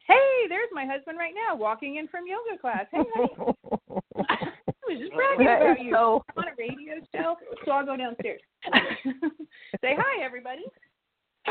Hey, 0.07 0.47
there's 0.49 0.69
my 0.73 0.85
husband 0.85 1.17
right 1.17 1.33
now 1.35 1.55
walking 1.55 1.95
in 1.95 2.07
from 2.07 2.25
yoga 2.27 2.59
class. 2.59 2.85
Hey, 2.91 3.03
honey. 3.15 4.47
was 4.91 4.99
just 4.99 5.13
bragging 5.13 5.45
That 5.45 5.61
about 5.61 5.81
you. 5.81 5.91
so- 5.93 6.23
I'm 6.37 6.43
on 6.43 6.49
a 6.49 6.55
radio 6.57 6.93
show, 7.15 7.35
so 7.65 7.71
I'll 7.71 7.85
go 7.85 7.95
downstairs. 7.97 8.41
Say 9.81 9.95
hi, 9.97 10.23
everybody. 10.23 10.63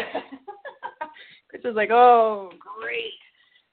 Chris 1.49 1.63
was 1.65 1.75
like, 1.75 1.91
"Oh, 1.91 2.51
great." 2.59 3.13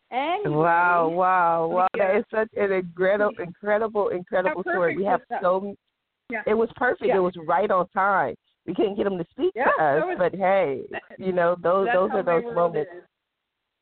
And 0.09 0.55
Wow, 0.55 1.09
wow, 1.09 1.67
wow! 1.67 1.87
That 1.97 2.15
is 2.17 2.23
such 2.33 2.49
an 2.55 2.71
incredible, 2.71 3.33
incredible, 3.39 4.09
incredible 4.09 4.63
story. 4.63 4.95
We 4.97 5.05
have 5.05 5.21
so. 5.41 5.75
Yeah. 6.29 6.41
It 6.47 6.53
was 6.55 6.69
perfect. 6.75 7.07
Yeah. 7.07 7.17
It 7.17 7.19
was 7.19 7.33
right 7.47 7.69
on 7.71 7.87
time. 7.89 8.35
We 8.65 8.73
couldn't 8.73 8.95
get 8.95 9.05
them 9.05 9.17
to 9.17 9.25
speak 9.31 9.53
Yeah, 9.55 9.65
to 9.77 9.83
us, 9.83 10.03
was- 10.07 10.15
but 10.17 10.35
hey, 10.35 10.81
you 11.17 11.31
know 11.31 11.55
those 11.61 11.87
those 11.93 12.09
are 12.13 12.23
those 12.23 12.43
moments. 12.55 12.89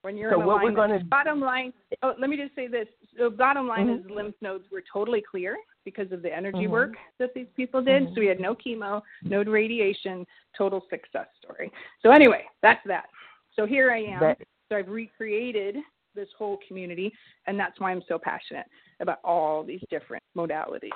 When 0.04 0.16
you're 0.18 0.32
So 0.32 0.38
what 0.40 0.62
we're 0.62 0.72
gonna- 0.72 1.04
bottom 1.06 1.40
line. 1.42 1.74
Oh, 2.04 2.14
let 2.20 2.30
me 2.30 2.38
just 2.38 2.54
say 2.54 2.68
this. 2.68 2.88
So 3.18 3.30
bottom 3.32 3.68
line 3.68 3.88
Mhm. 3.88 4.00
is 4.06 4.12
lymph 4.12 4.36
nodes 4.42 4.66
were 4.72 4.84
totally 4.94 5.22
clear 5.22 5.58
because 5.86 6.12
of 6.12 6.22
the 6.22 6.36
energy 6.36 6.66
Mhm. 6.66 6.72
work 6.72 6.98
that 7.20 7.34
these 7.34 7.48
people 7.56 7.82
did. 7.82 8.04
Mhm. 8.04 8.16
So 8.16 8.20
we 8.22 8.28
had 8.28 8.40
no 8.40 8.56
chemo, 8.56 9.02
no 9.24 9.44
radiation, 9.44 10.28
total 10.54 10.82
success 10.90 11.28
story. 11.38 11.72
So 12.02 12.12
anyway, 12.12 12.46
that's 12.62 12.84
that. 12.86 13.10
So 13.54 13.66
here 13.66 13.92
I 13.92 14.00
am. 14.00 14.20
That 14.20 14.40
So 14.68 14.76
I've 14.76 14.90
recreated 14.90 15.78
this 16.16 16.32
whole 16.34 16.58
community, 16.68 17.14
and 17.46 17.60
that's 17.60 17.80
why 17.80 17.92
I'm 17.92 18.02
so 18.02 18.18
passionate 18.18 18.66
about 19.00 19.20
all 19.24 19.64
these 19.64 19.84
different 19.90 20.24
modalities. 20.36 20.90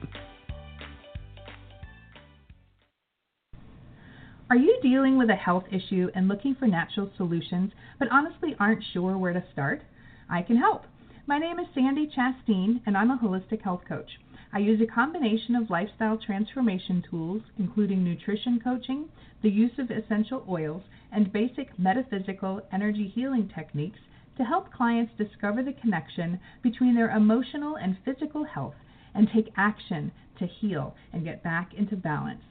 Are 4.51 4.57
you 4.57 4.79
dealing 4.83 5.19
with 5.19 5.31
a 5.31 5.35
health 5.35 5.65
issue 5.73 6.11
and 6.15 6.29
looking 6.29 6.55
for 6.55 6.69
natural 6.69 7.11
solutions, 7.17 7.73
but 7.99 8.07
honestly 8.13 8.55
aren't 8.61 8.85
sure 8.93 9.19
where 9.19 9.33
to 9.33 9.43
start? 9.53 9.83
I 10.31 10.43
can 10.43 10.57
help. 10.57 10.85
My 11.27 11.39
name 11.39 11.59
is 11.59 11.67
Sandy 11.75 12.09
Chasteen, 12.17 12.81
and 12.87 12.97
I'm 12.97 13.11
a 13.11 13.19
holistic 13.19 13.63
health 13.63 13.83
coach. 13.89 14.11
I 14.53 14.59
use 14.59 14.81
a 14.81 14.95
combination 14.95 15.57
of 15.57 15.71
lifestyle 15.71 16.19
transformation 16.19 17.03
tools, 17.11 17.43
including 17.59 18.05
nutrition 18.05 18.61
coaching, 18.63 19.09
the 19.43 19.51
use 19.51 19.73
of 19.79 19.91
essential 19.91 20.45
oils, 20.49 20.83
and 21.11 21.33
basic 21.33 21.77
metaphysical 21.81 22.61
energy 22.73 23.11
healing 23.13 23.51
techniques 23.53 23.99
to 24.37 24.45
help 24.45 24.73
clients 24.73 25.13
discover 25.19 25.63
the 25.63 25.73
connection 25.73 26.41
between 26.63 26.95
their 26.95 27.11
emotional 27.11 27.77
and 27.77 27.97
physical 28.05 28.45
health 28.45 28.75
and 29.15 29.29
take 29.29 29.53
action 29.57 30.13
to 30.39 30.47
heal 30.47 30.95
and 31.13 31.25
get 31.25 31.43
back 31.43 31.75
into 31.75 31.97
balance. 31.97 32.43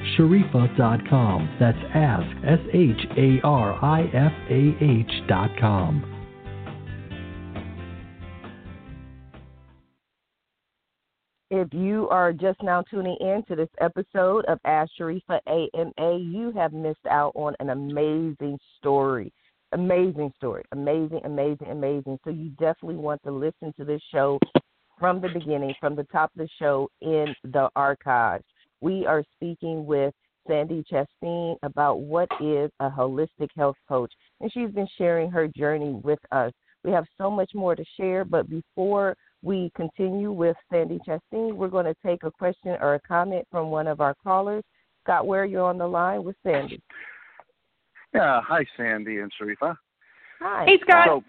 AskSharifah.com. 0.06 1.58
That's 1.60 1.78
ask, 1.94 2.26
S-H-A-R-I-F-A-H 2.46 3.42
dot 5.28 5.50
com. 5.60 6.12
If 11.52 11.74
you 11.74 12.10
are 12.10 12.34
just 12.34 12.62
now 12.62 12.82
tuning 12.82 13.18
in 13.22 13.44
to 13.48 13.56
this 13.56 13.70
episode 13.80 14.46
of 14.46 14.60
Ask 14.66 14.92
Sharifah 15.00 15.40
AMA, 15.48 16.18
you 16.18 16.52
have 16.56 16.74
missed 16.74 17.06
out 17.10 17.32
on 17.36 17.56
an 17.60 17.70
amazing 17.70 18.60
story. 18.78 19.32
Amazing 19.72 20.34
story. 20.38 20.64
Amazing, 20.72 21.22
amazing, 21.24 21.68
amazing. 21.68 22.20
So 22.24 22.32
you 22.32 22.50
definitely 22.60 22.98
want 22.98 23.22
to 23.24 23.32
listen 23.32 23.74
to 23.78 23.86
this 23.86 24.02
show 24.12 24.40
from 25.00 25.22
the 25.22 25.30
beginning, 25.30 25.74
from 25.80 25.96
the 25.96 26.04
top 26.06 26.32
of 26.36 26.40
the 26.40 26.50
show 26.60 26.90
in 27.02 27.34
the 27.44 27.70
archives. 27.76 28.44
We 28.82 29.06
are 29.06 29.24
speaking 29.36 29.86
with 29.86 30.14
Sandy 30.48 30.84
Chasteen 30.92 31.56
about 31.64 32.02
what 32.02 32.30
is 32.42 32.70
a 32.80 32.90
holistic 32.90 33.50
health 33.56 33.78
coach, 33.88 34.14
and 34.42 34.52
she's 34.52 34.72
been 34.72 34.88
sharing 34.98 35.32
her 35.32 35.48
journey 35.48 36.00
with 36.04 36.20
us. 36.32 36.52
We 36.84 36.92
have 36.92 37.06
so 37.18 37.32
much 37.32 37.52
more 37.56 37.76
to 37.76 37.84
share, 37.98 38.24
but 38.24 38.48
before 38.48 39.16
we 39.42 39.72
continue 39.76 40.32
with 40.32 40.56
Sandy 40.72 41.00
Chasteen, 41.08 41.56
we're 41.56 41.68
going 41.68 41.86
to 41.86 41.96
take 42.06 42.24
a 42.24 42.32
question 42.32 42.78
or 42.80 42.96
a 42.96 43.00
comment 43.02 43.48
from 43.50 43.72
one 43.72 43.88
of 43.88 44.02
our 44.02 44.16
callers. 44.24 44.64
Scott, 45.04 45.26
where 45.26 45.44
are 45.44 45.46
you're 45.46 45.64
on 45.64 45.78
the 45.78 45.88
line 45.88 46.24
with 46.24 46.36
Sandy. 46.44 46.82
Yeah, 48.14 48.42
hi 48.42 48.66
Sandy 48.78 49.20
and 49.20 49.32
Sharifah. 49.40 49.76
Hi. 50.42 50.66
Hey, 50.66 50.80
Scott. 50.82 51.08
So, 51.08 51.24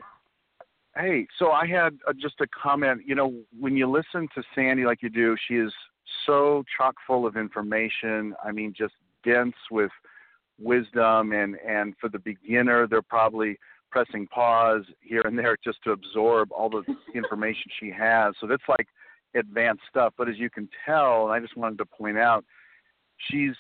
hey, 0.96 1.26
so 1.38 1.50
I 1.50 1.66
had 1.66 1.98
uh, 2.08 2.12
just 2.18 2.40
a 2.40 2.46
comment. 2.48 3.02
You 3.06 3.14
know, 3.14 3.34
when 3.58 3.76
you 3.76 3.90
listen 3.90 4.28
to 4.34 4.42
Sandy 4.54 4.84
like 4.84 5.02
you 5.02 5.10
do, 5.10 5.36
she 5.48 5.54
is 5.54 5.72
so 6.24 6.64
chock 6.76 6.94
full 7.06 7.26
of 7.26 7.36
information. 7.36 8.34
I 8.44 8.52
mean, 8.52 8.74
just 8.76 8.94
dense 9.24 9.54
with 9.70 9.90
wisdom, 10.58 11.32
and 11.32 11.56
and 11.66 11.94
for 12.00 12.08
the 12.08 12.18
beginner, 12.18 12.86
they're 12.86 13.02
probably 13.02 13.58
pressing 13.90 14.26
pause 14.26 14.84
here 15.00 15.22
and 15.24 15.38
there 15.38 15.56
just 15.62 15.82
to 15.84 15.92
absorb 15.92 16.52
all 16.52 16.68
the 16.68 16.82
information 17.14 17.70
she 17.80 17.90
has. 17.90 18.34
So 18.40 18.46
that's 18.46 18.62
like 18.68 18.86
advanced 19.34 19.82
stuff. 19.88 20.12
But 20.18 20.28
as 20.28 20.38
you 20.38 20.50
can 20.50 20.68
tell, 20.84 21.24
and 21.24 21.32
I 21.32 21.40
just 21.40 21.56
wanted 21.56 21.78
to 21.78 21.86
point 21.86 22.18
out, 22.18 22.44
she's 23.30 23.54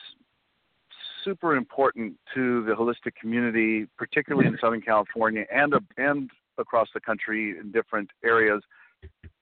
super 1.24 1.56
important 1.56 2.14
to 2.34 2.64
the 2.64 2.72
holistic 2.72 3.14
community, 3.20 3.86
particularly 3.96 4.46
in 4.46 4.56
Southern 4.60 4.80
California 4.80 5.44
and 5.52 5.74
and 5.96 6.30
across 6.58 6.88
the 6.94 7.00
country 7.00 7.58
in 7.58 7.70
different 7.72 8.10
areas 8.24 8.62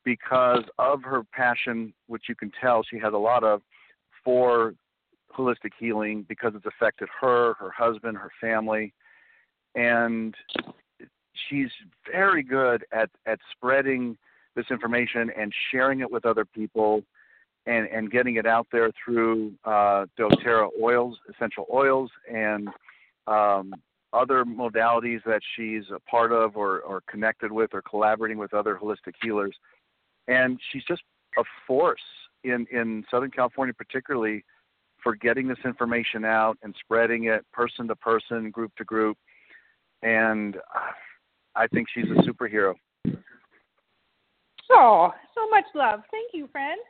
because 0.04 0.64
of 0.78 1.02
her 1.02 1.22
passion, 1.32 1.92
which 2.06 2.24
you 2.28 2.34
can 2.34 2.50
tell 2.60 2.82
she 2.82 2.98
has 2.98 3.12
a 3.12 3.18
lot 3.18 3.44
of 3.44 3.62
for 4.24 4.74
holistic 5.36 5.72
healing 5.78 6.24
because 6.28 6.52
it's 6.54 6.66
affected 6.66 7.08
her, 7.20 7.54
her 7.54 7.70
husband, 7.70 8.16
her 8.16 8.30
family, 8.40 8.92
and 9.74 10.34
she's 11.48 11.68
very 12.10 12.42
good 12.42 12.84
at 12.92 13.10
at 13.26 13.38
spreading 13.52 14.16
this 14.54 14.66
information 14.70 15.30
and 15.36 15.52
sharing 15.70 16.00
it 16.00 16.10
with 16.10 16.24
other 16.24 16.44
people 16.44 17.02
and 17.66 17.88
and 17.88 18.10
getting 18.10 18.36
it 18.36 18.46
out 18.46 18.66
there 18.70 18.90
through 19.04 19.52
uh, 19.64 20.06
doTERRA 20.18 20.68
oils, 20.80 21.18
essential 21.28 21.66
oils, 21.72 22.10
and 22.32 22.68
um, 23.26 23.74
other 24.12 24.44
modalities 24.44 25.20
that 25.24 25.40
she's 25.56 25.84
a 25.94 25.98
part 26.08 26.30
of 26.32 26.56
or, 26.56 26.80
or 26.80 27.02
connected 27.08 27.50
with 27.50 27.70
or 27.72 27.82
collaborating 27.82 28.38
with 28.38 28.54
other 28.54 28.78
holistic 28.80 29.14
healers. 29.20 29.54
And 30.28 30.58
she's 30.70 30.84
just 30.84 31.02
a 31.38 31.42
force 31.66 32.00
in, 32.44 32.66
in 32.70 33.04
Southern 33.10 33.30
California, 33.30 33.74
particularly 33.74 34.44
for 35.02 35.14
getting 35.14 35.46
this 35.46 35.58
information 35.64 36.24
out 36.24 36.56
and 36.62 36.74
spreading 36.80 37.24
it 37.24 37.44
person 37.52 37.86
to 37.88 37.96
person, 37.96 38.50
group 38.50 38.72
to 38.76 38.84
group. 38.84 39.18
And 40.02 40.56
uh, 40.56 40.92
I 41.54 41.66
think 41.68 41.88
she's 41.94 42.06
a 42.06 42.22
superhero. 42.22 42.74
Oh, 44.70 45.12
so 45.34 45.48
much 45.50 45.64
love. 45.74 46.00
Thank 46.10 46.30
you, 46.32 46.48
friend. 46.50 46.80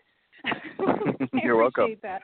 You're 1.42 1.56
welcome. 1.60 1.96
That. 2.02 2.22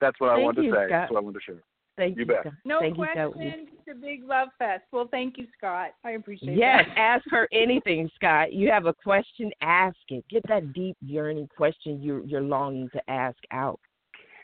That's 0.00 0.18
what 0.20 0.28
Thank 0.30 0.40
I 0.40 0.44
wanted 0.44 0.64
you, 0.64 0.70
to 0.70 0.76
say. 0.76 0.86
Scott. 0.86 0.90
That's 0.90 1.12
what 1.12 1.18
I 1.18 1.22
wanted 1.22 1.38
to 1.38 1.44
share. 1.44 1.62
Thank 1.96 2.16
You 2.16 2.20
you, 2.20 2.26
bet. 2.26 2.52
No 2.64 2.80
Thank 2.80 2.96
you, 2.96 3.04
question. 3.04 3.32
Scott. 3.32 3.78
It's 3.86 3.98
a 3.98 4.00
big 4.00 4.24
love 4.24 4.48
fest. 4.58 4.84
Well, 4.92 5.08
thank 5.10 5.36
you, 5.36 5.46
Scott. 5.58 5.90
I 6.04 6.12
appreciate 6.12 6.52
it. 6.52 6.58
Yes, 6.58 6.84
that. 6.88 6.98
ask 6.98 7.24
her 7.30 7.48
anything, 7.52 8.10
Scott. 8.14 8.52
You 8.52 8.70
have 8.70 8.86
a 8.86 8.94
question, 8.94 9.50
ask 9.60 9.96
it. 10.08 10.24
Get 10.30 10.42
that 10.48 10.72
deep 10.72 10.96
yearning 11.00 11.48
question 11.54 12.00
you're 12.02 12.24
you're 12.24 12.40
longing 12.40 12.88
to 12.90 13.10
ask 13.10 13.36
out. 13.50 13.80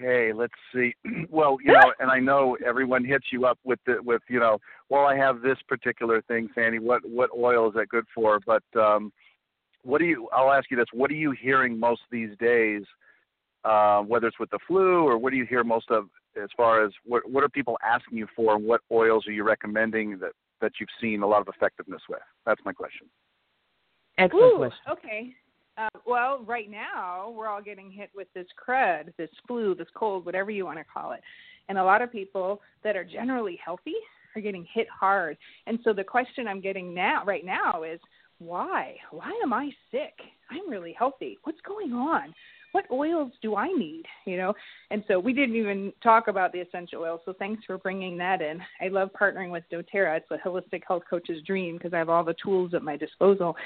Okay, 0.00 0.32
let's 0.32 0.54
see. 0.74 0.94
Well, 1.30 1.58
you 1.62 1.72
know, 1.72 1.92
and 2.00 2.10
I 2.10 2.20
know 2.20 2.56
everyone 2.66 3.04
hits 3.04 3.26
you 3.32 3.44
up 3.46 3.58
with 3.64 3.78
the 3.86 3.96
with 4.02 4.22
you 4.28 4.40
know, 4.40 4.58
well, 4.88 5.04
I 5.04 5.16
have 5.16 5.40
this 5.40 5.58
particular 5.68 6.22
thing, 6.22 6.48
Sandy. 6.54 6.78
What 6.78 7.02
what 7.08 7.30
oil 7.36 7.68
is 7.68 7.74
that 7.74 7.88
good 7.88 8.06
for? 8.14 8.40
But 8.46 8.62
um, 8.78 9.12
what 9.82 9.98
do 9.98 10.04
you? 10.04 10.28
I'll 10.32 10.52
ask 10.52 10.70
you 10.70 10.76
this: 10.76 10.86
What 10.92 11.10
are 11.10 11.14
you 11.14 11.32
hearing 11.32 11.78
most 11.78 12.02
these 12.10 12.36
days? 12.38 12.82
Uh, 13.64 14.00
whether 14.02 14.28
it's 14.28 14.38
with 14.38 14.50
the 14.50 14.58
flu 14.66 15.02
or 15.02 15.18
what 15.18 15.30
do 15.30 15.36
you 15.36 15.44
hear 15.44 15.64
most 15.64 15.90
of 15.90 16.08
as 16.42 16.48
far 16.56 16.84
as 16.84 16.92
what 17.04 17.28
what 17.30 17.44
are 17.44 17.48
people 17.48 17.78
asking 17.82 18.18
you 18.18 18.26
for 18.34 18.54
and 18.54 18.64
what 18.64 18.80
oils 18.90 19.26
are 19.26 19.32
you 19.32 19.44
recommending 19.44 20.18
that 20.18 20.32
that 20.60 20.72
you've 20.80 20.88
seen 21.00 21.22
a 21.22 21.26
lot 21.26 21.40
of 21.40 21.48
effectiveness 21.54 22.02
with? 22.08 22.20
That's 22.46 22.60
my 22.64 22.72
question. 22.72 23.06
Excellent 24.18 24.54
Ooh, 24.54 24.56
question. 24.56 24.80
okay. 24.90 25.34
Uh, 25.76 25.88
well, 26.06 26.42
right 26.44 26.68
now 26.68 27.32
we're 27.36 27.46
all 27.46 27.62
getting 27.62 27.90
hit 27.90 28.10
with 28.14 28.26
this 28.34 28.46
crud, 28.58 29.12
this 29.16 29.30
flu, 29.46 29.76
this 29.76 29.86
cold, 29.94 30.26
whatever 30.26 30.50
you 30.50 30.64
want 30.64 30.78
to 30.78 30.84
call 30.84 31.12
it, 31.12 31.20
and 31.68 31.78
a 31.78 31.84
lot 31.84 32.02
of 32.02 32.10
people 32.10 32.60
that 32.82 32.96
are 32.96 33.04
generally 33.04 33.58
healthy 33.64 33.94
are 34.34 34.42
getting 34.42 34.66
hit 34.74 34.88
hard. 34.88 35.36
And 35.66 35.78
so 35.84 35.92
the 35.92 36.04
question 36.04 36.48
I'm 36.48 36.60
getting 36.60 36.92
now, 36.92 37.24
right 37.24 37.44
now, 37.44 37.84
is 37.84 38.00
why? 38.38 38.96
Why 39.10 39.30
am 39.42 39.52
I 39.52 39.70
sick? 39.90 40.14
I'm 40.50 40.68
really 40.68 40.94
healthy. 40.98 41.38
What's 41.44 41.60
going 41.60 41.92
on? 41.92 42.34
What 42.72 42.84
oils 42.90 43.32
do 43.42 43.56
I 43.56 43.68
need? 43.68 44.04
You 44.26 44.36
know, 44.36 44.54
and 44.90 45.02
so 45.08 45.18
we 45.18 45.32
didn't 45.32 45.56
even 45.56 45.92
talk 46.02 46.28
about 46.28 46.52
the 46.52 46.60
essential 46.60 47.02
oils. 47.02 47.20
So 47.24 47.32
thanks 47.32 47.64
for 47.64 47.78
bringing 47.78 48.16
that 48.18 48.42
in. 48.42 48.60
I 48.80 48.88
love 48.88 49.10
partnering 49.18 49.50
with 49.50 49.64
DoTerra. 49.72 50.18
It's 50.18 50.30
a 50.30 50.38
holistic 50.46 50.82
health 50.86 51.02
coach's 51.08 51.42
dream 51.42 51.76
because 51.76 51.94
I 51.94 51.98
have 51.98 52.08
all 52.08 52.24
the 52.24 52.34
tools 52.42 52.74
at 52.74 52.82
my 52.82 52.96
disposal. 52.96 53.56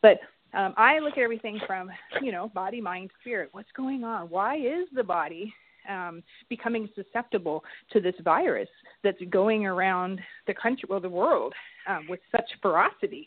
But 0.00 0.20
um, 0.54 0.74
I 0.76 0.98
look 0.98 1.12
at 1.12 1.22
everything 1.22 1.60
from, 1.66 1.90
you 2.20 2.32
know, 2.32 2.48
body, 2.48 2.80
mind, 2.80 3.10
spirit. 3.20 3.48
What's 3.52 3.72
going 3.76 4.04
on? 4.04 4.28
Why 4.28 4.56
is 4.56 4.86
the 4.94 5.04
body 5.04 5.52
um, 5.88 6.22
becoming 6.48 6.88
susceptible 6.94 7.64
to 7.92 8.00
this 8.00 8.14
virus 8.22 8.68
that's 9.02 9.20
going 9.30 9.66
around 9.66 10.20
the 10.46 10.54
country, 10.54 10.86
well, 10.88 11.00
the 11.00 11.08
world, 11.08 11.54
um, 11.88 12.06
with 12.08 12.20
such 12.30 12.48
ferocity? 12.60 13.26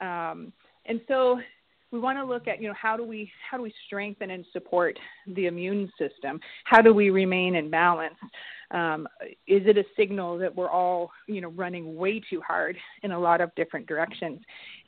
Um, 0.00 0.52
and 0.86 1.00
so 1.08 1.40
we 1.90 1.98
want 1.98 2.18
to 2.18 2.24
look 2.24 2.48
at, 2.48 2.60
you 2.60 2.68
know, 2.68 2.74
how 2.80 2.96
do 2.96 3.04
we 3.04 3.30
how 3.50 3.56
do 3.56 3.62
we 3.62 3.72
strengthen 3.86 4.30
and 4.30 4.44
support 4.52 4.98
the 5.26 5.46
immune 5.46 5.90
system? 5.98 6.38
How 6.64 6.82
do 6.82 6.92
we 6.92 7.10
remain 7.10 7.54
in 7.54 7.70
balance? 7.70 8.14
Um, 8.70 9.08
is 9.46 9.62
it 9.66 9.78
a 9.78 9.84
signal 9.96 10.36
that 10.38 10.54
we're 10.54 10.68
all, 10.68 11.10
you 11.26 11.40
know, 11.40 11.48
running 11.48 11.96
way 11.96 12.20
too 12.20 12.42
hard 12.46 12.76
in 13.02 13.12
a 13.12 13.18
lot 13.18 13.40
of 13.40 13.54
different 13.54 13.86
directions? 13.86 14.40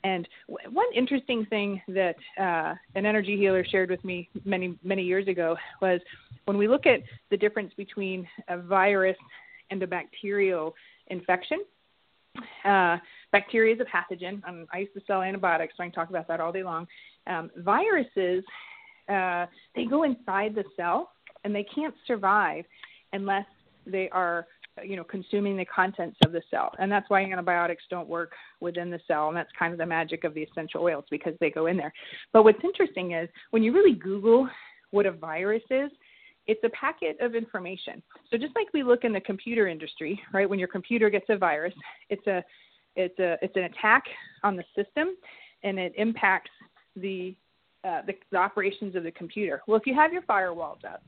And 0.03 0.27
w- 0.47 0.69
one 0.69 0.85
interesting 0.95 1.45
thing 1.47 1.81
that 1.87 2.15
uh, 2.39 2.75
an 2.93 3.07
energy 3.07 3.35
healer 3.35 3.65
shared 3.65 3.89
with 3.89 4.03
me 4.05 4.29
many 4.45 4.77
many 4.83 5.03
years 5.03 5.27
ago 5.27 5.57
was 5.81 5.99
when 6.45 6.57
we 6.57 6.67
look 6.67 6.85
at 6.85 7.01
the 7.31 7.37
difference 7.37 7.73
between 7.75 8.27
a 8.47 8.57
virus 8.57 9.17
and 9.71 9.81
a 9.81 9.87
bacterial 9.87 10.75
infection. 11.07 11.63
Uh, 12.63 12.97
bacteria 13.31 13.75
is 13.75 13.81
a 13.81 13.85
pathogen. 13.85 14.41
Um, 14.47 14.67
I 14.73 14.79
used 14.79 14.93
to 14.93 15.01
sell 15.07 15.21
antibiotics, 15.21 15.73
so 15.77 15.83
I 15.83 15.87
can 15.87 15.93
talk 15.93 16.09
about 16.09 16.27
that 16.27 16.39
all 16.39 16.51
day 16.51 16.63
long. 16.63 16.87
Um, 17.27 17.49
viruses, 17.57 18.43
uh, 19.09 19.45
they 19.75 19.85
go 19.85 20.03
inside 20.03 20.55
the 20.55 20.63
cell 20.75 21.11
and 21.43 21.53
they 21.53 21.63
can't 21.63 21.95
survive 22.07 22.65
unless 23.13 23.45
they 23.85 24.09
are 24.09 24.47
you 24.83 24.95
know 24.95 25.03
consuming 25.03 25.57
the 25.57 25.65
contents 25.65 26.17
of 26.25 26.31
the 26.31 26.41
cell 26.49 26.71
and 26.79 26.91
that's 26.91 27.09
why 27.09 27.21
antibiotics 27.21 27.83
don't 27.89 28.07
work 28.07 28.31
within 28.61 28.89
the 28.89 28.99
cell 29.05 29.27
and 29.27 29.35
that's 29.35 29.49
kind 29.57 29.73
of 29.73 29.77
the 29.77 29.85
magic 29.85 30.23
of 30.23 30.33
the 30.33 30.41
essential 30.41 30.81
oils 30.81 31.03
because 31.11 31.33
they 31.39 31.49
go 31.49 31.65
in 31.65 31.75
there 31.75 31.91
but 32.31 32.43
what's 32.43 32.63
interesting 32.63 33.11
is 33.11 33.27
when 33.49 33.63
you 33.63 33.73
really 33.73 33.93
google 33.93 34.47
what 34.91 35.05
a 35.05 35.11
virus 35.11 35.63
is 35.69 35.91
it's 36.47 36.63
a 36.63 36.69
packet 36.69 37.17
of 37.19 37.35
information 37.35 38.01
so 38.29 38.37
just 38.37 38.55
like 38.55 38.67
we 38.73 38.81
look 38.81 39.03
in 39.03 39.11
the 39.11 39.21
computer 39.21 39.67
industry 39.67 40.19
right 40.33 40.49
when 40.49 40.59
your 40.59 40.69
computer 40.69 41.09
gets 41.09 41.25
a 41.29 41.37
virus 41.37 41.73
it's 42.09 42.25
a 42.27 42.41
it's 42.95 43.17
a 43.19 43.37
it's 43.41 43.55
an 43.55 43.63
attack 43.63 44.03
on 44.43 44.55
the 44.55 44.63
system 44.75 45.15
and 45.63 45.79
it 45.79 45.93
impacts 45.97 46.51
the 46.95 47.35
uh, 47.83 48.01
the, 48.05 48.13
the 48.31 48.37
operations 48.37 48.95
of 48.95 49.03
the 49.03 49.11
computer 49.11 49.61
well 49.67 49.77
if 49.77 49.85
you 49.85 49.93
have 49.93 50.13
your 50.13 50.21
firewalls 50.23 50.83
up 50.85 51.01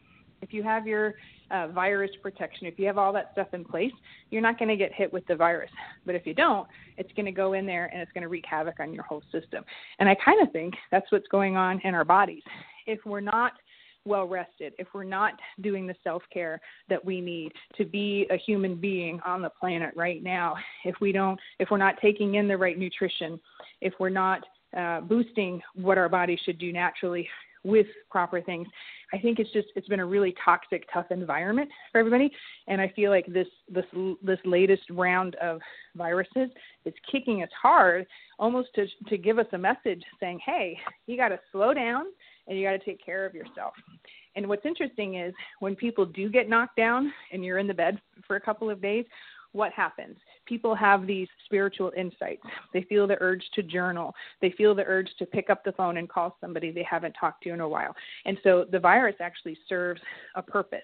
if 0.43 0.53
you 0.53 0.61
have 0.61 0.85
your 0.85 1.15
uh, 1.49 1.67
virus 1.69 2.11
protection, 2.21 2.67
if 2.67 2.77
you 2.77 2.85
have 2.85 2.97
all 2.97 3.13
that 3.13 3.29
stuff 3.31 3.47
in 3.53 3.63
place, 3.63 3.91
you're 4.29 4.41
not 4.41 4.59
going 4.59 4.69
to 4.69 4.75
get 4.75 4.93
hit 4.93 5.11
with 5.11 5.25
the 5.27 5.35
virus. 5.35 5.71
But 6.05 6.15
if 6.15 6.27
you 6.27 6.33
don't, 6.33 6.67
it's 6.97 7.11
going 7.13 7.25
to 7.25 7.31
go 7.31 7.53
in 7.53 7.65
there 7.65 7.85
and 7.85 8.01
it's 8.01 8.11
going 8.11 8.23
to 8.23 8.27
wreak 8.27 8.45
havoc 8.47 8.79
on 8.79 8.93
your 8.93 9.03
whole 9.03 9.23
system. 9.31 9.63
And 9.99 10.09
I 10.09 10.15
kind 10.23 10.45
of 10.45 10.51
think 10.51 10.73
that's 10.91 11.09
what's 11.11 11.27
going 11.29 11.55
on 11.55 11.79
in 11.83 11.95
our 11.95 12.03
bodies. 12.03 12.43
If 12.85 12.99
we're 13.05 13.21
not 13.21 13.53
well 14.05 14.27
rested, 14.27 14.73
if 14.77 14.87
we're 14.93 15.03
not 15.03 15.33
doing 15.61 15.87
the 15.87 15.95
self 16.03 16.23
care 16.31 16.59
that 16.89 17.03
we 17.03 17.21
need 17.21 17.51
to 17.77 17.85
be 17.85 18.27
a 18.29 18.37
human 18.37 18.75
being 18.75 19.19
on 19.25 19.41
the 19.41 19.49
planet 19.49 19.91
right 19.95 20.23
now, 20.23 20.55
if 20.85 20.95
we 21.01 21.11
don't, 21.11 21.39
if 21.59 21.69
we're 21.71 21.77
not 21.77 21.95
taking 22.01 22.35
in 22.35 22.47
the 22.47 22.57
right 22.57 22.77
nutrition, 22.77 23.39
if 23.81 23.93
we're 23.99 24.09
not 24.09 24.41
uh, 24.77 25.01
boosting 25.01 25.61
what 25.75 25.97
our 25.97 26.09
body 26.09 26.39
should 26.43 26.57
do 26.57 26.71
naturally 26.73 27.27
with 27.63 27.87
proper 28.09 28.41
things, 28.41 28.67
I 29.13 29.19
think 29.19 29.39
it's 29.39 29.51
just 29.53 29.67
it's 29.75 29.87
been 29.87 29.99
a 29.99 30.05
really 30.05 30.33
toxic, 30.43 30.85
tough 30.91 31.05
environment 31.11 31.69
for 31.91 31.99
everybody, 31.99 32.31
and 32.67 32.81
I 32.81 32.91
feel 32.95 33.11
like 33.11 33.27
this 33.27 33.47
this 33.69 33.85
this 34.21 34.39
latest 34.43 34.83
round 34.89 35.35
of 35.35 35.61
viruses 35.95 36.49
is 36.85 36.93
kicking 37.09 37.43
us 37.43 37.49
hard, 37.61 38.05
almost 38.39 38.69
to 38.75 38.87
to 39.07 39.17
give 39.17 39.39
us 39.39 39.45
a 39.53 39.57
message 39.57 40.03
saying, 40.19 40.39
hey, 40.45 40.77
you 41.05 41.15
got 41.15 41.29
to 41.29 41.39
slow 41.51 41.73
down 41.73 42.05
and 42.47 42.57
you 42.57 42.65
got 42.65 42.71
to 42.71 42.79
take 42.79 43.03
care 43.03 43.25
of 43.25 43.33
yourself. 43.33 43.73
And 44.35 44.47
what's 44.47 44.65
interesting 44.65 45.15
is 45.15 45.33
when 45.59 45.75
people 45.75 46.05
do 46.05 46.29
get 46.29 46.49
knocked 46.49 46.75
down 46.75 47.11
and 47.31 47.45
you're 47.45 47.59
in 47.59 47.67
the 47.67 47.73
bed 47.73 48.01
for 48.27 48.35
a 48.35 48.41
couple 48.41 48.69
of 48.69 48.81
days, 48.81 49.05
what 49.53 49.71
happens? 49.71 50.17
People 50.45 50.73
have 50.73 51.05
these 51.05 51.27
spiritual 51.45 51.91
insights. 51.95 52.41
They 52.73 52.81
feel 52.83 53.05
the 53.07 53.17
urge 53.21 53.43
to 53.53 53.63
journal. 53.63 54.13
They 54.41 54.51
feel 54.57 54.73
the 54.73 54.83
urge 54.85 55.09
to 55.19 55.25
pick 55.27 55.51
up 55.51 55.63
the 55.63 55.71
phone 55.73 55.97
and 55.97 56.09
call 56.09 56.35
somebody 56.41 56.71
they 56.71 56.85
haven't 56.89 57.15
talked 57.19 57.43
to 57.43 57.51
in 57.51 57.61
a 57.61 57.69
while. 57.69 57.95
And 58.25 58.37
so 58.43 58.65
the 58.71 58.79
virus 58.79 59.15
actually 59.19 59.57
serves 59.69 60.01
a 60.35 60.41
purpose. 60.41 60.79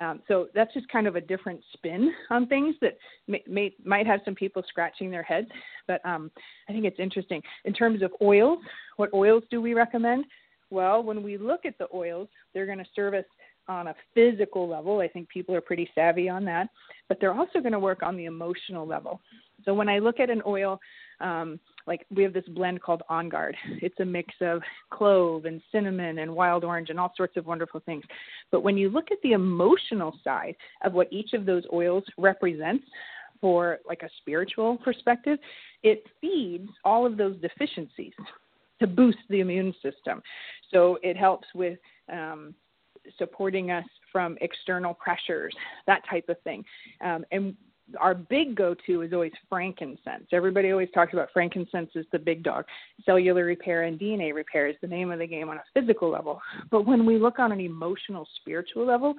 Um, 0.00 0.20
so 0.28 0.48
that's 0.54 0.72
just 0.74 0.88
kind 0.88 1.06
of 1.06 1.14
a 1.14 1.20
different 1.20 1.60
spin 1.72 2.12
on 2.30 2.46
things 2.46 2.74
that 2.80 2.96
may, 3.28 3.42
may, 3.46 3.72
might 3.84 4.06
have 4.06 4.20
some 4.24 4.34
people 4.34 4.62
scratching 4.66 5.10
their 5.10 5.22
heads. 5.22 5.48
But 5.86 6.04
um, 6.04 6.30
I 6.68 6.72
think 6.72 6.84
it's 6.86 6.98
interesting. 6.98 7.42
In 7.64 7.72
terms 7.72 8.02
of 8.02 8.10
oils, 8.20 8.58
what 8.96 9.12
oils 9.14 9.44
do 9.50 9.60
we 9.60 9.74
recommend? 9.74 10.24
Well, 10.70 11.02
when 11.02 11.22
we 11.22 11.36
look 11.36 11.64
at 11.64 11.76
the 11.78 11.88
oils, 11.92 12.28
they're 12.54 12.66
going 12.66 12.78
to 12.78 12.84
serve 12.94 13.14
us 13.14 13.24
on 13.68 13.88
a 13.88 13.94
physical 14.14 14.68
level. 14.68 15.00
I 15.00 15.08
think 15.08 15.28
people 15.28 15.54
are 15.54 15.60
pretty 15.60 15.88
savvy 15.94 16.28
on 16.28 16.44
that, 16.46 16.68
but 17.08 17.18
they're 17.20 17.34
also 17.34 17.60
going 17.60 17.72
to 17.72 17.78
work 17.78 18.02
on 18.02 18.16
the 18.16 18.24
emotional 18.24 18.86
level. 18.86 19.20
So 19.64 19.74
when 19.74 19.88
I 19.88 19.98
look 19.98 20.20
at 20.20 20.30
an 20.30 20.42
oil, 20.46 20.80
um, 21.20 21.60
like 21.86 22.06
we 22.14 22.22
have 22.22 22.32
this 22.32 22.48
blend 22.48 22.80
called 22.82 23.02
On 23.08 23.28
Guard. 23.28 23.56
It's 23.82 23.98
a 24.00 24.04
mix 24.04 24.34
of 24.40 24.62
clove 24.90 25.44
and 25.44 25.60
cinnamon 25.70 26.18
and 26.18 26.34
wild 26.34 26.64
orange 26.64 26.90
and 26.90 26.98
all 26.98 27.12
sorts 27.16 27.36
of 27.36 27.46
wonderful 27.46 27.80
things. 27.80 28.04
But 28.50 28.62
when 28.62 28.76
you 28.76 28.88
look 28.88 29.10
at 29.10 29.18
the 29.22 29.32
emotional 29.32 30.18
side 30.24 30.56
of 30.82 30.92
what 30.94 31.12
each 31.12 31.32
of 31.32 31.46
those 31.46 31.64
oils 31.72 32.04
represents 32.16 32.84
for 33.40 33.78
like 33.86 34.02
a 34.02 34.10
spiritual 34.18 34.78
perspective, 34.78 35.38
it 35.82 36.04
feeds 36.20 36.68
all 36.84 37.06
of 37.06 37.16
those 37.16 37.36
deficiencies 37.40 38.12
to 38.80 38.86
boost 38.86 39.18
the 39.28 39.40
immune 39.40 39.74
system. 39.82 40.22
So 40.72 40.98
it 41.02 41.16
helps 41.16 41.46
with 41.54 41.78
um, 42.12 42.54
supporting 43.18 43.70
us 43.70 43.84
from 44.12 44.36
external 44.40 44.94
pressures, 44.94 45.54
that 45.86 46.02
type 46.08 46.28
of 46.28 46.40
thing. 46.42 46.64
Um, 47.00 47.24
and 47.30 47.54
our 47.98 48.14
big 48.14 48.54
go-to 48.54 49.02
is 49.02 49.12
always 49.12 49.32
frankincense. 49.48 50.26
Everybody 50.32 50.70
always 50.70 50.90
talks 50.94 51.12
about 51.12 51.28
frankincense 51.32 51.90
as 51.96 52.04
the 52.12 52.18
big 52.18 52.42
dog. 52.42 52.64
Cellular 53.04 53.44
repair 53.44 53.84
and 53.84 53.98
DNA 53.98 54.34
repair 54.34 54.68
is 54.68 54.76
the 54.80 54.86
name 54.86 55.10
of 55.10 55.18
the 55.18 55.26
game 55.26 55.48
on 55.48 55.56
a 55.56 55.64
physical 55.74 56.10
level. 56.10 56.40
But 56.70 56.86
when 56.86 57.04
we 57.04 57.18
look 57.18 57.38
on 57.38 57.52
an 57.52 57.60
emotional, 57.60 58.28
spiritual 58.40 58.86
level, 58.86 59.14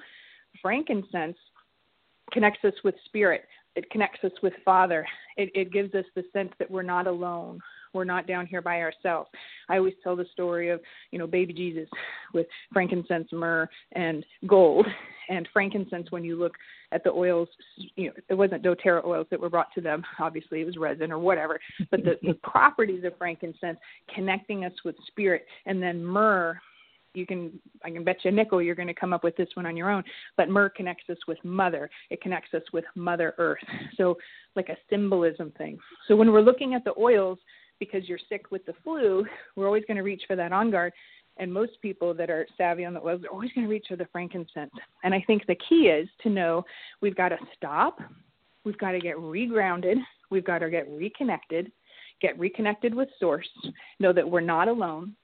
frankincense 0.61 1.37
connects 2.31 2.63
us 2.63 2.73
with 2.83 2.95
spirit. 3.05 3.43
It 3.75 3.89
connects 3.89 4.23
us 4.23 4.31
with 4.41 4.53
Father. 4.63 5.05
It, 5.37 5.49
it 5.55 5.71
gives 5.71 5.93
us 5.95 6.05
the 6.15 6.23
sense 6.33 6.51
that 6.59 6.69
we're 6.69 6.81
not 6.81 7.07
alone. 7.07 7.59
We're 7.93 8.03
not 8.03 8.27
down 8.27 8.45
here 8.45 8.61
by 8.61 8.81
ourselves. 8.81 9.29
I 9.69 9.77
always 9.77 9.93
tell 10.03 10.15
the 10.15 10.25
story 10.31 10.69
of, 10.69 10.79
you 11.11 11.19
know, 11.19 11.27
baby 11.27 11.53
Jesus 11.53 11.89
with 12.33 12.47
frankincense, 12.71 13.27
myrrh, 13.31 13.67
and 13.93 14.25
gold. 14.47 14.85
And 15.29 15.47
frankincense, 15.53 16.11
when 16.11 16.23
you 16.23 16.37
look 16.37 16.53
at 16.91 17.03
the 17.03 17.11
oils, 17.11 17.47
you 17.95 18.07
know, 18.07 18.13
it 18.29 18.33
wasn't 18.33 18.63
doTERRA 18.63 19.05
oils 19.05 19.27
that 19.31 19.39
were 19.39 19.49
brought 19.49 19.73
to 19.75 19.81
them. 19.81 20.03
Obviously, 20.19 20.61
it 20.61 20.65
was 20.65 20.77
resin 20.77 21.11
or 21.11 21.19
whatever. 21.19 21.59
But 21.89 22.03
the, 22.03 22.17
the 22.21 22.33
properties 22.43 23.03
of 23.03 23.17
frankincense 23.17 23.77
connecting 24.13 24.65
us 24.65 24.73
with 24.83 24.95
spirit, 25.07 25.45
and 25.65 25.81
then 25.81 26.03
myrrh 26.03 26.59
you 27.13 27.25
can 27.25 27.51
i 27.83 27.89
can 27.89 28.03
bet 28.03 28.17
you 28.23 28.29
a 28.29 28.33
nickel 28.33 28.61
you're 28.61 28.75
going 28.75 28.87
to 28.87 28.93
come 28.93 29.13
up 29.13 29.23
with 29.23 29.35
this 29.35 29.49
one 29.55 29.65
on 29.65 29.75
your 29.75 29.89
own 29.89 30.03
but 30.37 30.49
myrrh 30.49 30.69
connects 30.69 31.09
us 31.09 31.17
with 31.27 31.37
mother 31.43 31.89
it 32.09 32.21
connects 32.21 32.53
us 32.53 32.61
with 32.73 32.85
mother 32.95 33.33
earth 33.37 33.59
so 33.97 34.17
like 34.55 34.69
a 34.69 34.77
symbolism 34.89 35.51
thing 35.57 35.77
so 36.07 36.15
when 36.15 36.31
we're 36.31 36.41
looking 36.41 36.73
at 36.73 36.83
the 36.83 36.93
oils 36.97 37.37
because 37.81 38.07
you're 38.07 38.19
sick 38.29 38.51
with 38.51 38.63
the 38.65 38.73
flu, 38.83 39.25
we're 39.57 39.65
always 39.65 39.83
going 39.87 39.97
to 39.97 40.03
reach 40.03 40.21
for 40.27 40.37
that 40.37 40.53
on 40.53 40.71
guard. 40.71 40.93
And 41.37 41.51
most 41.51 41.73
people 41.81 42.13
that 42.13 42.29
are 42.29 42.45
savvy 42.57 42.85
on 42.85 42.93
the 42.93 43.01
oils 43.01 43.23
are 43.23 43.33
always 43.33 43.51
going 43.55 43.65
to 43.65 43.71
reach 43.71 43.87
for 43.89 43.95
the 43.95 44.07
frankincense. 44.11 44.71
And 45.03 45.13
I 45.13 45.23
think 45.25 45.47
the 45.47 45.57
key 45.67 45.87
is 45.87 46.07
to 46.23 46.29
know 46.29 46.63
we've 47.01 47.15
got 47.15 47.29
to 47.29 47.37
stop, 47.57 47.99
we've 48.63 48.77
got 48.77 48.91
to 48.91 48.99
get 48.99 49.15
regrounded, 49.15 49.95
we've 50.29 50.45
got 50.45 50.59
to 50.59 50.69
get 50.69 50.87
reconnected, 50.91 51.71
get 52.21 52.37
reconnected 52.37 52.93
with 52.93 53.09
source, 53.19 53.49
know 53.99 54.13
that 54.13 54.29
we're 54.29 54.41
not 54.41 54.67
alone. 54.67 55.15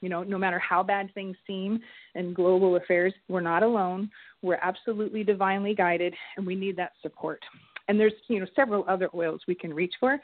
You 0.00 0.10
know, 0.10 0.22
no 0.22 0.36
matter 0.36 0.58
how 0.58 0.82
bad 0.82 1.12
things 1.14 1.34
seem 1.46 1.80
in 2.14 2.34
global 2.34 2.76
affairs, 2.76 3.14
we're 3.26 3.40
not 3.40 3.62
alone. 3.62 4.10
We're 4.42 4.60
absolutely 4.62 5.24
divinely 5.24 5.74
guided, 5.74 6.14
and 6.36 6.46
we 6.46 6.54
need 6.54 6.76
that 6.76 6.92
support. 7.02 7.40
And 7.88 7.98
there's, 7.98 8.12
you 8.28 8.40
know, 8.40 8.46
several 8.56 8.84
other 8.88 9.10
oils 9.14 9.42
we 9.46 9.54
can 9.54 9.72
reach 9.72 9.94
for, 10.00 10.18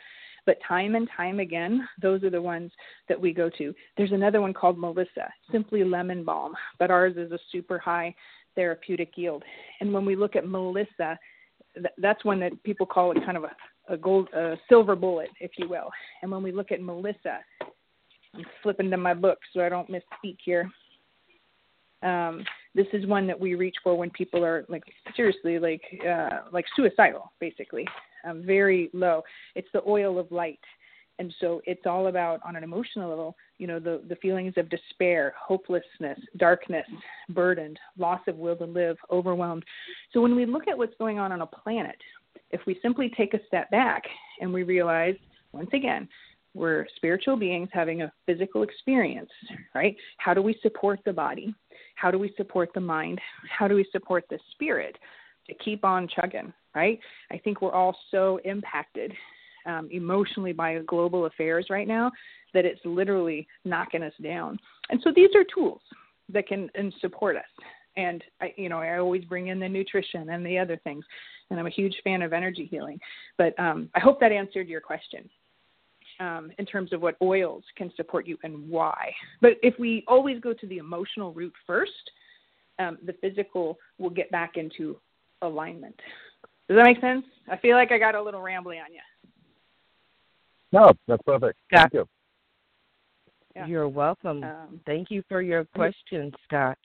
but 0.47 0.57
time 0.67 0.95
and 0.95 1.09
time 1.17 1.41
again, 1.41 1.87
those 2.01 2.23
are 2.25 2.31
the 2.31 2.41
ones 2.41 2.73
that 3.09 3.21
we 3.21 3.33
go 3.33 3.51
to. 3.59 3.75
There's 3.97 4.13
another 4.13 4.41
one 4.41 4.55
called 4.55 4.79
Melissa, 4.79 5.31
simply 5.53 5.85
lemon 5.85 6.25
balm, 6.25 6.55
but 6.79 6.91
ours 6.91 7.15
is 7.17 7.33
a 7.33 7.39
super 7.53 7.79
high 7.79 8.15
therapeutic 8.55 9.13
yield. 9.17 9.45
And 9.81 9.93
when 9.93 10.05
we 10.05 10.17
look 10.17 10.37
at 10.37 10.47
Melissa, 10.47 11.19
that's 11.99 12.25
one 12.25 12.41
that 12.41 12.63
people 12.65 12.87
call 12.87 13.13
it 13.13 13.25
kind 13.25 13.37
of 13.37 13.45
a, 13.45 13.93
a 13.93 13.97
gold, 13.97 14.29
a 14.35 14.57
silver 14.69 14.97
bullet, 14.97 15.29
if 15.41 15.53
you 15.57 15.69
will. 15.69 15.91
And 16.23 16.31
when 16.31 16.43
we 16.43 16.53
look 16.53 16.73
at 16.73 16.81
Melissa, 16.81 17.41
I'm 18.35 18.45
flipping 18.63 18.91
to 18.91 18.97
my 18.97 19.15
book 19.15 19.39
so 19.53 19.61
I 19.61 19.69
don't 19.69 19.91
misspeak 19.91 20.37
here. 20.45 20.71
Um, 22.03 22.45
this 22.75 22.87
is 22.93 23.07
one 23.07 23.27
that 23.27 23.39
we 23.39 23.55
reach 23.55 23.77
for 23.83 23.97
when 23.97 24.11
people 24.11 24.45
are 24.45 24.65
like 24.69 24.85
seriously 25.17 25.59
like 25.59 25.83
uh, 26.09 26.41
like 26.53 26.65
suicidal, 26.77 27.33
basically 27.41 27.87
um, 28.25 28.43
very 28.45 28.91
low. 28.93 29.23
It's 29.55 29.69
the 29.73 29.83
oil 29.87 30.19
of 30.19 30.31
light. 30.31 30.61
And 31.19 31.35
so 31.39 31.61
it's 31.67 31.85
all 31.85 32.07
about, 32.07 32.41
on 32.47 32.57
an 32.57 32.65
emotional 32.65 33.11
level, 33.11 33.37
you 33.59 33.67
know, 33.67 33.79
the, 33.79 34.01
the 34.09 34.17
feelings 34.17 34.55
of 34.57 34.71
despair, 34.71 35.35
hopelessness, 35.39 36.19
darkness, 36.39 36.87
burdened, 37.29 37.79
loss 37.99 38.21
of 38.27 38.37
will 38.37 38.57
to 38.57 38.65
live, 38.65 38.97
overwhelmed. 39.11 39.65
So 40.15 40.23
when 40.23 40.35
we 40.35 40.47
look 40.47 40.67
at 40.67 40.79
what's 40.79 40.95
going 40.99 41.19
on 41.19 41.31
on 41.31 41.43
a 41.43 41.47
planet, 41.47 41.97
if 42.53 42.63
we 42.67 42.79
simply 42.81 43.13
take 43.15 43.35
a 43.35 43.47
step 43.47 43.71
back 43.71 44.05
and 44.41 44.51
we 44.51 44.63
realize, 44.63 45.15
once 45.53 45.69
again, 45.75 46.09
we're 46.55 46.87
spiritual 46.97 47.37
beings 47.37 47.69
having 47.71 48.01
a 48.01 48.13
physical 48.25 48.63
experience, 48.63 49.31
right? 49.75 49.95
How 50.17 50.33
do 50.33 50.41
we 50.41 50.59
support 50.63 51.01
the 51.05 51.13
body? 51.13 51.55
How 52.01 52.11
do 52.11 52.19
we 52.19 52.33
support 52.37 52.71
the 52.75 52.81
mind? 52.81 53.21
How 53.51 53.69
do 53.69 53.75
we 53.75 53.87
support 53.93 54.25
the 54.31 54.39
spirit 54.53 54.97
to 55.49 55.55
keep 55.55 55.85
on 55.85 56.09
chugging? 56.09 56.53
right? 56.75 56.99
I 57.31 57.39
think 57.39 57.61
we're 57.61 57.73
all 57.73 57.97
so 58.11 58.41
impacted 58.45 59.13
um, 59.67 59.89
emotionally 59.91 60.53
by 60.53 60.79
global 60.87 61.27
affairs 61.27 61.67
right 61.71 61.89
now 61.89 62.11
that 62.55 62.65
it's 62.65 62.81
literally 62.85 63.47
knocking 63.65 64.03
us 64.03 64.13
down. 64.23 64.59
And 64.91 65.01
so 65.03 65.13
these 65.15 65.31
are 65.35 65.45
tools 65.55 65.81
that 66.33 66.47
can 66.47 66.71
and 66.75 66.93
support 67.01 67.37
us. 67.37 67.65
And 67.97 68.23
I, 68.41 68.55
you 68.57 68.69
know, 68.69 68.79
I 68.79 68.99
always 68.99 69.25
bring 69.25 69.49
in 69.49 69.59
the 69.59 69.69
nutrition 69.69 70.31
and 70.31 70.47
the 70.47 70.59
other 70.59 70.81
things. 70.85 71.05
And 71.51 71.59
I'm 71.59 71.67
a 71.67 71.71
huge 71.71 71.97
fan 72.05 72.23
of 72.23 72.33
energy 72.33 72.67
healing. 72.71 72.99
But 73.37 73.59
um, 73.59 73.91
I 73.95 74.01
hope 74.01 74.21
that 74.21 74.33
answered 74.33 74.69
your 74.69 74.81
question. 74.81 75.29
Um, 76.21 76.53
in 76.59 76.67
terms 76.67 76.93
of 76.93 77.01
what 77.01 77.17
oils 77.23 77.65
can 77.77 77.91
support 77.97 78.27
you 78.27 78.37
and 78.43 78.69
why. 78.69 79.11
But 79.41 79.53
if 79.63 79.79
we 79.79 80.05
always 80.07 80.39
go 80.39 80.53
to 80.53 80.67
the 80.67 80.77
emotional 80.77 81.33
root 81.33 81.55
first, 81.67 82.11
um, 82.79 82.99
the 83.07 83.15
physical 83.23 83.79
will 83.99 84.11
get 84.11 84.31
back 84.31 84.59
into 84.59 84.99
alignment. 85.41 85.99
Does 86.69 86.77
that 86.77 86.85
make 86.85 87.01
sense? 87.01 87.25
I 87.51 87.57
feel 87.57 87.75
like 87.75 87.91
I 87.91 87.99
got 87.99 88.15
a 88.15 88.23
little 88.23 88.41
rambly 88.41 88.79
on 88.85 88.93
you. 88.93 89.01
No, 90.73 90.93
that's 91.09 91.23
perfect. 91.23 91.59
Thank 91.73 91.95
you. 91.95 92.07
Yeah. 93.57 93.67
You're 93.67 93.89
welcome. 93.89 94.45
Um, 94.45 94.81
Thank 94.87 95.11
you 95.11 95.23
for 95.29 95.43
your 95.43 95.65
question, 95.65 96.33
Scott. 96.45 96.79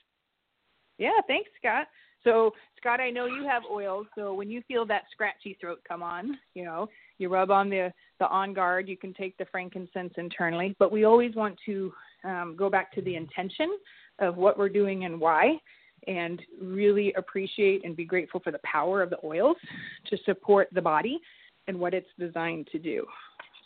Yeah, 0.98 1.20
thanks, 1.28 1.50
Scott. 1.58 1.86
So, 2.26 2.52
Scott, 2.76 3.00
I 3.00 3.08
know 3.08 3.26
you 3.26 3.46
have 3.46 3.62
oils. 3.70 4.06
So 4.16 4.34
when 4.34 4.50
you 4.50 4.60
feel 4.66 4.84
that 4.86 5.04
scratchy 5.12 5.56
throat 5.60 5.80
come 5.86 6.02
on, 6.02 6.36
you 6.54 6.64
know, 6.64 6.88
you 7.18 7.28
rub 7.28 7.52
on 7.52 7.70
the 7.70 7.92
the 8.18 8.26
on 8.26 8.52
guard. 8.52 8.88
You 8.88 8.96
can 8.96 9.14
take 9.14 9.38
the 9.38 9.46
frankincense 9.46 10.12
internally, 10.16 10.74
but 10.80 10.90
we 10.90 11.04
always 11.04 11.36
want 11.36 11.56
to 11.66 11.92
um, 12.24 12.56
go 12.58 12.68
back 12.68 12.92
to 12.94 13.02
the 13.02 13.14
intention 13.14 13.78
of 14.18 14.36
what 14.36 14.58
we're 14.58 14.68
doing 14.68 15.04
and 15.04 15.20
why 15.20 15.58
and 16.08 16.42
really 16.60 17.12
appreciate 17.14 17.84
and 17.84 17.96
be 17.96 18.04
grateful 18.04 18.40
for 18.40 18.50
the 18.50 18.60
power 18.64 19.02
of 19.02 19.10
the 19.10 19.18
oils 19.24 19.56
to 20.08 20.16
support 20.24 20.68
the 20.72 20.82
body 20.82 21.20
and 21.68 21.78
what 21.78 21.94
it's 21.94 22.08
designed 22.18 22.68
to 22.72 22.78
do. 22.78 23.06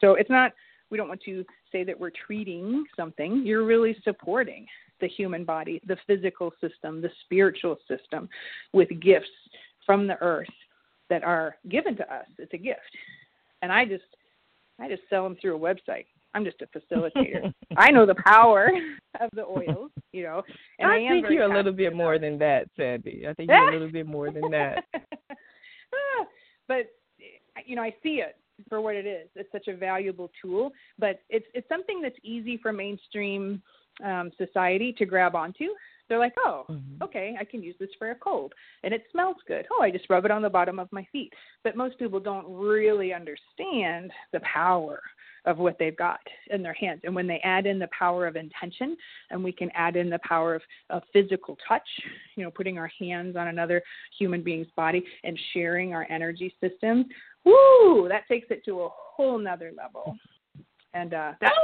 So 0.01 0.15
it's 0.15 0.31
not, 0.31 0.53
we 0.91 0.97
don't 0.97 1.09
want 1.09 1.23
to 1.23 1.45
say 1.73 1.85
that 1.85 1.99
we're 1.99 2.13
treating 2.27 2.85
something, 2.97 3.43
you're 3.45 3.65
really 3.65 3.97
supporting 4.05 4.67
the 5.01 5.09
human 5.09 5.45
body, 5.45 5.81
the 5.87 5.97
physical 6.07 6.53
system, 6.61 7.01
the 7.01 7.11
spiritual 7.25 7.77
system 7.89 8.29
with 8.73 8.89
gifts 9.01 9.29
from 9.87 10.07
the 10.07 10.21
earth 10.21 10.49
that 11.09 11.25
are 11.25 11.57
given 11.69 11.97
to 11.97 12.15
us. 12.15 12.27
It's 12.39 12.55
a 12.55 12.59
gift. 12.59 12.81
And 13.63 13.73
I 13.73 13.85
just 13.85 14.05
I 14.81 14.89
just 14.89 15.03
sell 15.11 15.25
them 15.25 15.37
through 15.41 15.57
a 15.57 15.59
website. 15.59 16.07
I'm 16.33 16.45
just 16.45 16.63
a 16.63 16.67
facilitator. 16.67 17.53
I 17.77 17.91
know 17.91 18.07
the 18.07 18.15
power 18.15 18.71
of 19.21 19.31
the 19.35 19.45
oils, 19.45 19.91
you 20.13 20.23
know. 20.23 20.43
And 20.79 20.91
I, 20.91 20.97
I 20.97 21.09
think 21.09 21.27
you're 21.29 21.51
a 21.51 21.55
little 21.55 21.73
bit 21.73 21.95
more 21.95 22.19
than 22.19 22.39
that, 22.39 22.69
Sandy. 22.77 23.27
I 23.29 23.35
think 23.35 23.51
you're 23.51 23.69
a 23.69 23.73
little 23.73 23.91
bit 23.91 24.07
more 24.07 24.31
than 24.31 24.51
that. 24.51 24.85
Ah, 25.93 26.25
but 26.69 26.87
eh, 27.21 27.63
you 27.67 27.75
know, 27.75 27.83
I 27.83 27.93
see 28.01 28.23
it 28.23 28.37
for 28.69 28.81
what 28.81 28.95
it 28.95 29.07
is. 29.07 29.29
It's 29.35 29.51
such 29.51 29.67
a 29.67 29.77
valuable 29.77 30.31
tool, 30.41 30.71
but 31.01 31.21
it's 31.29 31.47
it's 31.53 31.69
something 31.69 32.01
that's 32.01 32.15
easy 32.23 32.57
for 32.59 32.73
mainstream 32.73 33.61
um, 34.05 34.31
society 34.39 34.93
to 34.99 35.05
grab 35.05 35.35
onto. 35.35 35.67
They're 36.09 36.19
like, 36.19 36.35
oh, 36.39 36.65
mm-hmm. 36.69 37.03
okay, 37.05 37.37
I 37.39 37.45
can 37.45 37.63
use 37.63 37.77
this 37.79 37.91
for 37.97 38.11
a 38.11 38.17
cold, 38.17 38.53
and 38.83 38.93
it 38.93 39.05
smells 39.13 39.37
good. 39.47 39.65
Oh, 39.73 39.83
I 39.83 39.93
just 39.93 40.11
rub 40.11 40.25
it 40.25 40.33
on 40.33 40.43
the 40.43 40.51
bottom 40.51 40.81
of 40.81 40.89
my 40.91 41.07
feet. 41.13 41.33
But 41.63 41.77
most 41.77 41.99
people 42.01 42.19
don't 42.19 42.47
really 42.49 43.15
understand 43.15 44.11
the 44.33 44.41
power 44.41 45.01
of 45.47 45.59
what 45.59 45.79
they've 45.79 45.97
got 45.97 46.21
in 46.51 46.63
their 46.63 46.75
hands. 46.75 47.01
And 47.05 47.15
when 47.15 47.27
they 47.27 47.41
add 47.45 47.65
in 47.65 47.79
the 47.79 47.89
power 47.97 48.27
of 48.27 48.37
intention, 48.37 48.97
and 49.31 49.43
we 49.43 49.53
can 49.53 49.71
add 49.75 49.97
in 49.97 50.11
the 50.11 50.19
power 50.27 50.55
of, 50.57 50.63
of 50.91 51.03
physical 51.13 51.57
touch, 51.67 51.89
you 52.37 52.45
know, 52.45 52.51
putting 52.51 52.77
our 52.77 52.91
hands 52.99 53.37
on 53.37 53.49
another 53.49 53.83
human 54.19 54.43
being's 54.43 54.69
body 54.77 55.05
and 55.25 55.39
sharing 55.53 55.95
our 55.95 56.07
energy 56.11 56.55
systems, 56.61 57.07
woo, 57.45 58.09
that 58.09 58.29
takes 58.29 58.49
it 58.51 58.65
to 58.65 58.83
a 58.83 58.89
whole 58.91 59.39
nother 59.39 59.73
level. 59.77 60.17
And 60.93 61.15
uh, 61.15 61.33
that's, 61.41 61.55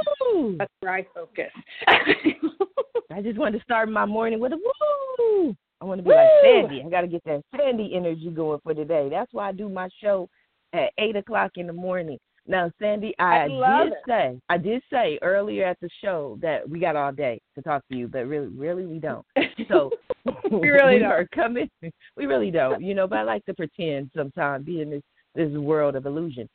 that's 0.57 0.71
where 0.79 0.93
I 0.93 1.05
focus. 1.13 1.51
I 1.87 3.21
just 3.21 3.37
wanted 3.37 3.57
to 3.57 3.63
start 3.63 3.89
my 3.89 4.05
morning 4.05 4.39
with 4.39 4.53
a 4.53 4.57
woo. 4.57 5.55
I 5.81 5.85
want 5.85 5.99
to 5.99 6.03
be 6.03 6.09
woo! 6.09 6.15
like 6.15 6.27
Sandy. 6.43 6.83
I 6.85 6.89
got 6.89 7.01
to 7.01 7.07
get 7.07 7.23
that 7.25 7.41
Sandy 7.55 7.91
energy 7.93 8.29
going 8.29 8.59
for 8.63 8.73
today. 8.73 9.09
That's 9.09 9.31
why 9.33 9.49
I 9.49 9.51
do 9.51 9.69
my 9.69 9.89
show 10.01 10.29
at 10.73 10.91
eight 10.97 11.15
o'clock 11.15 11.51
in 11.55 11.67
the 11.67 11.73
morning. 11.73 12.17
Now, 12.47 12.71
Sandy, 12.79 13.13
I, 13.19 13.43
I 13.43 13.83
did 13.83 13.93
it. 13.93 13.99
say 14.07 14.39
I 14.47 14.57
did 14.57 14.81
say 14.91 15.19
earlier 15.21 15.65
at 15.65 15.77
the 15.81 15.89
show 16.01 16.39
that 16.41 16.67
we 16.67 16.79
got 16.79 16.95
all 16.95 17.11
day 17.11 17.41
to 17.55 17.61
talk 17.61 17.83
to 17.89 17.97
you, 17.97 18.07
but 18.07 18.25
really, 18.25 18.47
really, 18.47 18.85
we 18.85 18.99
don't. 18.99 19.25
So 19.67 19.91
we 20.51 20.69
really 20.69 20.95
we 20.95 20.99
don't. 20.99 21.11
are 21.11 21.27
coming. 21.35 21.69
We 21.81 22.25
really 22.25 22.51
don't, 22.51 22.81
you 22.81 22.93
know. 22.93 23.05
But 23.05 23.19
I 23.19 23.23
like 23.23 23.45
to 23.45 23.53
pretend 23.53 24.11
sometimes, 24.15 24.65
be 24.65 24.81
in 24.81 24.89
this 24.89 25.03
this 25.35 25.51
world 25.51 25.95
of 25.95 26.05
illusion. 26.05 26.47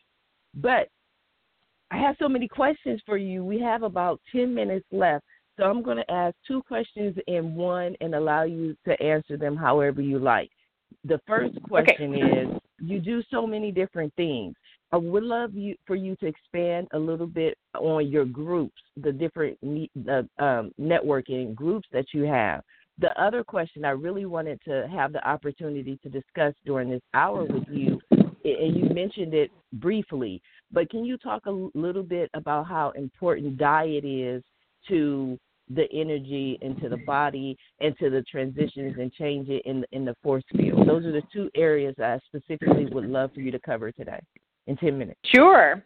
But 0.55 0.89
I 1.93 1.99
have 1.99 2.17
so 2.19 2.29
many 2.29 2.49
questions 2.49 3.03
for 3.05 3.19
you. 3.19 3.45
We 3.45 3.61
have 3.61 3.83
about 3.83 4.19
10 4.33 4.55
minutes 4.55 4.87
left. 4.91 5.25
So 5.59 5.65
I'm 5.65 5.83
going 5.83 5.99
to 5.99 6.11
ask 6.11 6.35
two 6.49 6.63
questions 6.63 7.15
in 7.27 7.55
one 7.55 7.95
and 8.01 8.15
allow 8.15 8.45
you 8.45 8.75
to 8.87 9.01
answer 9.03 9.37
them 9.37 9.55
however 9.55 10.01
you 10.01 10.19
like. 10.19 10.51
The 11.05 11.21
first 11.27 11.63
question 11.65 12.15
okay. 12.15 12.41
is 12.41 12.61
you 12.81 12.99
do 12.99 13.23
so 13.31 13.47
many 13.47 13.71
different 13.71 14.15
things. 14.15 14.55
I 14.91 14.97
would 14.97 15.23
love 15.23 15.55
you 15.55 15.75
for 15.87 15.95
you 15.95 16.17
to 16.17 16.27
expand 16.27 16.89
a 16.93 16.99
little 16.99 17.27
bit 17.27 17.59
on 17.75 18.09
your 18.09 18.25
groups, 18.25 18.81
the 18.97 19.13
different 19.13 19.59
the 19.61 20.29
um, 20.39 20.73
networking 20.81 21.55
groups 21.55 21.89
that 21.93 22.07
you 22.13 22.25
have. 22.25 22.63
The 22.99 23.11
other 23.21 23.43
question 23.43 23.85
I 23.85 23.91
really 23.91 24.27
wanted 24.27 24.61
to 24.67 24.89
have 24.91 25.13
the 25.13 25.27
opportunity 25.27 25.99
to 26.03 26.09
discuss 26.09 26.55
during 26.65 26.91
this 26.91 27.03
hour 27.15 27.45
with 27.45 27.65
you, 27.71 28.01
and 28.45 28.77
you 28.77 28.85
mentioned 28.95 29.35
it 29.35 29.51
briefly, 29.75 30.43
but 30.71 30.91
can 30.91 31.05
you 31.05 31.17
talk 31.19 31.47
a 31.47 31.69
little 31.75 32.03
bit 32.03 32.31
about 32.35 32.67
how 32.67 32.91
important 32.97 33.57
diet 33.57 34.05
is 34.05 34.43
to 34.89 35.39
the 35.71 35.91
energy 35.93 36.59
into 36.61 36.89
the 36.89 36.97
body 36.99 37.57
and 37.81 37.97
to 37.99 38.11
the 38.11 38.23
transitions 38.23 38.97
and 38.99 39.13
change 39.13 39.49
it 39.49 39.63
in 39.65 39.85
in 39.93 40.05
the 40.05 40.15
force 40.23 40.45
field. 40.57 40.87
Those 40.87 41.05
are 41.05 41.13
the 41.13 41.23
two 41.33 41.51
areas 41.55 41.95
I 41.99 42.19
specifically 42.27 42.87
would 42.87 43.07
love 43.07 43.33
for 43.33 43.41
you 43.41 43.51
to 43.51 43.61
cover 43.61 43.93
today 43.93 44.21
in 44.67 44.77
10 44.77 44.99
minutes. 44.99 45.21
Sure. 45.25 45.83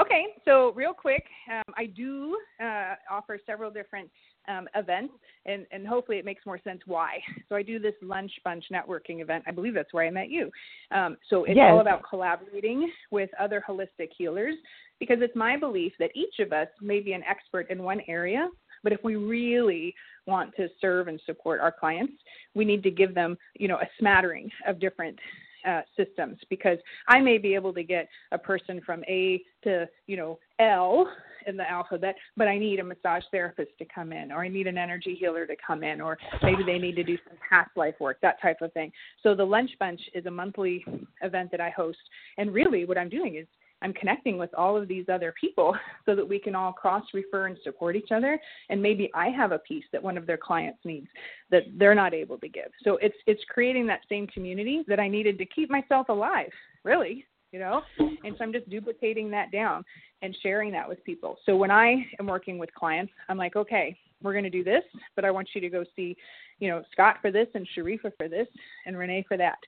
Okay, 0.00 0.26
so 0.46 0.72
real 0.74 0.94
quick, 0.94 1.24
um, 1.52 1.74
I 1.76 1.86
do 1.86 2.38
uh, 2.62 2.94
offer 3.10 3.38
several 3.44 3.70
different 3.70 4.08
um, 4.48 4.66
events, 4.74 5.12
and, 5.44 5.66
and 5.72 5.86
hopefully 5.86 6.18
it 6.18 6.24
makes 6.24 6.46
more 6.46 6.58
sense 6.62 6.80
why. 6.86 7.18
So 7.48 7.56
I 7.56 7.62
do 7.62 7.78
this 7.78 7.94
lunch 8.00 8.32
bunch 8.42 8.64
networking 8.72 9.20
event. 9.20 9.44
I 9.46 9.50
believe 9.50 9.74
that's 9.74 9.92
where 9.92 10.06
I 10.06 10.10
met 10.10 10.30
you. 10.30 10.50
Um, 10.90 11.18
so 11.28 11.44
it's 11.44 11.56
yes. 11.56 11.70
all 11.70 11.80
about 11.80 12.02
collaborating 12.08 12.90
with 13.10 13.28
other 13.38 13.62
holistic 13.68 14.08
healers 14.16 14.54
because 15.00 15.18
it's 15.20 15.36
my 15.36 15.56
belief 15.56 15.92
that 15.98 16.10
each 16.14 16.38
of 16.38 16.52
us 16.52 16.68
may 16.80 17.00
be 17.00 17.12
an 17.12 17.22
expert 17.28 17.68
in 17.70 17.82
one 17.82 18.00
area, 18.08 18.48
but 18.82 18.92
if 18.92 19.04
we 19.04 19.16
really 19.16 19.94
want 20.26 20.54
to 20.56 20.68
serve 20.80 21.08
and 21.08 21.20
support 21.26 21.60
our 21.60 21.72
clients, 21.72 22.14
we 22.54 22.64
need 22.64 22.82
to 22.84 22.90
give 22.90 23.14
them, 23.14 23.36
you 23.58 23.68
know, 23.68 23.76
a 23.76 23.88
smattering 23.98 24.50
of 24.66 24.80
different 24.80 25.18
uh, 25.66 25.82
systems 25.96 26.38
because 26.48 26.78
I 27.08 27.20
may 27.20 27.38
be 27.38 27.54
able 27.54 27.72
to 27.74 27.82
get 27.82 28.08
a 28.32 28.38
person 28.38 28.80
from 28.84 29.04
A 29.04 29.42
to 29.64 29.88
you 30.06 30.16
know 30.16 30.38
L 30.58 31.06
in 31.46 31.56
the 31.56 31.68
alphabet, 31.68 32.16
but 32.36 32.48
I 32.48 32.58
need 32.58 32.80
a 32.80 32.84
massage 32.84 33.22
therapist 33.30 33.70
to 33.78 33.86
come 33.86 34.12
in, 34.12 34.30
or 34.30 34.44
I 34.44 34.48
need 34.48 34.66
an 34.66 34.76
energy 34.76 35.16
healer 35.18 35.46
to 35.46 35.56
come 35.64 35.82
in, 35.82 36.00
or 36.00 36.18
maybe 36.42 36.62
they 36.62 36.78
need 36.78 36.96
to 36.96 37.02
do 37.02 37.16
some 37.28 37.38
past 37.48 37.70
life 37.76 37.94
work, 37.98 38.18
that 38.20 38.40
type 38.42 38.60
of 38.60 38.72
thing. 38.72 38.92
So 39.22 39.34
the 39.34 39.44
Lunch 39.44 39.70
Bunch 39.78 40.00
is 40.14 40.26
a 40.26 40.30
monthly 40.30 40.84
event 41.22 41.50
that 41.50 41.60
I 41.60 41.70
host, 41.70 41.98
and 42.36 42.52
really 42.52 42.84
what 42.84 42.98
I'm 42.98 43.08
doing 43.08 43.36
is 43.36 43.46
I'm 43.82 43.92
connecting 43.92 44.38
with 44.38 44.52
all 44.54 44.76
of 44.76 44.88
these 44.88 45.06
other 45.08 45.34
people 45.40 45.76
so 46.06 46.14
that 46.14 46.28
we 46.28 46.38
can 46.38 46.54
all 46.54 46.72
cross 46.72 47.04
refer 47.14 47.46
and 47.46 47.56
support 47.62 47.96
each 47.96 48.10
other. 48.12 48.38
And 48.68 48.82
maybe 48.82 49.10
I 49.14 49.28
have 49.28 49.52
a 49.52 49.58
piece 49.58 49.84
that 49.92 50.02
one 50.02 50.18
of 50.18 50.26
their 50.26 50.36
clients 50.36 50.78
needs 50.84 51.08
that 51.50 51.62
they're 51.76 51.94
not 51.94 52.14
able 52.14 52.38
to 52.38 52.48
give. 52.48 52.70
So 52.82 52.96
it's 52.98 53.16
it's 53.26 53.42
creating 53.48 53.86
that 53.88 54.00
same 54.08 54.26
community 54.26 54.84
that 54.88 55.00
I 55.00 55.08
needed 55.08 55.38
to 55.38 55.46
keep 55.46 55.70
myself 55.70 56.08
alive, 56.08 56.50
really, 56.84 57.24
you 57.52 57.58
know. 57.58 57.82
And 57.98 58.34
so 58.36 58.44
I'm 58.44 58.52
just 58.52 58.68
duplicating 58.68 59.30
that 59.30 59.50
down 59.50 59.84
and 60.22 60.36
sharing 60.42 60.70
that 60.72 60.88
with 60.88 61.02
people. 61.04 61.38
So 61.46 61.56
when 61.56 61.70
I 61.70 62.06
am 62.18 62.26
working 62.26 62.58
with 62.58 62.72
clients, 62.74 63.12
I'm 63.28 63.38
like, 63.38 63.56
okay, 63.56 63.96
we're 64.22 64.32
going 64.32 64.44
to 64.44 64.50
do 64.50 64.62
this, 64.62 64.82
but 65.16 65.24
I 65.24 65.30
want 65.30 65.48
you 65.54 65.60
to 65.62 65.70
go 65.70 65.84
see, 65.96 66.16
you 66.58 66.68
know, 66.68 66.82
Scott 66.92 67.16
for 67.22 67.30
this 67.30 67.48
and 67.54 67.66
Sharifah 67.76 68.12
for 68.18 68.28
this 68.28 68.46
and 68.84 68.98
Renee 68.98 69.24
for 69.26 69.38
that 69.38 69.58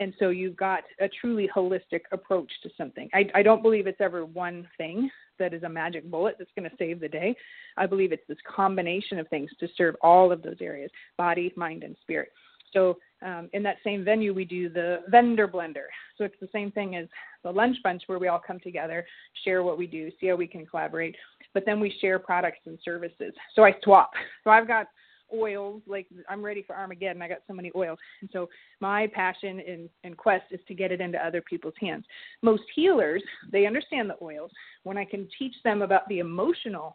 and 0.00 0.14
so 0.18 0.30
you've 0.30 0.56
got 0.56 0.84
a 1.00 1.08
truly 1.20 1.48
holistic 1.54 2.02
approach 2.12 2.50
to 2.62 2.70
something. 2.76 3.08
I, 3.12 3.28
I 3.34 3.42
don't 3.42 3.62
believe 3.62 3.86
it's 3.86 4.00
ever 4.00 4.24
one 4.24 4.68
thing 4.76 5.10
that 5.38 5.54
is 5.54 5.62
a 5.62 5.68
magic 5.68 6.08
bullet 6.10 6.36
that's 6.38 6.50
going 6.56 6.68
to 6.68 6.76
save 6.76 7.00
the 7.00 7.08
day. 7.08 7.34
I 7.76 7.86
believe 7.86 8.12
it's 8.12 8.26
this 8.28 8.38
combination 8.48 9.18
of 9.18 9.28
things 9.28 9.50
to 9.60 9.68
serve 9.76 9.96
all 10.02 10.30
of 10.30 10.42
those 10.42 10.56
areas 10.60 10.90
body, 11.16 11.52
mind, 11.56 11.82
and 11.82 11.96
spirit. 12.02 12.30
So, 12.72 12.98
um, 13.22 13.48
in 13.52 13.62
that 13.64 13.78
same 13.82 14.04
venue, 14.04 14.32
we 14.32 14.44
do 14.44 14.68
the 14.68 15.00
vendor 15.08 15.48
blender. 15.48 15.86
So, 16.16 16.24
it's 16.24 16.38
the 16.40 16.48
same 16.52 16.70
thing 16.70 16.96
as 16.96 17.08
the 17.42 17.50
lunch 17.50 17.76
bunch 17.82 18.02
where 18.06 18.18
we 18.18 18.28
all 18.28 18.42
come 18.44 18.60
together, 18.60 19.06
share 19.44 19.62
what 19.62 19.78
we 19.78 19.86
do, 19.86 20.10
see 20.20 20.28
how 20.28 20.36
we 20.36 20.46
can 20.46 20.66
collaborate, 20.66 21.16
but 21.54 21.64
then 21.64 21.80
we 21.80 21.96
share 22.00 22.18
products 22.18 22.60
and 22.66 22.78
services. 22.84 23.32
So, 23.54 23.64
I 23.64 23.74
swap. 23.82 24.10
So, 24.44 24.50
I've 24.50 24.68
got 24.68 24.88
oils 25.34 25.82
like 25.86 26.06
i'm 26.28 26.44
ready 26.44 26.62
for 26.62 26.74
armageddon. 26.74 27.22
I 27.22 27.28
got 27.28 27.42
so 27.46 27.54
many 27.54 27.70
oils. 27.76 27.98
And 28.20 28.30
so 28.32 28.48
my 28.80 29.06
passion 29.08 29.60
and, 29.66 29.88
and 30.04 30.16
quest 30.16 30.44
is 30.50 30.60
to 30.68 30.74
get 30.74 30.92
it 30.92 31.00
into 31.00 31.24
other 31.24 31.42
people's 31.42 31.74
hands. 31.80 32.04
Most 32.42 32.64
healers 32.74 33.22
they 33.50 33.66
understand 33.66 34.10
the 34.10 34.16
oils. 34.22 34.50
When 34.84 34.98
i 34.98 35.04
can 35.04 35.28
teach 35.38 35.54
them 35.64 35.82
about 35.82 36.08
the 36.08 36.18
emotional 36.18 36.94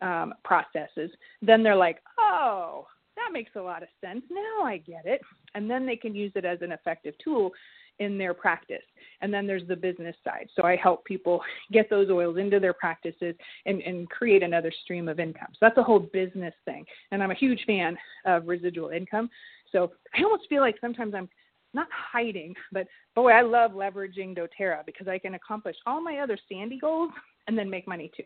um, 0.00 0.34
processes 0.44 1.10
then 1.42 1.62
they're 1.62 1.76
like 1.76 1.98
oh 2.18 2.86
that 3.16 3.32
makes 3.32 3.50
a 3.56 3.60
lot 3.60 3.82
of 3.82 3.88
sense. 4.00 4.22
Now 4.30 4.64
i 4.64 4.78
get 4.78 5.04
it. 5.04 5.20
And 5.54 5.68
then 5.70 5.86
they 5.86 5.96
can 5.96 6.14
use 6.14 6.32
it 6.34 6.44
as 6.44 6.62
an 6.62 6.72
effective 6.72 7.14
tool 7.22 7.50
in 7.98 8.18
their 8.18 8.34
practice. 8.34 8.82
And 9.20 9.32
then 9.32 9.46
there's 9.46 9.66
the 9.66 9.76
business 9.76 10.16
side. 10.22 10.48
So 10.54 10.62
I 10.62 10.76
help 10.76 11.04
people 11.04 11.40
get 11.72 11.90
those 11.90 12.10
oils 12.10 12.38
into 12.38 12.60
their 12.60 12.72
practices 12.72 13.34
and, 13.66 13.80
and 13.82 14.08
create 14.08 14.42
another 14.42 14.72
stream 14.84 15.08
of 15.08 15.20
income. 15.20 15.48
So 15.52 15.58
that's 15.60 15.78
a 15.78 15.82
whole 15.82 16.00
business 16.00 16.54
thing. 16.64 16.84
And 17.10 17.22
I'm 17.22 17.30
a 17.30 17.34
huge 17.34 17.62
fan 17.66 17.96
of 18.26 18.46
residual 18.46 18.90
income. 18.90 19.28
So 19.72 19.92
I 20.16 20.22
almost 20.22 20.48
feel 20.48 20.60
like 20.60 20.76
sometimes 20.80 21.14
I'm 21.14 21.28
not 21.74 21.88
hiding, 21.90 22.54
but 22.72 22.86
boy, 23.14 23.30
I 23.30 23.42
love 23.42 23.72
leveraging 23.72 24.36
doTERRA 24.36 24.86
because 24.86 25.08
I 25.08 25.18
can 25.18 25.34
accomplish 25.34 25.76
all 25.86 26.00
my 26.00 26.18
other 26.18 26.38
Sandy 26.48 26.78
goals 26.78 27.10
and 27.46 27.58
then 27.58 27.68
make 27.68 27.86
money 27.86 28.10
too 28.16 28.24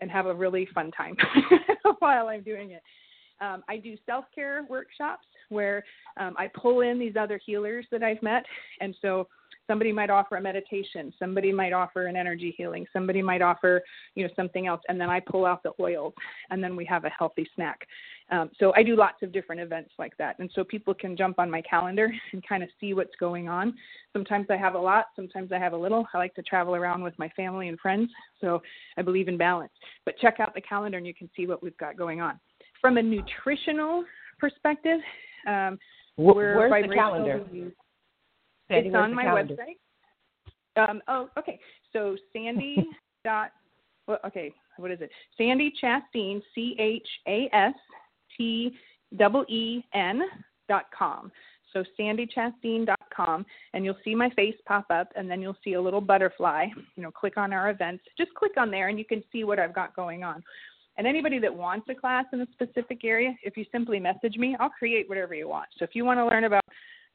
and 0.00 0.10
have 0.10 0.26
a 0.26 0.34
really 0.34 0.68
fun 0.74 0.90
time 0.92 1.16
while 1.98 2.28
I'm 2.28 2.42
doing 2.42 2.72
it. 2.72 2.82
Um, 3.40 3.62
I 3.68 3.76
do 3.76 3.96
self 4.06 4.24
care 4.34 4.64
workshops 4.68 5.26
where 5.48 5.84
um, 6.18 6.34
I 6.38 6.48
pull 6.48 6.80
in 6.80 6.98
these 6.98 7.14
other 7.18 7.40
healers 7.44 7.86
that 7.90 8.02
I've 8.02 8.22
met. 8.22 8.44
And 8.80 8.94
so 9.02 9.28
somebody 9.66 9.92
might 9.92 10.10
offer 10.10 10.36
a 10.36 10.40
meditation, 10.40 11.12
somebody 11.18 11.52
might 11.52 11.72
offer 11.72 12.06
an 12.06 12.16
energy 12.16 12.54
healing, 12.56 12.86
somebody 12.92 13.22
might 13.22 13.42
offer, 13.42 13.82
you 14.14 14.24
know, 14.24 14.32
something 14.36 14.66
else. 14.66 14.80
And 14.88 15.00
then 15.00 15.10
I 15.10 15.20
pull 15.20 15.46
out 15.46 15.62
the 15.62 15.72
oils 15.80 16.12
and 16.50 16.62
then 16.62 16.76
we 16.76 16.84
have 16.86 17.04
a 17.04 17.10
healthy 17.10 17.48
snack. 17.54 17.86
Um, 18.30 18.50
so 18.58 18.72
I 18.74 18.82
do 18.82 18.96
lots 18.96 19.22
of 19.22 19.32
different 19.32 19.60
events 19.60 19.90
like 19.98 20.16
that. 20.16 20.38
And 20.38 20.50
so 20.54 20.64
people 20.64 20.94
can 20.94 21.16
jump 21.16 21.38
on 21.38 21.50
my 21.50 21.62
calendar 21.62 22.10
and 22.32 22.46
kind 22.46 22.62
of 22.62 22.68
see 22.80 22.94
what's 22.94 23.14
going 23.20 23.48
on. 23.48 23.74
Sometimes 24.12 24.46
I 24.50 24.56
have 24.56 24.74
a 24.74 24.78
lot, 24.78 25.06
sometimes 25.16 25.52
I 25.52 25.58
have 25.58 25.72
a 25.72 25.76
little. 25.76 26.06
I 26.14 26.18
like 26.18 26.34
to 26.34 26.42
travel 26.42 26.74
around 26.74 27.02
with 27.02 27.18
my 27.18 27.28
family 27.30 27.68
and 27.68 27.78
friends. 27.78 28.10
So 28.40 28.62
I 28.96 29.02
believe 29.02 29.28
in 29.28 29.36
balance. 29.36 29.72
But 30.04 30.18
check 30.18 30.40
out 30.40 30.54
the 30.54 30.60
calendar 30.60 30.98
and 30.98 31.06
you 31.06 31.14
can 31.14 31.30
see 31.36 31.46
what 31.46 31.62
we've 31.62 31.76
got 31.76 31.96
going 31.96 32.20
on. 32.20 32.38
From 32.84 32.98
a 32.98 33.02
nutritional 33.02 34.04
perspective, 34.38 35.00
um, 35.48 35.78
where's 36.16 36.86
the 36.86 36.94
calendar? 36.94 37.42
it's 38.68 38.94
on 38.94 39.14
my 39.14 39.22
calendar? 39.22 39.56
website. 40.76 40.90
Um, 40.90 41.00
oh, 41.08 41.30
okay. 41.38 41.58
So 41.94 42.14
Sandy 42.34 42.86
dot. 43.24 43.52
Well, 44.06 44.18
okay. 44.26 44.52
What 44.76 44.90
is 44.90 44.98
it? 45.00 45.08
Sandy 45.38 45.72
Chasteen. 45.82 46.42
C 46.54 46.76
H 46.78 47.08
A 47.26 47.48
S 47.54 47.72
T 48.36 48.76
E 49.12 49.24
E 49.48 49.84
N 49.94 50.20
dot 50.68 50.84
com. 50.94 51.32
So 51.72 51.82
sandychasteen.com, 51.98 53.46
and 53.72 53.84
you'll 53.84 53.96
see 54.04 54.14
my 54.14 54.28
face 54.36 54.54
pop 54.66 54.84
up, 54.90 55.08
and 55.16 55.28
then 55.30 55.40
you'll 55.40 55.56
see 55.64 55.72
a 55.72 55.80
little 55.80 56.02
butterfly. 56.02 56.66
You 56.96 57.02
know, 57.02 57.10
click 57.10 57.38
on 57.38 57.52
our 57.54 57.70
events. 57.70 58.04
Just 58.18 58.32
click 58.34 58.52
on 58.58 58.70
there, 58.70 58.88
and 58.88 58.98
you 58.98 59.06
can 59.06 59.24
see 59.32 59.42
what 59.42 59.58
I've 59.58 59.74
got 59.74 59.96
going 59.96 60.22
on. 60.22 60.44
And 60.96 61.06
anybody 61.06 61.38
that 61.40 61.54
wants 61.54 61.88
a 61.90 61.94
class 61.94 62.24
in 62.32 62.40
a 62.40 62.46
specific 62.52 63.04
area, 63.04 63.34
if 63.42 63.56
you 63.56 63.64
simply 63.72 63.98
message 63.98 64.36
me, 64.36 64.56
I'll 64.60 64.70
create 64.70 65.08
whatever 65.08 65.34
you 65.34 65.48
want. 65.48 65.68
So 65.78 65.84
if 65.84 65.94
you 65.94 66.04
want 66.04 66.18
to 66.18 66.26
learn 66.26 66.44
about 66.44 66.64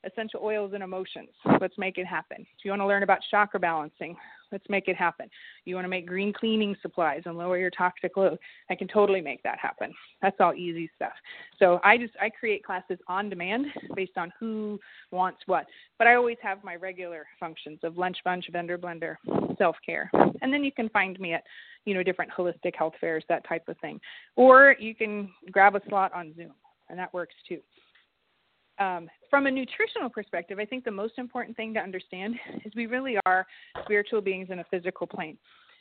essential 0.03 0.41
oils 0.43 0.71
and 0.73 0.83
emotions, 0.83 1.29
let's 1.61 1.77
make 1.77 1.97
it 1.97 2.05
happen. 2.05 2.41
If 2.41 2.65
you 2.65 2.71
want 2.71 2.81
to 2.81 2.87
learn 2.87 3.03
about 3.03 3.19
chakra 3.31 3.59
balancing, 3.59 4.15
let's 4.51 4.65
make 4.69 4.87
it 4.87 4.95
happen. 4.95 5.29
You 5.65 5.75
want 5.75 5.85
to 5.85 5.89
make 5.89 6.07
green 6.07 6.33
cleaning 6.33 6.75
supplies 6.81 7.21
and 7.25 7.37
lower 7.37 7.57
your 7.57 7.69
toxic 7.69 8.17
load, 8.17 8.37
I 8.69 8.75
can 8.75 8.87
totally 8.87 9.21
make 9.21 9.43
that 9.43 9.59
happen. 9.59 9.93
That's 10.21 10.37
all 10.39 10.53
easy 10.53 10.89
stuff. 10.95 11.13
So 11.57 11.79
I 11.83 11.97
just 11.97 12.13
I 12.21 12.29
create 12.29 12.63
classes 12.63 12.99
on 13.07 13.29
demand 13.29 13.67
based 13.95 14.17
on 14.17 14.31
who 14.39 14.79
wants 15.11 15.39
what. 15.45 15.65
But 15.97 16.07
I 16.07 16.15
always 16.15 16.37
have 16.41 16.63
my 16.63 16.75
regular 16.75 17.25
functions 17.39 17.79
of 17.83 17.97
lunch 17.97 18.17
bunch, 18.23 18.45
vendor 18.51 18.77
blender, 18.77 19.15
self 19.57 19.75
care. 19.85 20.09
And 20.41 20.53
then 20.53 20.63
you 20.63 20.71
can 20.71 20.89
find 20.89 21.19
me 21.19 21.33
at 21.33 21.43
you 21.85 21.93
know, 21.93 22.03
different 22.03 22.31
holistic 22.31 22.75
health 22.77 22.93
fairs, 22.99 23.23
that 23.29 23.47
type 23.47 23.67
of 23.67 23.77
thing. 23.79 23.99
Or 24.35 24.75
you 24.79 24.93
can 24.93 25.29
grab 25.51 25.75
a 25.75 25.81
slot 25.89 26.13
on 26.13 26.33
Zoom, 26.35 26.53
and 26.89 26.99
that 26.99 27.13
works 27.13 27.35
too. 27.47 27.59
Um, 28.79 29.09
from 29.29 29.45
a 29.45 29.51
nutritional 29.51 30.09
perspective, 30.09 30.57
I 30.59 30.65
think 30.65 30.85
the 30.85 30.91
most 30.91 31.17
important 31.17 31.55
thing 31.57 31.73
to 31.73 31.79
understand 31.79 32.35
is 32.65 32.73
we 32.75 32.87
really 32.87 33.17
are 33.25 33.45
spiritual 33.83 34.21
beings 34.21 34.47
in 34.49 34.59
a 34.59 34.65
physical 34.71 35.05
plane. 35.05 35.37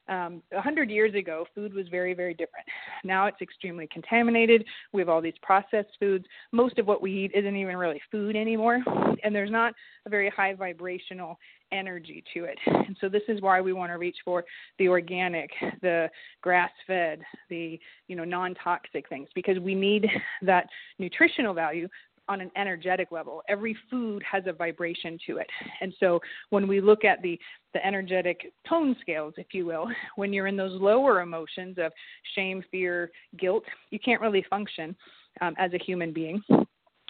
um, 0.09 0.43
100 0.51 0.91
years 0.91 1.15
ago, 1.15 1.47
food 1.55 1.75
was 1.75 1.87
very, 1.89 2.15
very 2.15 2.33
different. 2.33 2.67
Now 3.05 3.27
it's 3.27 3.41
extremely 3.41 3.87
contaminated. 3.93 4.65
We 4.93 5.01
have 5.01 5.09
all 5.09 5.21
these 5.21 5.39
processed 5.43 5.97
foods. 6.01 6.25
Most 6.51 6.79
of 6.79 6.87
what 6.87 7.03
we 7.03 7.13
eat 7.13 7.33
isn't 7.35 7.57
even 7.57 7.77
really 7.77 8.01
food 8.11 8.35
anymore, 8.35 8.83
and 9.23 9.35
there's 9.35 9.51
not 9.51 9.75
a 10.07 10.11
very 10.11 10.31
high 10.31 10.55
vibrational 10.55 11.39
energy 11.71 12.25
to 12.33 12.45
it. 12.45 12.59
And 12.67 12.97
so 13.01 13.09
this 13.09 13.23
is 13.29 13.43
why 13.43 13.61
we 13.61 13.75
want 13.75 13.93
to 13.93 13.99
reach 13.99 14.17
for 14.25 14.45
the 14.79 14.89
organic, 14.89 15.51
the 15.83 16.09
grass-fed, 16.41 17.21
the 17.51 17.79
you 18.09 18.17
know 18.17 18.25
non-toxic 18.25 19.09
things 19.09 19.29
because 19.35 19.59
we 19.59 19.75
need 19.75 20.07
that 20.43 20.67
nutritional 20.99 21.53
value 21.53 21.87
on 22.29 22.41
an 22.41 22.51
energetic 22.57 23.11
level. 23.13 23.43
Every 23.49 23.77
food 23.91 24.23
has 24.31 24.45
a 24.47 24.53
vibration 24.53 25.19
to 25.27 25.39
it. 25.39 25.47
And 25.81 25.95
so 25.99 26.21
when 26.51 26.69
we 26.69 26.81
look 26.81 27.05
at 27.05 27.23
the 27.23 27.39
the 27.75 27.87
energetic 27.87 28.53
tone 28.67 28.97
scales, 29.01 29.35
if 29.37 29.49
you 29.53 29.67
will, 29.67 29.89
when 30.17 30.33
you're 30.33 30.47
in 30.47 30.57
those 30.57 30.81
lower 30.81 31.21
emotions 31.21 31.77
of 31.79 31.93
shame, 32.35 32.65
fear, 32.71 33.11
guilt, 33.39 33.65
you 33.91 33.99
can't 33.99 34.21
really 34.21 34.45
function 34.49 34.97
um, 35.41 35.55
as 35.59 35.73
a 35.75 35.79
human 35.79 36.13
being. 36.13 36.43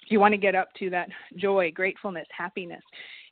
You 0.08 0.20
want 0.20 0.32
to 0.32 0.38
get 0.38 0.54
up 0.54 0.68
to 0.78 0.90
that 0.90 1.08
joy, 1.36 1.70
gratefulness, 1.70 2.26
happiness. 2.36 2.82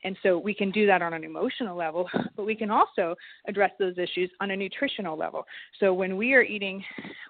And 0.07 0.17
so 0.23 0.39
we 0.39 0.55
can 0.55 0.71
do 0.71 0.87
that 0.87 1.03
on 1.03 1.15
an 1.15 1.25
emotional 1.25 1.77
level, 1.77 2.09
but 2.37 2.47
we 2.47 2.55
can 2.55 2.71
also 2.71 3.17
address 3.49 3.73
those 3.77 3.99
issues 3.99 4.31
on 4.41 4.53
a 4.53 4.57
nutritional 4.57 5.19
level. 5.19 5.45
So 5.81 5.93
when 5.93 6.17
we 6.17 6.33
are 6.35 6.43
eating 6.43 6.83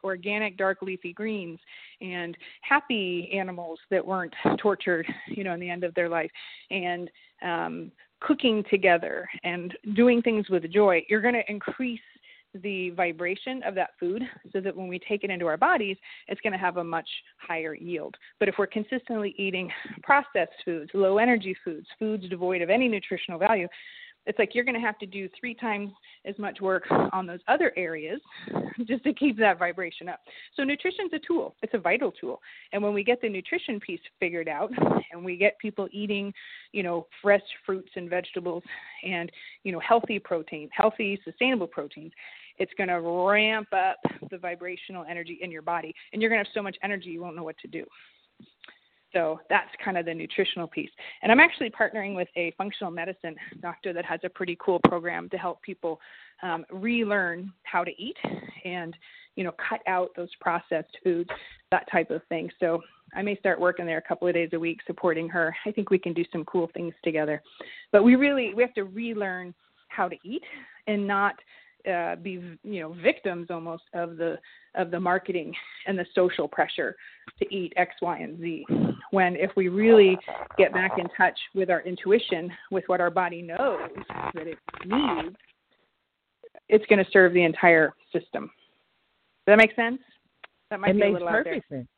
organic 0.04 0.58
dark 0.58 0.82
leafy 0.82 1.14
greens 1.14 1.58
and 2.02 2.36
happy 2.60 3.30
animals 3.32 3.78
that 3.90 4.06
weren't 4.06 4.34
tortured, 4.58 5.06
you 5.28 5.42
know, 5.42 5.54
in 5.54 5.60
the 5.60 5.70
end 5.70 5.84
of 5.84 5.94
their 5.94 6.10
life, 6.10 6.30
and 6.70 7.10
um, 7.42 7.90
cooking 8.20 8.62
together 8.70 9.26
and 9.42 9.74
doing 9.94 10.20
things 10.20 10.50
with 10.50 10.70
joy, 10.70 11.02
you're 11.08 11.22
going 11.22 11.34
to 11.34 11.50
increase 11.50 12.00
the 12.62 12.90
vibration 12.90 13.62
of 13.64 13.74
that 13.74 13.90
food 13.98 14.22
so 14.52 14.60
that 14.60 14.76
when 14.76 14.88
we 14.88 14.98
take 14.98 15.24
it 15.24 15.30
into 15.30 15.46
our 15.46 15.56
bodies, 15.56 15.96
it's 16.28 16.40
going 16.40 16.52
to 16.52 16.58
have 16.58 16.76
a 16.76 16.84
much 16.84 17.08
higher 17.38 17.74
yield. 17.74 18.14
But 18.38 18.48
if 18.48 18.56
we're 18.58 18.66
consistently 18.66 19.34
eating 19.38 19.70
processed 20.02 20.52
foods, 20.64 20.90
low 20.94 21.18
energy 21.18 21.56
foods, 21.64 21.86
foods 21.98 22.28
devoid 22.28 22.62
of 22.62 22.70
any 22.70 22.88
nutritional 22.88 23.38
value, 23.38 23.68
it's 24.26 24.38
like 24.38 24.54
you're 24.54 24.64
going 24.64 24.74
to 24.74 24.80
have 24.80 24.98
to 24.98 25.06
do 25.06 25.28
three 25.38 25.54
times 25.54 25.92
as 26.24 26.36
much 26.38 26.60
work 26.60 26.84
on 27.12 27.26
those 27.26 27.38
other 27.46 27.72
areas 27.76 28.20
just 28.86 29.04
to 29.04 29.14
keep 29.14 29.38
that 29.38 29.58
vibration 29.58 30.08
up. 30.08 30.20
So 30.56 30.64
nutrition's 30.64 31.12
a 31.14 31.18
tool. 31.26 31.54
It's 31.62 31.74
a 31.74 31.78
vital 31.78 32.12
tool. 32.12 32.40
And 32.72 32.82
when 32.82 32.92
we 32.92 33.04
get 33.04 33.20
the 33.20 33.28
nutrition 33.28 33.78
piece 33.80 34.00
figured 34.18 34.48
out 34.48 34.70
and 35.12 35.24
we 35.24 35.36
get 35.36 35.58
people 35.58 35.88
eating, 35.92 36.34
you 36.72 36.82
know, 36.82 37.06
fresh 37.22 37.42
fruits 37.64 37.90
and 37.94 38.10
vegetables 38.10 38.64
and, 39.04 39.30
you 39.62 39.72
know, 39.72 39.80
healthy 39.80 40.18
protein, 40.18 40.68
healthy 40.72 41.20
sustainable 41.24 41.68
proteins, 41.68 42.12
it's 42.58 42.72
going 42.76 42.88
to 42.88 43.00
ramp 43.00 43.68
up 43.72 43.98
the 44.30 44.38
vibrational 44.38 45.04
energy 45.08 45.38
in 45.40 45.50
your 45.50 45.62
body 45.62 45.94
and 46.12 46.20
you're 46.20 46.30
going 46.30 46.42
to 46.42 46.48
have 46.48 46.54
so 46.54 46.62
much 46.62 46.76
energy 46.82 47.10
you 47.10 47.20
won't 47.20 47.36
know 47.36 47.44
what 47.44 47.58
to 47.58 47.68
do. 47.68 47.84
So 49.12 49.40
that's 49.48 49.70
kind 49.82 49.96
of 49.96 50.04
the 50.04 50.12
nutritional 50.12 50.66
piece. 50.66 50.90
And 51.22 51.32
I'm 51.32 51.40
actually 51.40 51.70
partnering 51.70 52.14
with 52.14 52.28
a 52.36 52.52
functional 52.58 52.90
medicine 52.90 53.34
doctor 53.62 53.94
that 53.94 54.04
has 54.04 54.20
a 54.24 54.28
pretty 54.28 54.58
cool 54.60 54.78
program 54.86 55.30
to 55.30 55.38
help 55.38 55.62
people 55.62 56.00
um, 56.42 56.66
relearn 56.70 57.50
how 57.62 57.82
to 57.82 57.90
eat 57.98 58.16
and 58.64 58.94
you 59.36 59.44
know 59.44 59.52
cut 59.52 59.80
out 59.86 60.10
those 60.16 60.28
processed 60.40 60.98
foods, 61.02 61.30
that 61.70 61.90
type 61.90 62.10
of 62.10 62.20
thing. 62.28 62.50
So 62.60 62.82
I 63.14 63.22
may 63.22 63.36
start 63.36 63.58
working 63.58 63.86
there 63.86 63.98
a 63.98 64.02
couple 64.02 64.28
of 64.28 64.34
days 64.34 64.50
a 64.52 64.58
week 64.58 64.80
supporting 64.86 65.28
her. 65.30 65.54
I 65.64 65.72
think 65.72 65.88
we 65.88 65.98
can 65.98 66.12
do 66.12 66.24
some 66.30 66.44
cool 66.44 66.68
things 66.74 66.92
together. 67.02 67.42
But 67.92 68.02
we 68.02 68.16
really 68.16 68.52
we 68.54 68.62
have 68.62 68.74
to 68.74 68.84
relearn 68.84 69.54
how 69.88 70.08
to 70.08 70.16
eat 70.24 70.42
and 70.86 71.06
not 71.06 71.36
uh, 71.90 72.16
be 72.16 72.58
you 72.62 72.80
know 72.80 72.94
victims 73.02 73.48
almost 73.50 73.84
of 73.94 74.16
the 74.16 74.38
of 74.74 74.90
the 74.90 74.98
marketing 75.00 75.54
and 75.86 75.98
the 75.98 76.06
social 76.14 76.48
pressure 76.48 76.96
to 77.38 77.54
eat 77.54 77.72
X, 77.76 77.94
Y, 78.02 78.18
and 78.18 78.38
Z. 78.40 78.66
When 79.10 79.36
if 79.36 79.50
we 79.56 79.68
really 79.68 80.18
get 80.58 80.72
back 80.72 80.92
in 80.98 81.06
touch 81.16 81.38
with 81.54 81.70
our 81.70 81.82
intuition, 81.82 82.50
with 82.70 82.84
what 82.88 83.00
our 83.00 83.10
body 83.10 83.42
knows 83.42 83.88
that 84.34 84.46
it 84.46 84.58
needs, 84.84 85.36
it's 86.68 86.84
going 86.86 87.04
to 87.04 87.10
serve 87.10 87.32
the 87.32 87.44
entire 87.44 87.92
system. 88.12 88.50
Does 89.46 89.52
that 89.52 89.58
make 89.58 89.74
sense? 89.76 90.00
That 90.70 90.80
might 90.80 90.90
it 90.90 90.94
be 90.94 90.98
makes 91.00 91.10
a 91.10 91.12
little 91.14 91.28
perfect 91.28 91.56
out 91.56 91.62
there. 91.70 91.78
sense. 91.78 91.88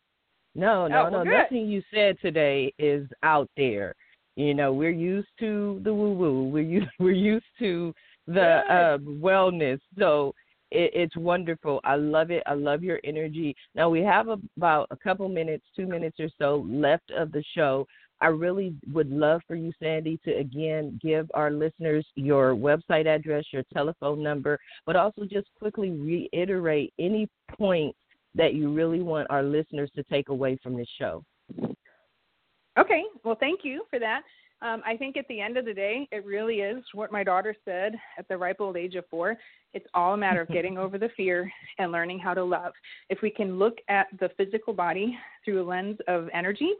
No, 0.55 0.87
no, 0.89 1.07
Oh, 1.07 1.11
well, 1.11 1.25
no. 1.25 1.31
good. 1.31 1.39
Nothing 1.39 1.69
you 1.69 1.83
said 1.95 2.17
today 2.21 2.73
is 2.79 3.09
out 3.23 3.49
there. 3.57 3.95
You 4.37 4.55
know, 4.55 4.73
we're 4.73 4.91
used 4.91 5.29
to 5.41 5.81
the 5.85 5.93
woo 5.93 6.13
woo. 6.13 6.45
We're 6.49 6.63
used 6.63 6.89
we're 6.99 7.13
used 7.13 7.45
to 7.61 7.95
the 8.29 8.61
uh, 8.71 8.99
wellness. 8.99 9.81
So 9.99 10.35
it, 10.71 10.91
it's 10.95 11.17
wonderful. 11.17 11.81
I 11.85 11.97
love 11.97 12.31
it. 12.31 12.43
I 12.47 12.55
love 12.55 12.83
your 12.83 13.01
energy. 13.05 13.57
Now 13.75 13.89
we 13.89 14.01
have 14.03 14.29
about 14.29 14.87
a 14.91 14.97
couple 14.97 15.29
minutes, 15.29 15.65
two 15.75 15.87
minutes 15.87 16.21
or 16.21 16.29
so 16.39 16.67
left 16.69 17.11
of 17.11 17.33
the 17.33 17.43
show. 17.55 17.87
I 18.21 18.27
really 18.27 18.75
would 18.93 19.11
love 19.11 19.43
for 19.47 19.55
you, 19.55 19.73
Sandy, 19.81 20.19
to 20.25 20.37
again 20.37 20.99
give 21.03 21.31
our 21.35 21.51
listeners 21.51 22.05
your 22.17 22.55
website 22.55 23.07
address, 23.07 23.45
your 23.53 23.63
telephone 23.73 24.23
number, 24.23 24.59
but 24.87 24.97
also 24.97 25.23
just 25.23 25.49
quickly 25.59 25.91
reiterate 25.91 26.93
any 26.99 27.29
points 27.57 27.99
that 28.35 28.55
you 28.55 28.73
really 28.73 29.01
want 29.01 29.29
our 29.31 29.43
listeners 29.43 29.91
to 29.95 30.03
take 30.05 30.29
away 30.29 30.59
from 30.63 30.77
this 30.77 30.89
show. 30.99 31.25
Okay, 32.79 33.03
well, 33.25 33.37
thank 33.39 33.61
you 33.63 33.85
for 33.89 33.99
that. 33.99 34.23
Um, 34.61 34.83
I 34.85 34.97
think 34.97 35.17
at 35.17 35.27
the 35.29 35.41
end 35.41 35.57
of 35.57 35.65
the 35.65 35.75
day, 35.75 36.09
it 36.11 36.25
really 36.25 36.57
is 36.57 36.83
what 36.93 37.13
my 37.13 37.23
daughter 37.23 37.55
said 37.65 37.95
at 38.19 38.27
the 38.29 38.37
ripe 38.37 38.61
old 38.61 38.77
age 38.77 38.97
of 38.97 39.05
four. 39.09 39.37
It's 39.73 39.87
all 39.95 40.15
a 40.15 40.17
matter 40.17 40.41
of 40.41 40.49
getting 40.53 40.79
over 40.79 40.99
the 40.99 41.11
fear 41.17 41.51
and 41.79 41.93
learning 41.93 42.19
how 42.19 42.35
to 42.35 42.43
love. 42.43 42.73
If 43.09 43.23
we 43.23 43.31
can 43.31 43.59
look 43.59 43.79
at 43.89 44.09
the 44.19 44.31
physical 44.37 44.73
body 44.73 45.17
through 45.45 45.63
a 45.63 45.67
lens 45.67 45.99
of 46.09 46.29
energy, 46.33 46.73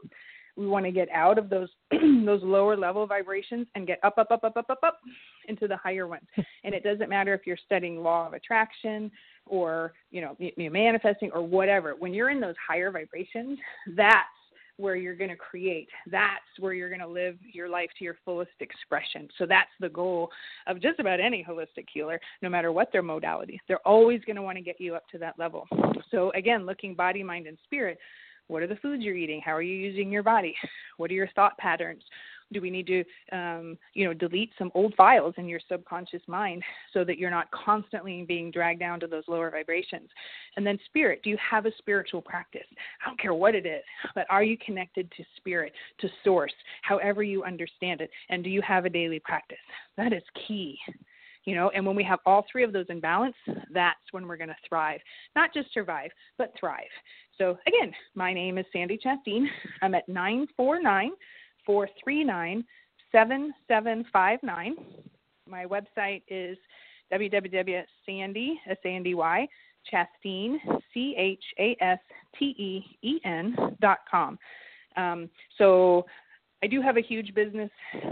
we 0.57 0.67
want 0.67 0.85
to 0.85 0.91
get 0.91 1.07
out 1.11 1.37
of 1.37 1.49
those 1.49 1.69
those 1.91 2.43
lower 2.43 2.75
level 2.75 3.07
vibrations 3.07 3.65
and 3.75 3.87
get 3.87 3.99
up, 4.03 4.17
up, 4.17 4.29
up, 4.29 4.43
up, 4.43 4.57
up, 4.57 4.69
up, 4.69 4.79
up 4.83 4.99
into 5.47 5.67
the 5.67 5.77
higher 5.77 6.07
ones. 6.07 6.27
And 6.65 6.75
it 6.75 6.83
doesn't 6.83 7.09
matter 7.09 7.33
if 7.33 7.47
you're 7.47 7.57
studying 7.65 8.03
law 8.03 8.27
of 8.27 8.33
attraction 8.33 9.09
or 9.45 9.93
you 10.11 10.19
know 10.21 10.35
manifesting 10.57 11.31
or 11.33 11.41
whatever. 11.41 11.95
When 11.97 12.13
you're 12.13 12.29
in 12.29 12.41
those 12.41 12.55
higher 12.67 12.91
vibrations, 12.91 13.57
that's 13.95 14.27
where 14.79 14.95
you're 14.95 15.15
going 15.15 15.29
to 15.29 15.35
create. 15.35 15.89
That's 16.09 16.39
where 16.57 16.73
you're 16.73 16.89
going 16.89 17.01
to 17.01 17.07
live 17.07 17.35
your 17.53 17.67
life 17.67 17.89
to 17.97 18.05
your 18.05 18.15
fullest 18.23 18.51
expression. 18.61 19.27
So 19.37 19.45
that's 19.45 19.69
the 19.81 19.89
goal 19.89 20.29
of 20.67 20.81
just 20.81 20.99
about 20.99 21.19
any 21.19 21.45
holistic 21.47 21.85
healer, 21.91 22.19
no 22.41 22.49
matter 22.49 22.71
what 22.71 22.89
their 22.93 23.03
modality. 23.03 23.59
They're 23.67 23.85
always 23.85 24.21
going 24.25 24.37
to 24.37 24.41
want 24.41 24.57
to 24.57 24.63
get 24.63 24.79
you 24.79 24.95
up 24.95 25.07
to 25.09 25.17
that 25.17 25.37
level. 25.37 25.67
So 26.11 26.31
again, 26.31 26.65
looking 26.65 26.95
body, 26.95 27.23
mind, 27.23 27.45
and 27.45 27.57
spirit. 27.65 27.99
What 28.47 28.63
are 28.63 28.67
the 28.67 28.77
foods 28.77 29.03
you're 29.03 29.15
eating? 29.15 29.41
How 29.43 29.51
are 29.51 29.61
you 29.61 29.75
using 29.75 30.11
your 30.11 30.23
body? 30.23 30.55
What 30.97 31.11
are 31.11 31.13
your 31.13 31.29
thought 31.35 31.57
patterns? 31.57 32.03
Do 32.51 32.61
we 32.61 32.69
need 32.69 32.87
to, 32.87 33.03
um, 33.31 33.77
you 33.93 34.05
know, 34.05 34.13
delete 34.13 34.51
some 34.57 34.71
old 34.73 34.93
files 34.95 35.35
in 35.37 35.47
your 35.47 35.59
subconscious 35.69 36.21
mind 36.27 36.63
so 36.93 37.03
that 37.03 37.17
you're 37.17 37.29
not 37.29 37.51
constantly 37.51 38.23
being 38.27 38.51
dragged 38.51 38.79
down 38.79 38.99
to 39.01 39.07
those 39.07 39.23
lower 39.27 39.51
vibrations? 39.51 40.09
And 40.55 40.65
then 40.65 40.79
spirit. 40.85 41.21
Do 41.23 41.29
you 41.29 41.37
have 41.37 41.65
a 41.65 41.71
spiritual 41.77 42.21
practice? 42.21 42.67
I 43.03 43.09
don't 43.09 43.19
care 43.19 43.33
what 43.33 43.55
it 43.55 43.65
is, 43.65 43.83
but 44.15 44.25
are 44.29 44.43
you 44.43 44.57
connected 44.65 45.11
to 45.17 45.23
spirit, 45.37 45.73
to 45.99 46.09
source, 46.23 46.53
however 46.81 47.23
you 47.23 47.43
understand 47.43 48.01
it? 48.01 48.09
And 48.29 48.43
do 48.43 48.49
you 48.49 48.61
have 48.61 48.85
a 48.85 48.89
daily 48.89 49.19
practice? 49.19 49.57
That 49.97 50.13
is 50.13 50.23
key 50.47 50.79
you 51.45 51.55
know 51.55 51.69
and 51.73 51.85
when 51.85 51.95
we 51.95 52.03
have 52.03 52.19
all 52.25 52.45
three 52.51 52.63
of 52.63 52.73
those 52.73 52.85
in 52.89 52.99
balance 52.99 53.35
that's 53.73 53.99
when 54.11 54.27
we're 54.27 54.37
going 54.37 54.49
to 54.49 54.55
thrive 54.67 54.99
not 55.35 55.53
just 55.53 55.73
survive 55.73 56.11
but 56.37 56.53
thrive 56.59 56.83
so 57.37 57.57
again 57.67 57.91
my 58.15 58.33
name 58.33 58.57
is 58.57 58.65
sandy 58.71 58.99
chasteen 59.03 59.45
i'm 59.81 59.95
at 59.95 60.07
949 60.07 61.11
439 61.69 62.65
7759 63.11 64.75
my 65.47 65.65
website 65.67 66.23
is 66.27 66.57
www.sandy 67.13 68.59
s-a-n-d-y 68.67 69.47
chasteen 69.93 70.57
c-h-a-s-t-e-e-n 70.91 71.45
dot 73.79 73.99
com 74.09 74.39
um, 74.97 75.29
so 75.59 76.07
I 76.63 76.67
do 76.67 76.81
have 76.81 76.97
a 76.97 77.01
huge 77.01 77.35
business 77.35 77.69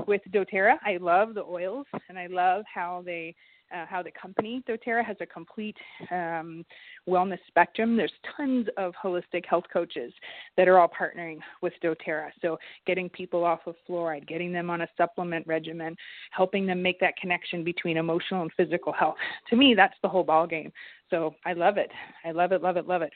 with 0.08 0.22
doTERRA. 0.32 0.78
I 0.86 0.98
love 1.02 1.34
the 1.34 1.44
oils, 1.44 1.86
and 2.08 2.18
I 2.18 2.28
love 2.28 2.64
how 2.74 3.04
they 3.06 3.36
uh, 3.76 3.86
how 3.86 4.02
the 4.02 4.12
company 4.12 4.64
doTERRA 4.68 5.04
has 5.06 5.18
a 5.20 5.26
complete 5.26 5.76
um, 6.12 6.66
wellness 7.08 7.40
spectrum. 7.48 7.98
There's 7.98 8.12
tons 8.36 8.68
of 8.78 8.94
holistic 9.02 9.46
health 9.46 9.66
coaches 9.72 10.14
that 10.56 10.68
are 10.68 10.80
all 10.80 10.90
partnering 10.90 11.40
with 11.62 11.74
doTERRA. 11.84 12.30
So 12.42 12.58
getting 12.86 13.10
people 13.10 13.44
off 13.44 13.62
of 13.66 13.76
fluoride, 13.90 14.28
getting 14.28 14.52
them 14.52 14.70
on 14.70 14.82
a 14.82 14.88
supplement 14.98 15.46
regimen, 15.48 15.96
helping 16.32 16.66
them 16.66 16.82
make 16.82 17.00
that 17.00 17.18
connection 17.18 17.64
between 17.64 17.98
emotional 17.98 18.42
and 18.42 18.52
physical 18.56 18.94
health. 18.94 19.16
To 19.50 19.56
me, 19.56 19.74
that's 19.76 19.96
the 20.02 20.10
whole 20.10 20.26
ballgame. 20.26 20.72
So 21.10 21.36
I 21.46 21.54
love 21.54 21.78
it. 21.78 21.92
I 22.26 22.32
love 22.32 22.52
it. 22.52 22.62
Love 22.62 22.78
it. 22.78 22.88
Love 22.88 23.02
it. 23.02 23.14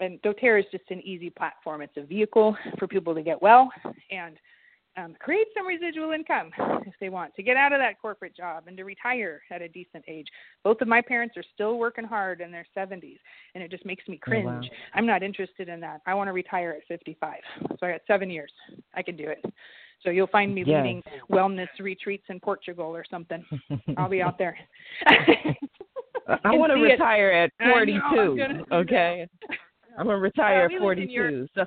And 0.00 0.20
doTERRA 0.22 0.60
is 0.60 0.66
just 0.70 0.84
an 0.90 1.00
easy 1.02 1.30
platform. 1.30 1.82
It's 1.82 1.96
a 1.96 2.02
vehicle 2.02 2.56
for 2.78 2.86
people 2.86 3.14
to 3.14 3.22
get 3.22 3.40
well 3.42 3.70
and 4.10 4.36
um, 4.98 5.14
create 5.20 5.46
some 5.56 5.66
residual 5.66 6.10
income 6.12 6.50
if 6.86 6.94
they 7.00 7.08
want 7.08 7.34
to 7.36 7.42
get 7.42 7.56
out 7.56 7.72
of 7.72 7.78
that 7.78 8.00
corporate 8.00 8.36
job 8.36 8.64
and 8.66 8.76
to 8.76 8.84
retire 8.84 9.40
at 9.50 9.62
a 9.62 9.68
decent 9.68 10.04
age. 10.08 10.26
Both 10.64 10.80
of 10.80 10.88
my 10.88 11.00
parents 11.00 11.36
are 11.36 11.44
still 11.54 11.78
working 11.78 12.04
hard 12.04 12.40
in 12.40 12.50
their 12.50 12.66
70s, 12.76 13.18
and 13.54 13.62
it 13.62 13.70
just 13.70 13.86
makes 13.86 14.06
me 14.08 14.16
cringe. 14.18 14.46
Oh, 14.48 14.50
wow. 14.54 14.60
I'm 14.94 15.06
not 15.06 15.22
interested 15.22 15.68
in 15.68 15.80
that. 15.80 16.00
I 16.06 16.14
want 16.14 16.28
to 16.28 16.32
retire 16.32 16.76
at 16.80 16.86
55. 16.88 17.34
So 17.78 17.86
I 17.86 17.92
got 17.92 18.00
seven 18.06 18.28
years. 18.30 18.50
I 18.94 19.02
can 19.02 19.16
do 19.16 19.28
it. 19.28 19.44
So 20.02 20.10
you'll 20.10 20.26
find 20.28 20.54
me 20.54 20.62
Yes. 20.66 20.82
leading 20.84 21.02
wellness 21.30 21.68
retreats 21.80 22.24
in 22.28 22.40
Portugal 22.40 22.86
or 22.86 23.04
something. 23.10 23.44
I'll 23.96 24.08
be 24.08 24.22
out 24.22 24.38
there. 24.38 24.56
I 25.06 25.54
want 26.44 26.72
to 26.72 26.76
see 26.76 26.82
it. 26.82 26.92
retire 26.92 27.30
at 27.30 27.50
I 27.60 27.66
know, 27.66 27.74
I'm 27.74 27.86
42. 28.16 28.36
gonna 28.36 28.80
okay. 28.82 29.26
I'm 29.98 30.04
going 30.06 30.16
to 30.16 30.20
retire 30.22 30.68
we 30.68 30.76
at 30.76 30.82
lived 30.82 31.00
in 31.00 31.10
your- 31.10 31.30
42. 31.30 31.48
So 31.56 31.64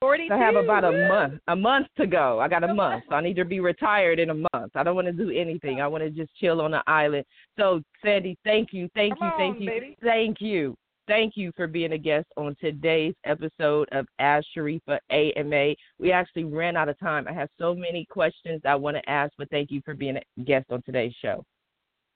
42. 0.00 0.32
I 0.32 0.38
have 0.38 0.54
about 0.54 0.84
a 0.84 1.08
month, 1.08 1.40
a 1.48 1.56
month 1.56 1.88
to 1.96 2.06
go. 2.06 2.38
I 2.38 2.48
got 2.48 2.62
a 2.62 2.72
month. 2.72 3.04
So 3.08 3.16
I 3.16 3.20
need 3.20 3.36
to 3.36 3.44
be 3.44 3.60
retired 3.60 4.20
in 4.20 4.30
a 4.30 4.34
month. 4.34 4.72
I 4.74 4.82
don't 4.82 4.94
want 4.94 5.08
to 5.08 5.12
do 5.12 5.30
anything. 5.30 5.80
I 5.80 5.88
want 5.88 6.04
to 6.04 6.10
just 6.10 6.34
chill 6.36 6.60
on 6.60 6.70
the 6.70 6.82
island. 6.86 7.24
So 7.58 7.82
Sandy, 8.04 8.38
thank 8.44 8.72
you, 8.72 8.88
thank 8.94 9.18
Come 9.18 9.26
you, 9.26 9.32
thank 9.36 9.56
on, 9.56 9.62
you, 9.62 9.68
baby. 9.68 9.96
thank 10.02 10.40
you, 10.40 10.76
thank 11.08 11.36
you 11.36 11.50
for 11.56 11.66
being 11.66 11.92
a 11.92 11.98
guest 11.98 12.26
on 12.36 12.54
today's 12.60 13.14
episode 13.24 13.88
of 13.90 14.06
Ask 14.20 14.46
Sharifah 14.56 14.98
AMA. 15.10 15.74
We 15.98 16.12
actually 16.12 16.44
ran 16.44 16.76
out 16.76 16.88
of 16.88 16.98
time. 17.00 17.26
I 17.28 17.32
have 17.32 17.48
so 17.58 17.74
many 17.74 18.06
questions 18.08 18.60
I 18.64 18.76
want 18.76 18.96
to 18.96 19.10
ask, 19.10 19.32
but 19.36 19.50
thank 19.50 19.70
you 19.72 19.82
for 19.84 19.94
being 19.94 20.16
a 20.16 20.42
guest 20.42 20.66
on 20.70 20.82
today's 20.82 21.14
show. 21.20 21.44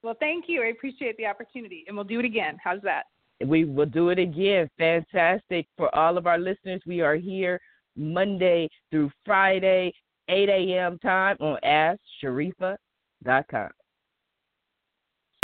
Well, 0.03 0.15
thank 0.19 0.45
you. 0.47 0.61
I 0.63 0.67
appreciate 0.67 1.17
the 1.17 1.25
opportunity, 1.25 1.83
and 1.87 1.95
we'll 1.95 2.05
do 2.05 2.19
it 2.19 2.25
again. 2.25 2.57
How's 2.63 2.81
that? 2.83 3.03
We 3.45 3.65
will 3.65 3.85
do 3.85 4.09
it 4.09 4.19
again. 4.19 4.69
Fantastic. 4.77 5.67
For 5.75 5.93
all 5.95 6.17
of 6.17 6.27
our 6.27 6.37
listeners, 6.37 6.81
we 6.85 7.01
are 7.01 7.15
here 7.15 7.59
Monday 7.95 8.69
through 8.91 9.11
Friday, 9.25 9.93
8 10.29 10.49
a.m. 10.49 10.99
time 10.99 11.37
on 11.39 11.57
AskSharifah.com. 11.63 13.69